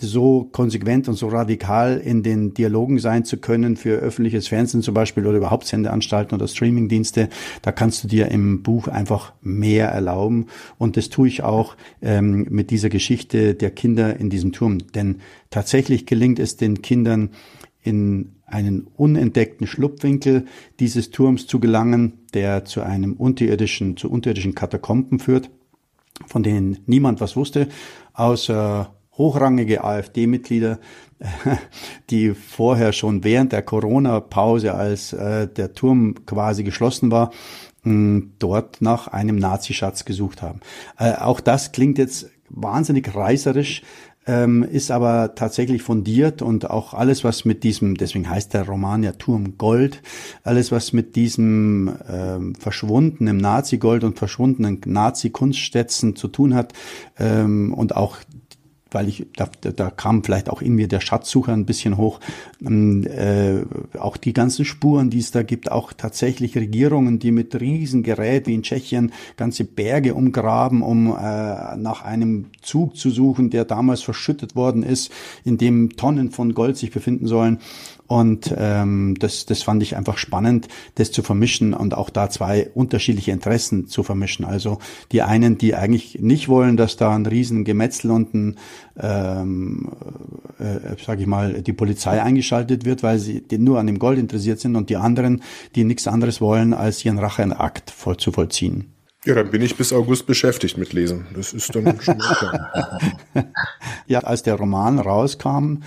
[0.00, 4.94] so konsequent und so radikal in den Dialogen sein zu können für öffentliches Fernsehen zum
[4.94, 7.28] Beispiel oder überhaupt Sendeanstalten oder Streamingdienste.
[7.62, 10.46] Da kannst du dir im Buch einfach mehr erlauben.
[10.78, 14.78] Und das tue ich auch ähm, mit dieser Geschichte der Kinder in diesem Turm.
[14.94, 15.20] Denn
[15.50, 17.30] tatsächlich gelingt es den Kindern
[17.82, 20.44] in einen unentdeckten Schlupfwinkel
[20.78, 25.50] dieses Turms zu gelangen, der zu einem unterirdischen, zu unterirdischen Katakomben führt,
[26.26, 27.68] von denen niemand was wusste,
[28.12, 30.78] außer hochrangige AfD-Mitglieder,
[32.10, 37.30] die vorher schon während der Corona-Pause, als äh, der Turm quasi geschlossen war,
[38.40, 40.60] dort nach einem Nazischatz gesucht haben.
[40.98, 43.82] Äh, auch das klingt jetzt wahnsinnig reißerisch,
[44.26, 49.04] ähm, ist aber tatsächlich fundiert und auch alles, was mit diesem, deswegen heißt der Roman
[49.04, 50.02] ja Turm Gold,
[50.42, 56.72] alles, was mit diesem ähm, verschwundenen Nazi-Gold und verschwundenen Nazi-Kunststätzen zu tun hat
[57.18, 58.16] ähm, und auch
[58.90, 62.20] weil ich, da, da kam vielleicht auch in mir der Schatzsucher ein bisschen hoch,
[62.64, 63.62] ähm, äh,
[63.98, 68.54] auch die ganzen Spuren, die es da gibt, auch tatsächlich Regierungen, die mit Riesengerät wie
[68.54, 74.54] in Tschechien ganze Berge umgraben, um äh, nach einem Zug zu suchen, der damals verschüttet
[74.54, 75.10] worden ist,
[75.44, 77.58] in dem Tonnen von Gold sich befinden sollen.
[78.06, 82.70] Und ähm, das, das fand ich einfach spannend, das zu vermischen und auch da zwei
[82.74, 84.44] unterschiedliche Interessen zu vermischen.
[84.44, 84.78] Also
[85.12, 88.56] die einen, die eigentlich nicht wollen, dass da ein riesen Gemetzel und ein,
[88.98, 89.92] ähm,
[90.58, 94.60] äh, sage ich mal, die Polizei eingeschaltet wird, weil sie nur an dem Gold interessiert
[94.60, 95.42] sind und die anderen,
[95.74, 98.95] die nichts anderes wollen, als ihren Racheakt voll zu vollziehen.
[99.26, 101.26] Ja, dann bin ich bis August beschäftigt mit Lesen.
[101.34, 103.00] Das ist dann schon klar.
[104.06, 105.78] ja, als der Roman rauskam,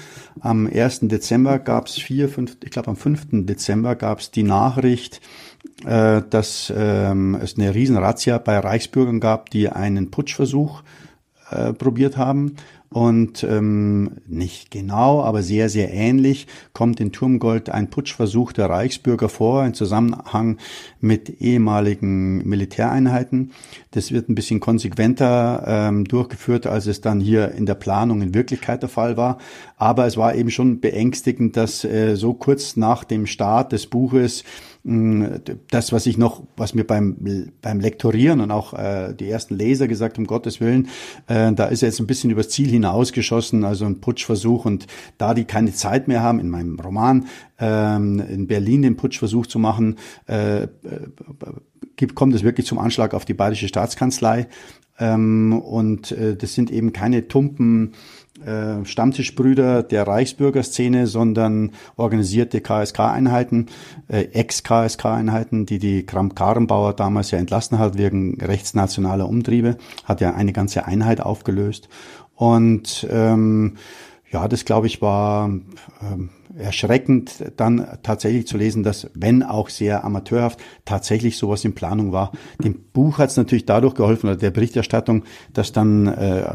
[0.41, 0.99] am 1.
[1.03, 3.27] Dezember gab es vier, fünf, ich glaube am 5.
[3.45, 5.21] Dezember gab es die Nachricht,
[5.85, 10.83] äh, dass ähm, es eine Riesenrazzia bei Reichsbürgern gab, die einen Putschversuch
[11.49, 12.57] äh, probiert haben.
[12.91, 19.29] Und ähm, nicht genau, aber sehr, sehr ähnlich kommt in Turmgold ein Putschversuch der Reichsbürger
[19.29, 20.57] vor, in Zusammenhang
[20.99, 23.51] mit ehemaligen Militäreinheiten.
[23.91, 28.33] Das wird ein bisschen konsequenter ähm, durchgeführt, als es dann hier in der Planung in
[28.33, 29.37] Wirklichkeit der Fall war.
[29.77, 34.43] Aber es war eben schon beängstigend, dass äh, so kurz nach dem Start des Buches
[34.83, 39.87] das, was ich noch, was mir beim, beim Lektorieren und auch äh, die ersten Leser
[39.89, 40.87] gesagt, um Gottes Willen,
[41.27, 44.65] äh, da ist er jetzt ein bisschen übers Ziel hinausgeschossen, also ein Putschversuch.
[44.65, 44.87] Und
[45.17, 47.27] da die keine Zeit mehr haben, in meinem Roman
[47.59, 49.97] ähm, in Berlin den Putschversuch zu machen,
[50.27, 50.67] äh, äh,
[52.15, 54.47] kommt es wirklich zum Anschlag auf die Bayerische Staatskanzlei.
[54.97, 57.93] Ähm, und äh, das sind eben keine tumpen
[58.45, 63.67] äh, Stammtischbrüder der Reichsbürgerszene, sondern organisierte KSK-Einheiten,
[64.07, 70.53] äh, Ex-KSK-Einheiten, die die Kramp-Karrenbauer damals ja entlassen hat wegen rechtsnationaler Umtriebe, hat ja eine
[70.53, 71.89] ganze Einheit aufgelöst.
[72.35, 73.75] Und ähm,
[74.31, 75.49] ja, das glaube ich war
[76.01, 76.29] ähm,
[76.59, 82.31] erschreckend, dann tatsächlich zu lesen, dass, wenn auch sehr amateurhaft, tatsächlich sowas in Planung war.
[82.63, 85.23] Dem Buch hat es natürlich dadurch geholfen, oder der Berichterstattung,
[85.53, 86.53] dass dann äh,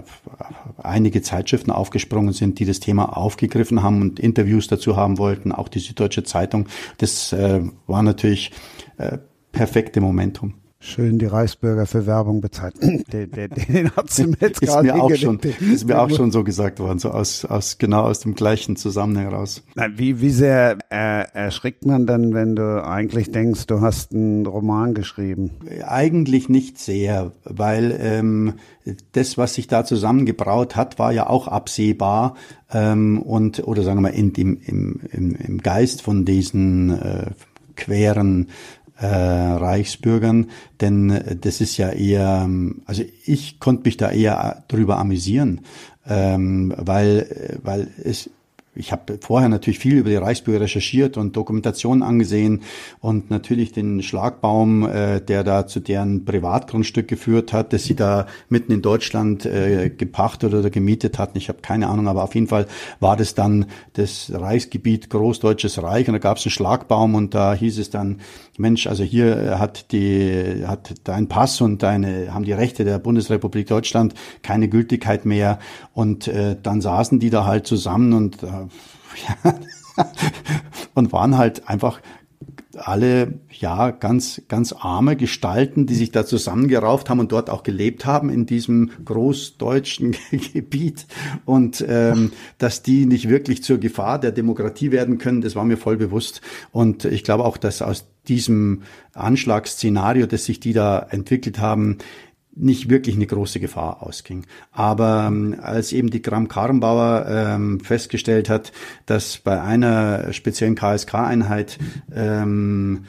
[0.82, 5.68] einige Zeitschriften aufgesprungen sind, die das Thema aufgegriffen haben und Interviews dazu haben wollten, auch
[5.68, 6.68] die Süddeutsche Zeitung.
[6.98, 8.52] Das äh, war natürlich
[8.98, 9.18] äh,
[9.52, 10.54] perfekte Momentum.
[10.86, 12.74] Schön die Reichsbürger für Werbung bezahlt.
[12.82, 16.30] den, den, den hat sie mir jetzt ist mir auch schon, Ist mir auch schon
[16.30, 19.62] so gesagt worden, so aus, aus genau aus dem gleichen Zusammenhang raus.
[19.96, 24.92] Wie, wie sehr äh, erschrickt man dann, wenn du eigentlich denkst, du hast einen Roman
[24.92, 25.52] geschrieben?
[25.86, 28.52] Eigentlich nicht sehr, weil ähm,
[29.12, 32.34] das, was sich da zusammengebraut hat, war ja auch absehbar
[32.70, 37.30] ähm, und oder sagen wir mal in, im, im, im, im Geist von diesen äh,
[37.74, 38.48] queren
[39.04, 40.50] äh, Reichsbürgern,
[40.80, 45.60] denn äh, das ist ja eher, ähm, also ich konnte mich da eher drüber amüsieren,
[46.06, 48.30] ähm, weil, äh, weil es
[48.76, 52.62] ich habe vorher natürlich viel über die Reichsbürger recherchiert und Dokumentationen angesehen
[53.00, 58.26] und natürlich den Schlagbaum, äh, der da zu deren Privatgrundstück geführt hat, dass sie da
[58.48, 61.38] mitten in Deutschland äh, gepachtet oder gemietet hatten.
[61.38, 62.66] Ich habe keine Ahnung, aber auf jeden Fall
[63.00, 67.54] war das dann das Reichsgebiet Großdeutsches Reich und da gab es einen Schlagbaum und da
[67.54, 68.20] hieß es dann,
[68.56, 73.66] Mensch, also hier hat die hat dein Pass und deine haben die Rechte der Bundesrepublik
[73.66, 75.58] Deutschland keine Gültigkeit mehr.
[75.92, 78.46] Und äh, dann saßen die da halt zusammen und äh,
[79.44, 79.54] ja,
[80.94, 82.00] und waren halt einfach
[82.76, 88.06] alle ja ganz ganz arme Gestalten, die sich da zusammengerauft haben und dort auch gelebt
[88.06, 90.16] haben in diesem großdeutschen
[90.52, 91.06] Gebiet.
[91.44, 95.76] Und ähm, dass die nicht wirklich zur Gefahr der Demokratie werden können, das war mir
[95.76, 96.40] voll bewusst.
[96.72, 98.82] Und ich glaube auch, dass aus diesem
[99.12, 101.98] Anschlagsszenario, das sich die da entwickelt haben,
[102.56, 104.46] nicht wirklich eine große Gefahr ausging.
[104.72, 108.72] Aber ähm, als eben die Gramm Karrenbauer ähm, festgestellt hat,
[109.06, 111.78] dass bei einer speziellen KSK-Einheit
[112.14, 113.04] ähm,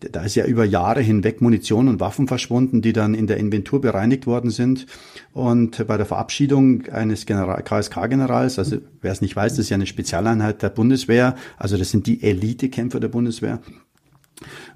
[0.00, 3.80] da ist ja über Jahre hinweg Munition und Waffen verschwunden, die dann in der Inventur
[3.80, 4.86] bereinigt worden sind.
[5.32, 9.86] Und bei der Verabschiedung eines KSK-Generals, also wer es nicht weiß, das ist ja eine
[9.86, 13.60] Spezialeinheit der Bundeswehr, also das sind die Elitekämpfer der Bundeswehr,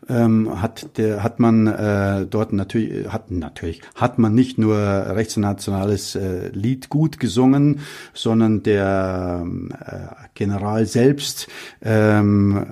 [0.09, 6.15] ähm, hat der hat man äh, dort natürlich hat natürlich hat man nicht nur rechtsnationales
[6.15, 7.81] äh, Lied gut gesungen,
[8.15, 11.49] sondern der äh, General selbst,
[11.83, 12.67] ähm,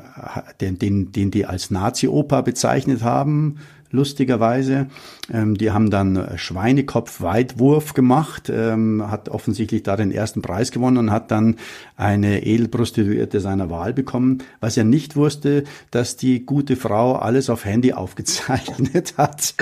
[0.61, 3.59] den, den den die als Nazi-Oper bezeichnet haben,
[3.91, 4.87] lustigerweise.
[5.33, 11.11] Ähm, die haben dann Schweinekopf-Weitwurf gemacht, ähm, hat offensichtlich da den ersten Preis gewonnen und
[11.11, 11.57] hat dann
[11.97, 17.65] eine Edelprostituierte seiner Wahl bekommen, was er nicht wusste, dass die gute Frau alles auf
[17.65, 19.55] Handy aufgezeichnet hat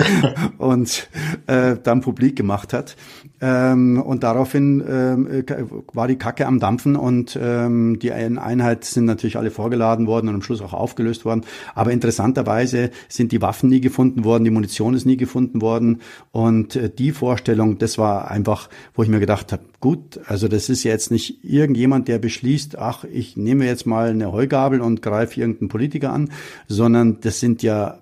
[0.57, 1.09] und
[1.47, 2.95] äh, dann publik gemacht hat.
[3.41, 5.45] Ähm, und daraufhin ähm,
[5.93, 10.35] war die Kacke am Dampfen und ähm, die Einheit sind natürlich alle vorgeladen worden und
[10.35, 11.45] am Schluss auch aufgelöst worden.
[11.73, 16.01] Aber interessanterweise sind die Waffen nie gefunden worden, die Munition ist nie gefunden worden.
[16.31, 20.69] Und äh, die Vorstellung, das war einfach, wo ich mir gedacht habe, gut, also das
[20.69, 25.39] ist jetzt nicht irgendjemand, der beschließt, ach, ich nehme jetzt mal eine Heugabel und greife
[25.39, 26.31] irgendeinen Politiker an,
[26.67, 28.01] sondern das sind ja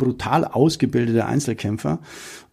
[0.00, 2.00] brutal ausgebildete Einzelkämpfer.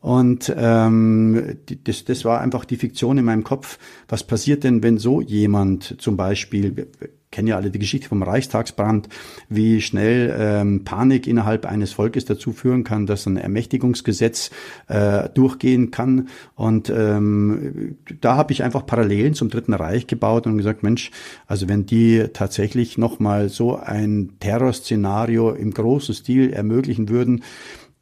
[0.01, 3.79] Und ähm, das, das war einfach die Fiktion in meinem Kopf.
[4.09, 6.87] Was passiert denn, wenn so jemand zum Beispiel,
[7.31, 9.09] kennen ja alle die Geschichte vom Reichstagsbrand,
[9.49, 14.51] wie schnell ähm, Panik innerhalb eines Volkes dazu führen kann, dass ein Ermächtigungsgesetz
[14.87, 16.29] äh, durchgehen kann.
[16.55, 21.11] Und ähm, da habe ich einfach Parallelen zum Dritten Reich gebaut und gesagt, Mensch,
[21.47, 27.43] also wenn die tatsächlich nochmal so ein Terrorszenario im großen Stil ermöglichen würden,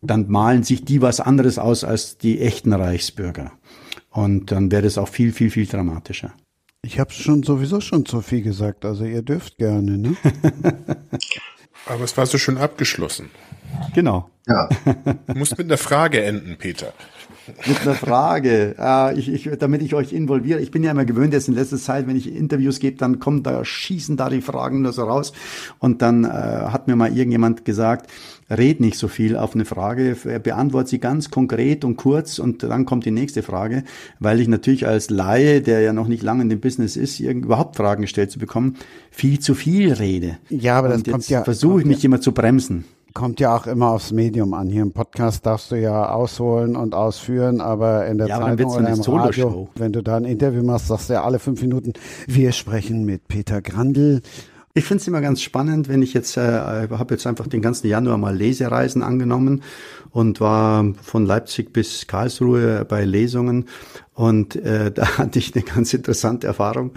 [0.02, 3.52] dann malen sich die was anderes aus als die echten Reichsbürger.
[4.12, 6.34] Und dann wäre das auch viel, viel, viel dramatischer.
[6.86, 10.16] Ich habe schon sowieso schon zu viel gesagt, also ihr dürft gerne, ne?
[11.88, 13.32] Aber es war so schon abgeschlossen.
[13.96, 14.30] Genau.
[14.46, 14.70] Ja.
[15.26, 16.94] Du musst mit einer Frage enden, Peter.
[17.66, 20.60] Mit einer Frage, äh, ich, ich, damit ich euch involviere.
[20.60, 23.42] Ich bin ja immer gewöhnt, jetzt in letzter Zeit, wenn ich Interviews gebe, dann kommen
[23.42, 25.34] da, schießen da die Fragen nur so raus.
[25.80, 28.12] Und dann äh, hat mir mal irgendjemand gesagt,
[28.50, 32.86] red nicht so viel auf eine Frage, beantworte sie ganz konkret und kurz und dann
[32.86, 33.84] kommt die nächste Frage,
[34.20, 37.76] weil ich natürlich als Laie, der ja noch nicht lange in dem Business ist, überhaupt
[37.76, 38.76] Fragen gestellt zu bekommen,
[39.10, 40.38] viel zu viel rede.
[40.50, 41.44] Ja, aber das und kommt ja.
[41.44, 42.86] Versuche ich mich ja, immer zu bremsen.
[43.14, 44.70] Kommt ja auch immer aufs Medium an.
[44.70, 48.90] Hier im Podcast darfst du ja ausholen und ausführen, aber in der ja, Zeitung oder
[48.90, 51.94] im Radio, wenn du da ein Interview machst, sagst du ja alle fünf Minuten,
[52.28, 54.22] wir sprechen mit Peter Grandl
[54.78, 57.88] ich finde es immer ganz spannend, wenn ich jetzt, äh, habe jetzt einfach den ganzen
[57.88, 59.64] Januar mal Lesereisen angenommen
[60.12, 63.66] und war von Leipzig bis Karlsruhe bei Lesungen
[64.14, 66.92] und äh, da hatte ich eine ganz interessante Erfahrung.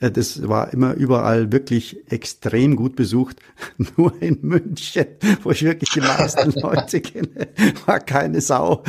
[0.00, 3.38] Äh, das war immer überall wirklich extrem gut besucht.
[3.96, 5.06] Nur in München,
[5.42, 7.48] wo ich wirklich die meisten Leute kenne,
[7.86, 8.82] war keine Sau.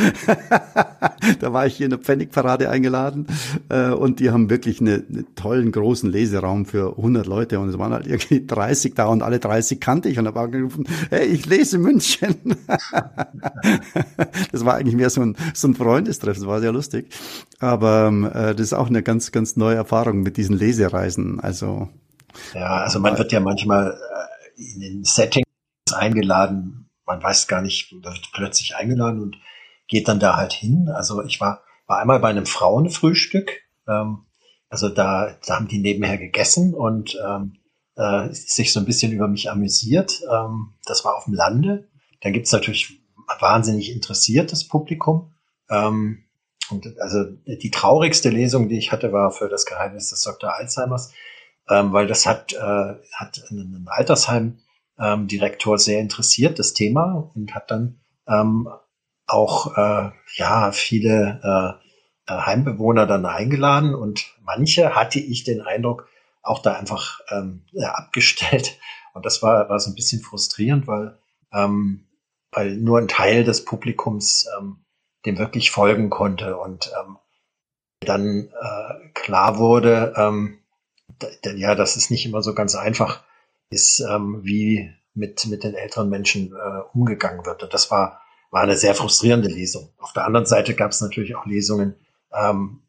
[1.39, 3.27] da war ich hier in der Pfennigparade eingeladen
[3.69, 7.77] äh, und die haben wirklich einen eine tollen großen Leseraum für 100 Leute und es
[7.77, 11.45] waren halt irgendwie 30 da und alle 30 kannte ich und habe angerufen, hey, ich
[11.45, 12.35] lese München.
[14.51, 17.13] das war eigentlich mehr so ein, so ein Freundestreffen, das war sehr lustig.
[17.59, 21.39] Aber ähm, äh, das ist auch eine ganz, ganz neue Erfahrung mit diesen Lesereisen.
[21.39, 21.89] Also
[22.53, 25.45] ja, also man wird ja manchmal äh, in den Settings
[25.93, 29.37] eingeladen, man weiß gar nicht, wird plötzlich eingeladen und
[29.87, 30.89] geht dann da halt hin.
[30.93, 34.25] Also ich war, war einmal bei einem Frauenfrühstück, ähm,
[34.69, 37.57] also da, da haben die nebenher gegessen und ähm,
[37.95, 40.21] äh, sich so ein bisschen über mich amüsiert.
[40.31, 41.87] Ähm, das war auf dem Lande.
[42.21, 42.99] Da gibt's natürlich
[43.39, 45.33] wahnsinnig interessiertes Publikum.
[45.69, 46.25] Ähm,
[46.69, 50.53] und also die traurigste Lesung, die ich hatte, war für das Geheimnis des Dr.
[50.53, 51.13] Alzheimers,
[51.69, 57.69] ähm, weil das hat, äh, hat einen Altersheim-Direktor ähm, sehr interessiert, das Thema, und hat
[57.69, 58.67] dann ähm,
[59.27, 61.41] auch äh, ja viele
[62.27, 66.07] äh, äh Heimbewohner dann eingeladen und manche hatte ich den Eindruck
[66.41, 68.77] auch da einfach ähm, ja, abgestellt
[69.13, 71.17] und das war war so ein bisschen frustrierend, weil
[71.53, 72.07] ähm,
[72.51, 74.85] weil nur ein Teil des Publikums ähm,
[75.25, 77.17] dem wirklich folgen konnte und ähm,
[78.01, 80.59] dann äh, klar wurde, ähm,
[81.55, 83.23] ja, dass es nicht immer so ganz einfach
[83.69, 87.63] ist, ähm, wie mit, mit den älteren Menschen äh, umgegangen wird.
[87.63, 88.21] Und das war,
[88.55, 89.89] war eine sehr frustrierende Lesung.
[89.97, 91.95] Auf der anderen Seite gab es natürlich auch Lesungen,
[92.33, 92.79] ähm,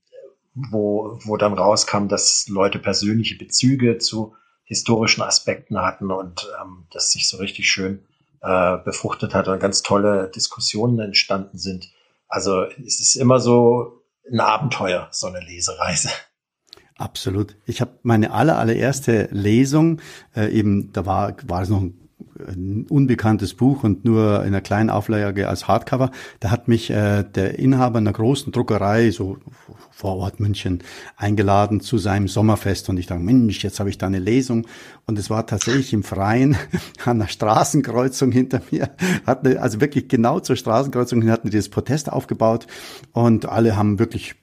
[0.55, 7.11] wo, wo dann rauskam, dass Leute persönliche Bezüge zu historischen Aspekten hatten und ähm, das
[7.11, 8.07] sich so richtig schön
[8.43, 11.91] äh, befruchtet hat und ganz tolle Diskussionen entstanden sind.
[12.29, 16.11] Also es ist immer so ein Abenteuer, so eine Lesereise.
[16.97, 17.57] Absolut.
[17.67, 20.01] Ich habe meine aller, allererste Lesung,
[20.37, 22.06] äh, eben, da war, war es noch ein
[22.47, 26.11] ein unbekanntes Buch und nur in einer kleinen Auflage als Hardcover.
[26.41, 29.39] Da hat mich äh, der Inhaber einer großen Druckerei, so
[29.91, 30.83] vor Ort München,
[31.17, 32.89] eingeladen zu seinem Sommerfest.
[32.89, 34.67] Und ich dachte, Mensch, jetzt habe ich da eine Lesung.
[35.07, 36.57] Und es war tatsächlich im Freien
[37.05, 38.91] an der Straßenkreuzung hinter mir.
[39.27, 42.67] Hatten, also wirklich genau zur Straßenkreuzung hin hatten die das Protest aufgebaut.
[43.13, 44.35] Und alle haben wirklich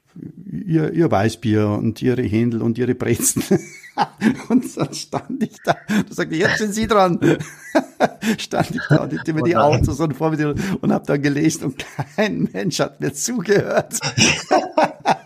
[0.52, 3.44] ihr, ihr Weißbier und ihre Händel und ihre Brezen.
[4.50, 7.20] und dann stand ich da, da sagte jetzt sind Sie dran.
[8.38, 11.22] stand ich da und hinter mir oh die Autos und vor mir und habe dann
[11.22, 14.00] gelesen und kein Mensch hat mir zugehört.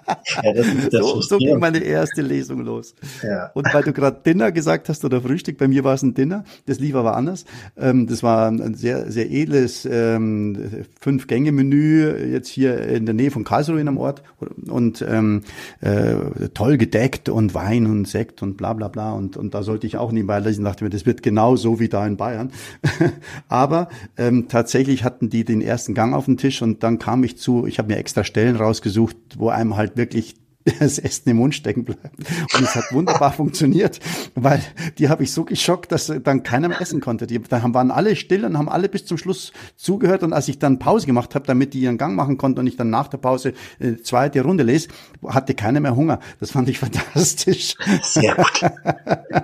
[0.43, 2.93] Ja, das, das so, so ging meine erste Lesung los.
[3.23, 3.49] Ja.
[3.53, 6.43] Und weil du gerade Dinner gesagt hast oder Frühstück, bei mir war es ein Dinner,
[6.65, 7.45] das lief aber anders.
[7.77, 13.43] Ähm, das war ein sehr, sehr edles ähm, Fünf-Gänge-Menü jetzt hier in der Nähe von
[13.43, 14.21] Karlsruhe in einem Ort
[14.67, 15.43] und ähm,
[15.81, 19.87] äh, toll gedeckt und Wein und Sekt und bla bla bla und, und da sollte
[19.87, 22.51] ich auch nebenbei lesen, dachte mir, das wird genau so wie da in Bayern.
[23.49, 27.37] aber ähm, tatsächlich hatten die den ersten Gang auf den Tisch und dann kam ich
[27.37, 30.35] zu, ich habe mir extra Stellen rausgesucht, wo einem halt wirklich
[30.79, 32.15] das Essen im Mund stecken bleibt.
[32.53, 33.99] Und es hat wunderbar funktioniert,
[34.35, 34.61] weil
[34.97, 37.27] die habe ich so geschockt, dass dann keiner mehr essen konnte.
[37.27, 40.23] Die da waren alle still und haben alle bis zum Schluss zugehört.
[40.23, 42.75] Und als ich dann Pause gemacht habe, damit die ihren Gang machen konnten und ich
[42.75, 44.89] dann nach der Pause äh, zweite Runde lese,
[45.25, 46.19] hatte keiner mehr Hunger.
[46.39, 47.75] Das fand ich fantastisch.
[48.03, 48.61] Sehr gut.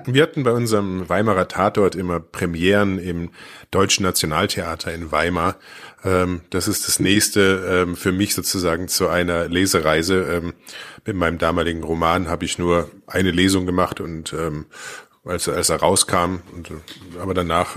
[0.07, 3.29] Wir hatten bei unserem Weimarer Tatort immer Premieren im
[3.71, 5.55] Deutschen Nationaltheater in Weimar.
[6.03, 10.23] Ähm, das ist das nächste ähm, für mich sozusagen zu einer Lesereise.
[10.23, 10.53] Ähm,
[11.05, 14.33] mit meinem damaligen Roman habe ich nur eine Lesung gemacht und
[15.25, 16.71] als, als er rauskam, und,
[17.19, 17.75] aber danach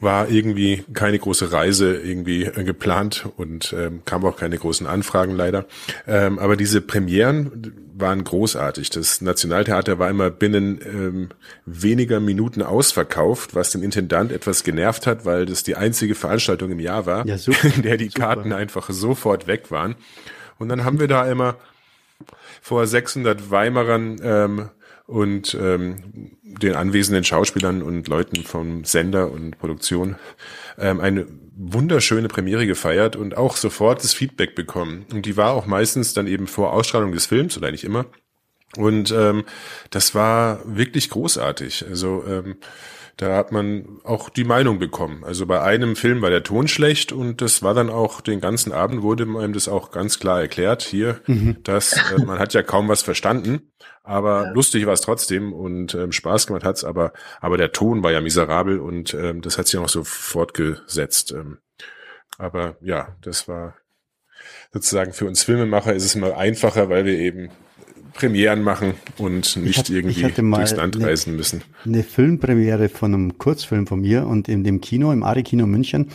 [0.00, 5.34] war irgendwie keine große Reise irgendwie äh, geplant und ähm, kam auch keine großen Anfragen
[5.34, 5.66] leider.
[6.06, 8.90] Ähm, aber diese Premieren waren großartig.
[8.90, 11.28] Das Nationaltheater war immer binnen ähm,
[11.66, 16.80] weniger Minuten ausverkauft, was den Intendant etwas genervt hat, weil das die einzige Veranstaltung im
[16.80, 18.20] Jahr war, ja, super, in der die super.
[18.20, 19.96] Karten einfach sofort weg waren.
[20.58, 21.56] Und dann haben wir da immer
[22.60, 24.70] vor 600 Weimarern ähm,
[25.06, 30.16] und ähm, den anwesenden Schauspielern und Leuten vom Sender und Produktion
[30.78, 31.26] ähm, eine
[31.56, 35.06] wunderschöne Premiere gefeiert und auch sofort das Feedback bekommen.
[35.12, 38.06] Und die war auch meistens dann eben vor Ausstrahlung des Films, oder nicht immer.
[38.76, 39.44] Und ähm,
[39.90, 41.86] das war wirklich großartig.
[41.88, 42.56] Also ähm,
[43.18, 45.24] da hat man auch die Meinung bekommen.
[45.24, 48.72] Also bei einem Film war der Ton schlecht und das war dann auch den ganzen
[48.72, 51.56] Abend wurde einem das auch ganz klar erklärt hier, mhm.
[51.64, 53.72] dass äh, man hat ja kaum was verstanden,
[54.04, 54.50] aber ja.
[54.52, 58.20] lustig war es trotzdem und ähm, Spaß gemacht hat's, aber aber der Ton war ja
[58.20, 61.32] miserabel und ähm, das hat sich auch so fortgesetzt.
[61.32, 61.58] Ähm,
[62.38, 63.74] aber ja, das war
[64.72, 67.50] sozusagen für uns Filmemacher ist es immer einfacher, weil wir eben
[68.14, 71.62] Premieren machen und nicht hab, irgendwie durchs Land eine, reisen müssen.
[71.84, 76.08] Eine Filmpremiere von einem Kurzfilm von mir und in dem Kino, im Ari-Kino München,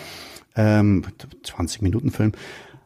[0.56, 1.03] ähm,
[1.44, 2.34] 20 Minuten Film,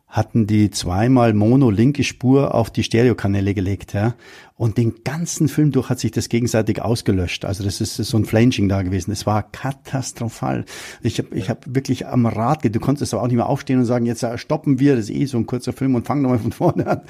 [0.07, 4.15] hatten die zweimal Mono linke Spur auf die Stereokanäle gelegt, ja.
[4.55, 7.45] Und den ganzen Film durch hat sich das gegenseitig ausgelöscht.
[7.45, 9.11] Also das ist so ein Flanging da gewesen.
[9.11, 10.65] Es war katastrophal.
[11.03, 13.85] Ich habe ich hab wirklich am Rad, du konntest aber auch nicht mehr aufstehen und
[13.85, 16.53] sagen, jetzt stoppen wir, das ist eh so ein kurzer Film und fangen nochmal von
[16.53, 17.01] vorne an.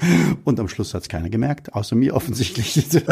[0.44, 2.84] Und am Schluss hat es keiner gemerkt, außer mir offensichtlich.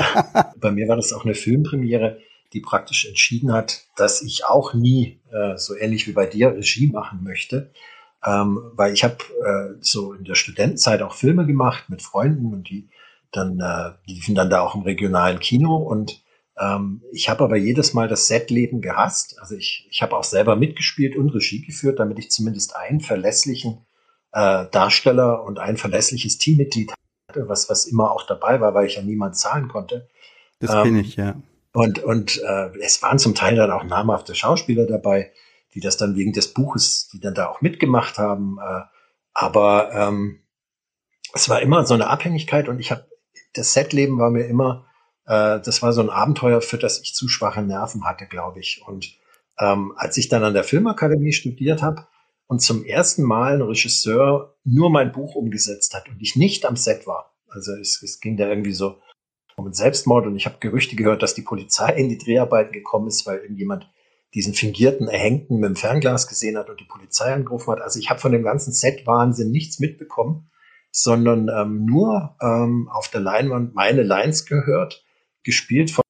[0.61, 2.19] Bei mir war das auch eine Filmpremiere,
[2.53, 6.89] die praktisch entschieden hat, dass ich auch nie, äh, so ähnlich wie bei dir, Regie
[6.89, 7.71] machen möchte
[8.27, 12.69] ähm, weil ich habe äh, so in der Studentenzeit auch Filme gemacht mit Freunden und
[12.69, 12.89] die
[13.33, 16.23] dann äh, liefen dann da auch im regionalen Kino und
[16.59, 19.39] ähm, ich habe aber jedes Mal das Setleben gehasst.
[19.41, 23.85] Also ich, ich habe auch selber mitgespielt und Regie geführt, damit ich zumindest einen verlässlichen
[24.33, 26.93] äh, Darsteller und ein verlässliches Teammitglied
[27.29, 30.09] hatte, was, was immer auch dabei war, weil ich ja niemand zahlen konnte.
[30.61, 31.35] Das ähm, kenne ich, ja.
[31.73, 35.33] Und, und äh, es waren zum Teil dann auch namhafte Schauspieler dabei
[35.77, 38.59] die das dann wegen des Buches, die dann da auch mitgemacht haben.
[38.59, 38.81] Äh,
[39.35, 40.43] aber ähm,
[41.35, 43.07] es war immer so eine Abhängigkeit und ich habe,
[43.53, 44.87] das Setleben war mir immer,
[45.27, 48.83] äh, das war so ein Abenteuer, für das ich zu schwache Nerven hatte, glaube ich.
[48.87, 49.19] Und
[49.61, 52.07] ähm, als ich dann an der Filmakademie studiert habe
[52.47, 56.77] und zum ersten Mal ein Regisseur nur mein Buch umgesetzt hat und ich nicht am
[56.77, 58.99] Set war, also es, es ging da irgendwie so
[59.57, 63.27] um Selbstmord und ich habe Gerüchte gehört, dass die Polizei in die Dreharbeiten gekommen ist,
[63.27, 63.91] weil irgendjemand
[64.37, 67.81] diesen fingierten Erhängten mit dem Fernglas gesehen hat und die Polizei angerufen hat.
[67.81, 70.51] Also ich habe von dem ganzen Set-Wahnsinn nichts mitbekommen,
[70.91, 75.07] sondern ähm, nur ähm, auf der Leinwand meine Lines gehört,
[75.43, 76.05] gespielt von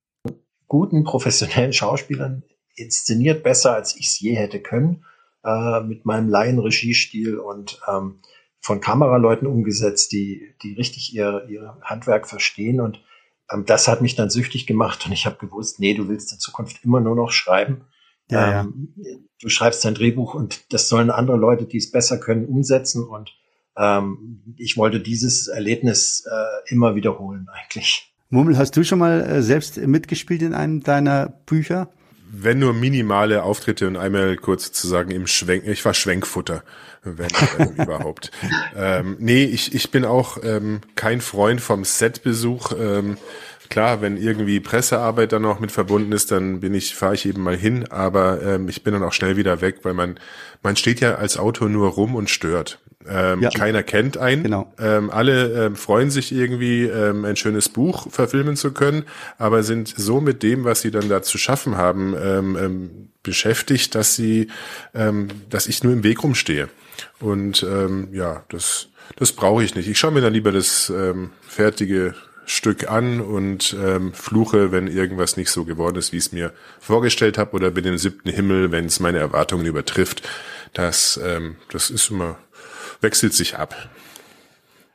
[0.66, 2.42] guten professionellen Schauspielern,
[2.74, 5.04] inszeniert besser, als ich es je hätte können,
[5.44, 8.22] äh, mit meinem Laien-Regiestil und ähm,
[8.58, 12.80] von Kameraleuten umgesetzt, die, die richtig ihr, ihr Handwerk verstehen.
[12.80, 13.00] Und
[13.52, 16.40] ähm, das hat mich dann süchtig gemacht und ich habe gewusst, nee, du willst in
[16.40, 17.84] Zukunft immer nur noch schreiben
[18.30, 19.16] ja, ähm, ja.
[19.40, 23.04] Du schreibst dein Drehbuch und das sollen andere Leute, die es besser können, umsetzen.
[23.04, 23.32] Und
[23.76, 28.12] ähm, ich wollte dieses Erlebnis äh, immer wiederholen eigentlich.
[28.30, 31.90] Mummel, hast du schon mal äh, selbst mitgespielt in einem deiner Bücher?
[32.28, 36.64] Wenn nur minimale Auftritte und einmal kurz zu sagen im Schwenk, ich war Schwenkfutter,
[37.04, 38.32] wenn äh, überhaupt.
[38.74, 42.72] Ähm, nee, ich, ich bin auch ähm, kein Freund vom Setbesuch.
[42.76, 43.16] Ähm,
[43.68, 47.42] Klar, wenn irgendwie Pressearbeit dann noch mit verbunden ist, dann bin ich, fahre ich eben
[47.42, 50.18] mal hin, aber ähm, ich bin dann auch schnell wieder weg, weil man,
[50.62, 52.78] man steht ja als Autor nur rum und stört.
[53.08, 53.50] Ähm, ja.
[53.50, 54.42] Keiner kennt einen.
[54.42, 54.72] Genau.
[54.78, 59.04] Ähm, alle ähm, freuen sich irgendwie, ähm, ein schönes Buch verfilmen zu können,
[59.38, 62.90] aber sind so mit dem, was sie dann da zu schaffen haben, ähm, ähm,
[63.22, 64.48] beschäftigt, dass sie,
[64.94, 66.68] ähm, dass ich nur im Weg rumstehe.
[67.20, 69.88] Und ähm, ja, das, das brauche ich nicht.
[69.88, 72.14] Ich schaue mir dann lieber das ähm, fertige
[72.46, 76.52] Stück an und ähm, fluche, wenn irgendwas nicht so geworden ist, wie ich es mir
[76.78, 80.26] vorgestellt habe, oder bin im siebten Himmel, wenn es meine Erwartungen übertrifft.
[80.72, 82.38] Das, ähm, das ist immer,
[83.00, 83.74] wechselt sich ab.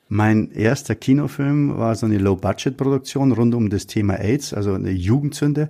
[0.08, 5.70] Mein erster Kinofilm war so eine Low-Budget-Produktion rund um das Thema AIDS, also eine Jugendzünde.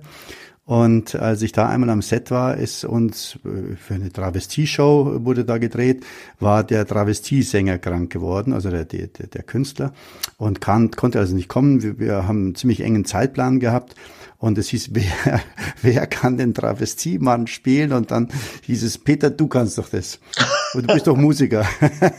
[0.64, 5.44] Und als ich da einmal am Set war, ist uns äh, für eine Travestie-Show wurde
[5.44, 6.04] da gedreht,
[6.38, 9.92] war der Travestie-Sänger krank geworden, also der, der, der Künstler,
[10.38, 11.82] und kann, konnte also nicht kommen.
[11.82, 13.96] Wir, wir haben einen ziemlich engen Zeitplan gehabt
[14.42, 15.40] und es hieß, wer,
[15.82, 17.92] wer kann den Travestiemann spielen?
[17.92, 18.28] Und dann
[18.62, 20.18] hieß es, Peter, du kannst doch das.
[20.74, 21.64] Und du bist doch Musiker.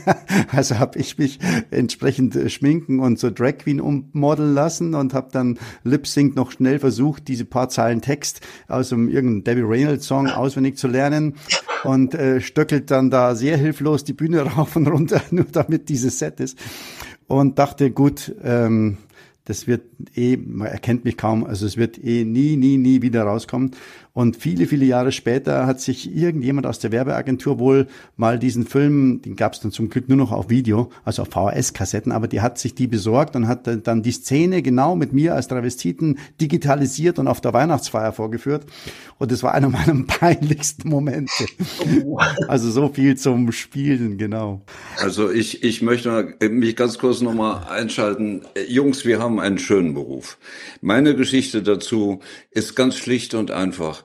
[0.51, 1.39] also habe ich mich
[1.69, 6.51] entsprechend äh, schminken und so Drag Queen ummodeln lassen und habe dann Lip Sync noch
[6.51, 8.39] schnell versucht, diese paar Zeilen Text
[8.69, 11.35] aus einem irgendeinem Debbie Reynolds Song auswendig zu lernen
[11.83, 16.19] und äh, stöckelt dann da sehr hilflos die Bühne rauf und runter, nur damit dieses
[16.19, 16.57] Set ist.
[17.27, 18.97] Und dachte, gut, ähm,
[19.45, 19.81] das wird
[20.15, 23.71] eh, man erkennt mich kaum, also es wird eh nie, nie, nie wieder rauskommen.
[24.13, 29.23] Und viele, viele Jahre später hat sich irgendjemand aus der Werbeagentur wohl mal diesen Film,
[29.23, 32.39] den gab es dann zum Glück nur noch auf Video, also auf VHS-Kassetten, aber die
[32.39, 37.17] hat sich die besorgt und hat dann die Szene genau mit mir als Travestiten digitalisiert
[37.17, 38.67] und auf der Weihnachtsfeier vorgeführt.
[39.17, 41.45] Und das war einer meiner peinlichsten Momente.
[42.47, 44.61] Also so viel zum Spielen, genau.
[44.99, 48.43] Also ich, ich möchte mich ganz kurz nochmal einschalten.
[48.67, 50.37] Jungs, wir haben einen schönen Beruf.
[50.81, 52.19] Meine Geschichte dazu
[52.51, 54.03] ist ganz schlicht und einfach.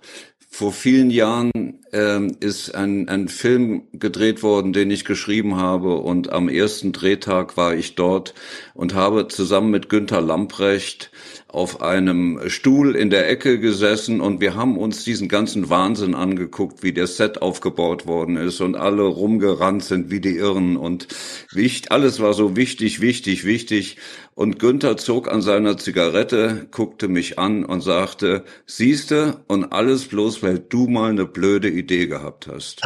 [0.50, 6.32] Vor vielen Jahren ähm, ist ein, ein Film gedreht worden, den ich geschrieben habe und
[6.32, 8.34] am ersten Drehtag war ich dort
[8.74, 11.10] und habe zusammen mit Günther Lamprecht
[11.48, 16.82] auf einem Stuhl in der Ecke gesessen und wir haben uns diesen ganzen Wahnsinn angeguckt,
[16.82, 21.08] wie der Set aufgebaut worden ist und alle rumgerannt sind wie die Irren und
[21.50, 23.96] wichtig, alles war so wichtig, wichtig, wichtig.
[24.34, 30.42] Und Günther zog an seiner Zigarette, guckte mich an und sagte, siehste, und alles bloß,
[30.42, 32.82] weil du mal eine blöde Idee gehabt hast.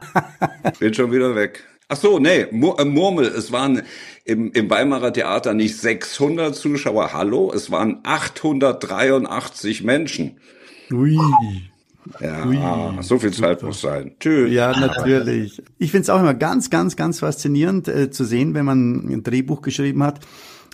[0.80, 1.64] Bin schon wieder weg.
[1.92, 3.82] Ach so, nee, Mur äh, Murmel, es waren
[4.24, 10.38] im, im Weimarer Theater nicht 600 Zuschauer, hallo, es waren 883 Menschen.
[10.90, 11.18] Ui.
[12.18, 13.66] Ja, Ui, so viel Zeit super.
[13.66, 14.12] muss sein.
[14.18, 14.50] Tschüss.
[14.50, 15.62] Ja, natürlich.
[15.76, 19.22] Ich finde es auch immer ganz, ganz, ganz faszinierend äh, zu sehen, wenn man ein
[19.22, 20.20] Drehbuch geschrieben hat,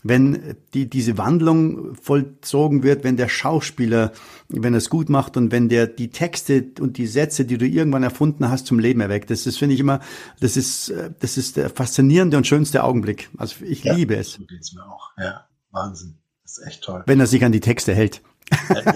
[0.09, 4.13] wenn die, diese Wandlung vollzogen wird, wenn der Schauspieler,
[4.49, 7.67] wenn er es gut macht und wenn der die Texte und die Sätze, die du
[7.67, 9.31] irgendwann erfunden hast, zum Leben erweckt.
[9.31, 10.01] Das, das finde ich immer,
[10.41, 13.31] das ist, das ist der faszinierende und schönste Augenblick.
[13.37, 14.33] Also ich ja, liebe es.
[14.33, 15.13] So geht's mir auch.
[15.19, 16.19] Ja, Wahnsinn.
[16.43, 17.03] Das ist echt toll.
[17.07, 18.23] Wenn er sich an die Texte hält.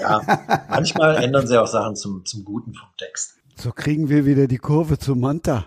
[0.00, 3.34] Ja, manchmal ändern sie auch Sachen zum, zum Guten vom Text.
[3.56, 5.66] So kriegen wir wieder die Kurve zu Manta.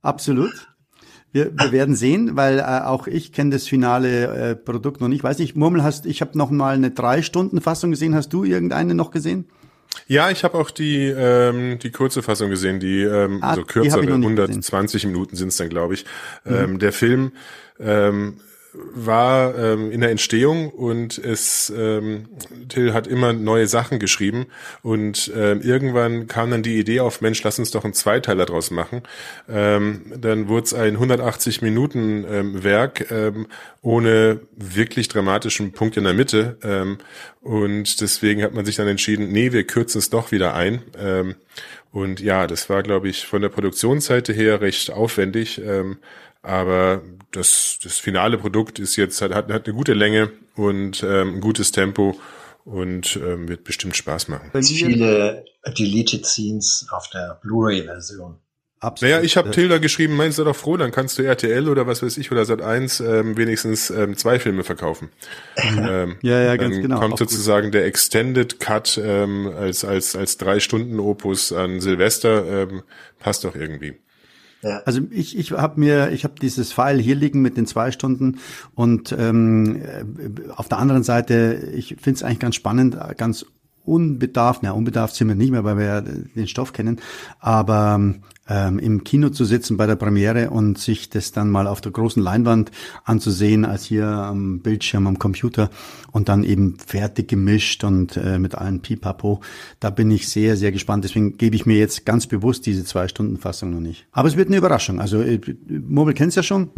[0.00, 0.68] Absolut.
[1.36, 5.22] Wir, wir werden sehen, weil äh, auch ich kenne das finale äh, Produkt noch nicht.
[5.22, 8.14] Weiß nicht, Murmel, hast, ich habe noch mal eine drei Stunden Fassung gesehen.
[8.14, 9.44] Hast du irgendeine noch gesehen?
[10.06, 14.00] Ja, ich habe auch die ähm, die kurze Fassung gesehen, die ähm, ah, so kürzere,
[14.00, 15.12] 120 gesehen.
[15.12, 16.06] Minuten sind es dann, glaube ich.
[16.46, 16.54] Mhm.
[16.54, 17.32] Ähm, der Film
[17.78, 18.38] ähm,
[18.94, 22.28] war ähm, in der Entstehung und es ähm,
[22.68, 24.46] Till hat immer neue Sachen geschrieben
[24.82, 28.70] und ähm, irgendwann kam dann die Idee auf Mensch lass uns doch einen Zweiteiler draus
[28.70, 29.02] machen.
[29.48, 33.46] Ähm, dann wurde es ein 180 Minuten ähm, Werk ähm,
[33.82, 36.98] ohne wirklich dramatischen Punkt in der Mitte ähm,
[37.42, 40.82] und deswegen hat man sich dann entschieden nee wir kürzen es doch wieder ein.
[40.98, 41.34] Ähm,
[41.92, 45.98] und ja das war glaube ich von der Produktionsseite her recht aufwendig ähm,
[46.46, 47.02] aber
[47.32, 51.72] das, das finale Produkt ist jetzt, hat, hat eine gute Länge und ähm, ein gutes
[51.72, 52.18] Tempo
[52.64, 54.50] und ähm, wird bestimmt Spaß machen.
[54.62, 55.44] Viele
[55.78, 58.38] Deleted Scenes auf der Blu-ray-Version.
[58.78, 59.10] Absolut.
[59.10, 62.02] Naja, ich habe Tilda geschrieben, meinst du doch froh, dann kannst du RTL oder was
[62.02, 65.08] weiß ich oder Sat 1 ähm, wenigstens ähm, zwei Filme verkaufen.
[65.56, 67.00] ähm, ja, ja, ganz genau.
[67.00, 67.74] Kommt sozusagen gut.
[67.74, 72.82] der Extended Cut ähm, als als als drei Stunden Opus an Silvester ähm,
[73.18, 73.96] passt doch irgendwie.
[74.84, 78.38] Also ich, ich habe mir, ich habe dieses File hier liegen mit den zwei Stunden
[78.74, 83.46] und ähm, äh, auf der anderen Seite, ich finde es eigentlich ganz spannend, ganz
[83.84, 87.00] unbedarft, na unbedarft sind wir nicht mehr, weil wir ja den Stoff kennen,
[87.38, 88.14] aber
[88.48, 91.92] ähm, im Kino zu sitzen bei der Premiere und sich das dann mal auf der
[91.92, 92.70] großen Leinwand
[93.04, 95.70] anzusehen, als hier am Bildschirm am Computer
[96.12, 99.40] und dann eben fertig gemischt und äh, mit allen Pipapo.
[99.80, 101.04] Da bin ich sehr, sehr gespannt.
[101.04, 104.06] Deswegen gebe ich mir jetzt ganz bewusst diese Zwei-Stunden-Fassung noch nicht.
[104.12, 105.00] Aber es wird eine Überraschung.
[105.00, 106.70] Also äh, Mobile kennt's ja schon,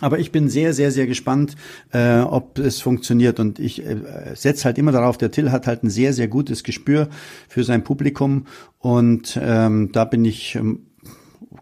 [0.00, 1.56] aber ich bin sehr, sehr, sehr gespannt,
[1.92, 3.40] äh, ob es funktioniert.
[3.40, 3.96] Und ich äh,
[4.34, 7.08] setze halt immer darauf, der Till hat halt ein sehr, sehr gutes Gespür
[7.48, 8.46] für sein Publikum
[8.78, 10.87] und ähm, da bin ich ähm,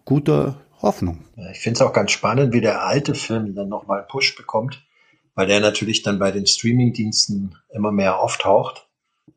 [0.07, 1.27] guter Hoffnung.
[1.53, 4.83] Ich finde es auch ganz spannend, wie der alte Film dann nochmal Push bekommt,
[5.35, 8.89] weil der natürlich dann bei den Streamingdiensten immer mehr auftaucht.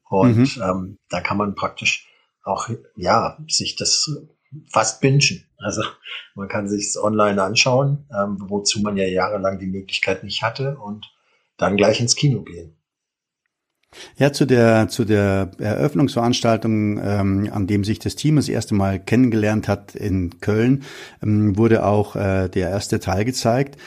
[0.08, 0.64] Und mhm.
[0.64, 2.08] ähm, da kann man praktisch
[2.44, 4.10] auch, ja, sich das
[4.72, 5.46] fast bingen.
[5.58, 5.84] Also
[6.36, 10.78] man kann sich es online anschauen, ähm, wozu man ja jahrelang die Möglichkeit nicht hatte
[10.78, 11.12] und
[11.58, 12.79] dann gleich ins Kino gehen.
[14.18, 19.00] Ja, zu der, zu der Eröffnungsveranstaltung, ähm, an dem sich das Team das erste Mal
[19.00, 20.84] kennengelernt hat in Köln,
[21.24, 23.78] ähm, wurde auch äh, der erste Teil gezeigt.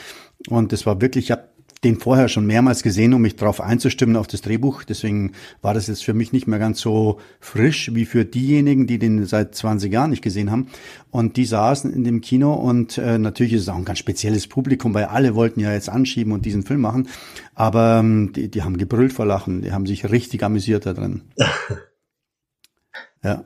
[0.49, 1.52] Und es war wirklich, ich habe
[1.83, 4.83] den vorher schon mehrmals gesehen, um mich darauf einzustimmen auf das Drehbuch.
[4.83, 8.99] Deswegen war das jetzt für mich nicht mehr ganz so frisch wie für diejenigen, die
[8.99, 10.67] den seit 20 Jahren nicht gesehen haben.
[11.11, 14.47] Und die saßen in dem Kino und äh, natürlich ist es auch ein ganz spezielles
[14.47, 17.07] Publikum, weil alle wollten ja jetzt anschieben und diesen Film machen.
[17.55, 21.21] Aber ähm, die, die haben gebrüllt vor Lachen, die haben sich richtig amüsiert da drin.
[23.23, 23.43] ja.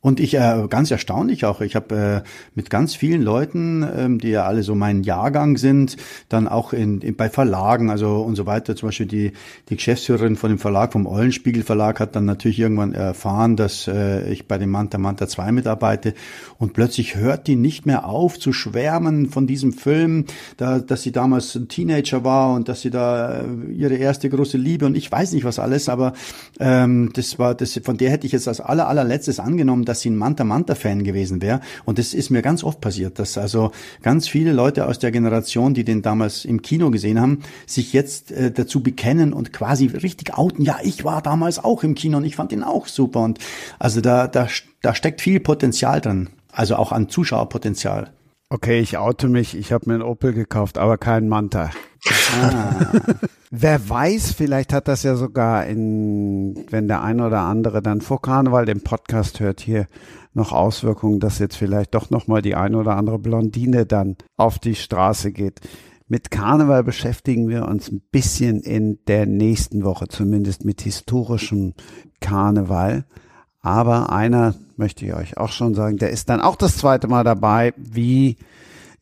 [0.00, 1.60] Und ich äh, ganz erstaunlich auch.
[1.60, 5.96] Ich habe äh, mit ganz vielen Leuten, ähm, die ja alle so mein Jahrgang sind,
[6.28, 8.76] dann auch in, in bei Verlagen, also und so weiter.
[8.76, 9.32] Zum Beispiel die
[9.68, 14.30] die Geschäftsführerin von dem Verlag, vom Eulenspiegel Verlag, hat dann natürlich irgendwann erfahren, dass äh,
[14.30, 16.14] ich bei dem Manta Manta 2 mitarbeite
[16.58, 20.26] und plötzlich hört die nicht mehr auf zu schwärmen von diesem Film,
[20.58, 24.58] da, dass sie damals ein Teenager war und dass sie da äh, ihre erste große
[24.58, 26.12] Liebe und ich weiß nicht was alles, aber
[26.60, 30.10] ähm, das war das von der hätte ich jetzt als aller allerletztes angenommen dass sie
[30.10, 31.60] ein Manta Manta Fan gewesen wäre.
[31.84, 35.74] Und das ist mir ganz oft passiert, dass also ganz viele Leute aus der Generation,
[35.74, 40.36] die den damals im Kino gesehen haben, sich jetzt äh, dazu bekennen und quasi richtig
[40.36, 40.62] outen.
[40.62, 43.20] Ja, ich war damals auch im Kino und ich fand ihn auch super.
[43.20, 43.38] Und
[43.78, 44.48] also da, da,
[44.82, 46.28] da steckt viel Potenzial drin.
[46.52, 48.10] Also auch an Zuschauerpotenzial.
[48.50, 49.54] Okay, ich oute mich.
[49.54, 51.70] Ich habe mir einen Opel gekauft, aber keinen Manta.
[52.40, 52.92] Ah.
[53.50, 58.22] Wer weiß, vielleicht hat das ja sogar in, wenn der eine oder andere dann vor
[58.22, 59.86] Karneval den Podcast hört, hier
[60.32, 64.74] noch Auswirkungen, dass jetzt vielleicht doch nochmal die eine oder andere Blondine dann auf die
[64.74, 65.60] Straße geht.
[66.06, 71.74] Mit Karneval beschäftigen wir uns ein bisschen in der nächsten Woche, zumindest mit historischem
[72.20, 73.04] Karneval.
[73.68, 77.22] Aber einer möchte ich euch auch schon sagen, der ist dann auch das zweite Mal
[77.22, 78.38] dabei, wie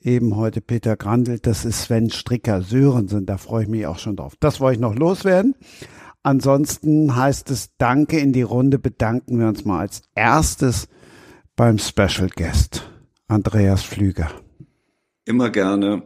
[0.01, 4.17] eben heute Peter Grandl, das ist Sven Stricker Sörensen, da freue ich mich auch schon
[4.17, 4.35] drauf.
[4.41, 5.55] Das wollte ich noch loswerden.
[6.25, 10.89] Ansonsten heißt es Danke in die Runde, bedanken wir uns mal als erstes
[11.55, 12.91] beim Special Guest,
[13.29, 14.33] Andreas Flüger.
[15.27, 16.03] Immer gerne.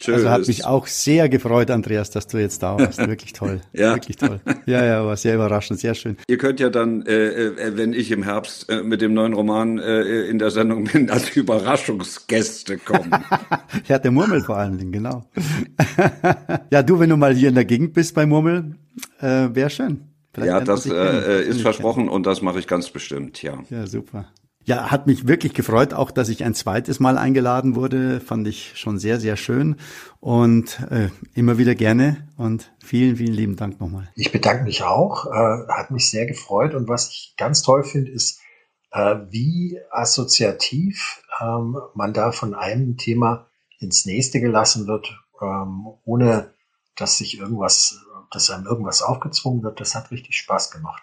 [0.00, 0.14] Tschüss.
[0.14, 2.98] Also hat mich auch sehr gefreut, Andreas, dass du jetzt da warst.
[2.98, 3.60] Wirklich toll.
[3.72, 3.94] ja.
[3.94, 4.40] Wirklich toll.
[4.66, 6.16] Ja, ja, war sehr überraschend, sehr schön.
[6.26, 9.78] Ihr könnt ja dann, äh, äh, wenn ich im Herbst äh, mit dem neuen Roman
[9.78, 13.10] äh, in der Sendung bin, als Überraschungsgäste kommen.
[13.88, 15.24] ja, der Murmel vor allen Dingen, genau.
[16.70, 18.76] ja, du, wenn du mal hier in der Gegend bist bei Murmel,
[19.20, 20.04] äh, wäre schön.
[20.32, 23.58] Vielleicht ja, das äh, ist versprochen und das mache ich ganz bestimmt, ja.
[23.68, 24.26] Ja, super.
[24.64, 28.20] Ja, hat mich wirklich gefreut, auch dass ich ein zweites Mal eingeladen wurde.
[28.20, 29.76] Fand ich schon sehr, sehr schön
[30.20, 32.28] und äh, immer wieder gerne.
[32.36, 34.10] Und vielen, vielen lieben Dank nochmal.
[34.14, 35.26] Ich bedanke mich auch.
[35.26, 36.74] Äh, hat mich sehr gefreut.
[36.74, 38.40] Und was ich ganz toll finde, ist,
[38.92, 43.46] äh, wie assoziativ ähm, man da von einem Thema
[43.78, 46.52] ins nächste gelassen wird, ähm, ohne
[46.96, 47.98] dass sich irgendwas,
[48.30, 49.80] dass einem irgendwas aufgezwungen wird.
[49.80, 51.02] Das hat richtig Spaß gemacht.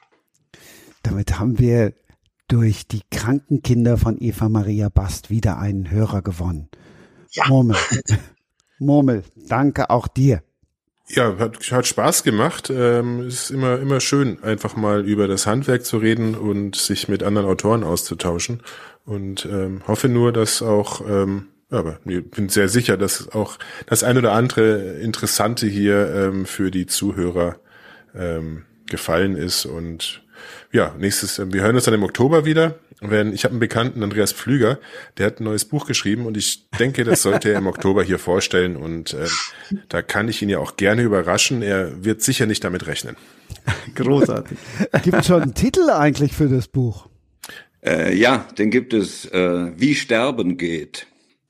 [1.02, 1.94] Damit haben wir
[2.48, 6.70] durch die kranken Kinder von Eva Maria Bast wieder einen Hörer gewonnen.
[7.32, 7.48] Ja.
[7.48, 7.78] Murmel.
[8.80, 10.44] Murmel, danke auch dir.
[11.10, 12.70] Ja, hat, hat Spaß gemacht.
[12.70, 17.24] Ähm, ist immer, immer schön, einfach mal über das Handwerk zu reden und sich mit
[17.24, 18.62] anderen Autoren auszutauschen.
[19.06, 24.04] Und ähm, hoffe nur, dass auch, ähm, aber ich bin sehr sicher, dass auch das
[24.04, 27.56] ein oder andere Interessante hier ähm, für die Zuhörer
[28.14, 30.27] ähm, gefallen ist und
[30.72, 32.76] ja, nächstes, wir hören uns dann im Oktober wieder.
[33.00, 34.80] Wenn, ich habe einen Bekannten, Andreas Pflüger,
[35.18, 38.18] der hat ein neues Buch geschrieben und ich denke, das sollte er im Oktober hier
[38.18, 39.28] vorstellen und äh,
[39.88, 41.62] da kann ich ihn ja auch gerne überraschen.
[41.62, 43.16] Er wird sicher nicht damit rechnen.
[43.96, 44.58] Großartig.
[45.04, 47.08] Gibt schon einen Titel eigentlich für das Buch?
[47.86, 49.26] Äh, ja, den gibt es.
[49.26, 51.08] Äh, Wie Sterben geht.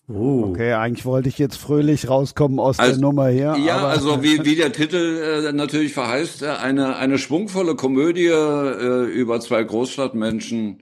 [0.09, 0.45] Oh.
[0.49, 3.57] Okay, eigentlich wollte ich jetzt fröhlich rauskommen aus also, der Nummer hier.
[3.57, 9.03] Ja, also wie, wie der Titel äh, natürlich verheißt, äh, eine, eine schwungvolle Komödie äh,
[9.05, 10.81] über zwei Großstadtmenschen.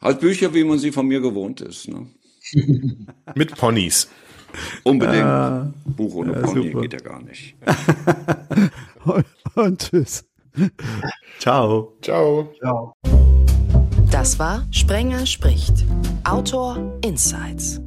[0.00, 1.88] Halt Bücher, wie man sie von mir gewohnt ist.
[1.88, 2.06] Ne?
[3.34, 4.08] Mit Ponys.
[4.84, 5.24] Unbedingt.
[5.24, 6.82] Ah, Buch ohne ja, Pony super.
[6.82, 7.56] geht ja gar nicht.
[9.04, 9.24] und,
[9.56, 10.24] und tschüss.
[11.40, 11.96] Ciao.
[12.02, 12.52] Ciao.
[12.60, 12.92] Ciao.
[14.12, 15.84] Das war Sprenger spricht.
[16.22, 17.80] Autor Insights.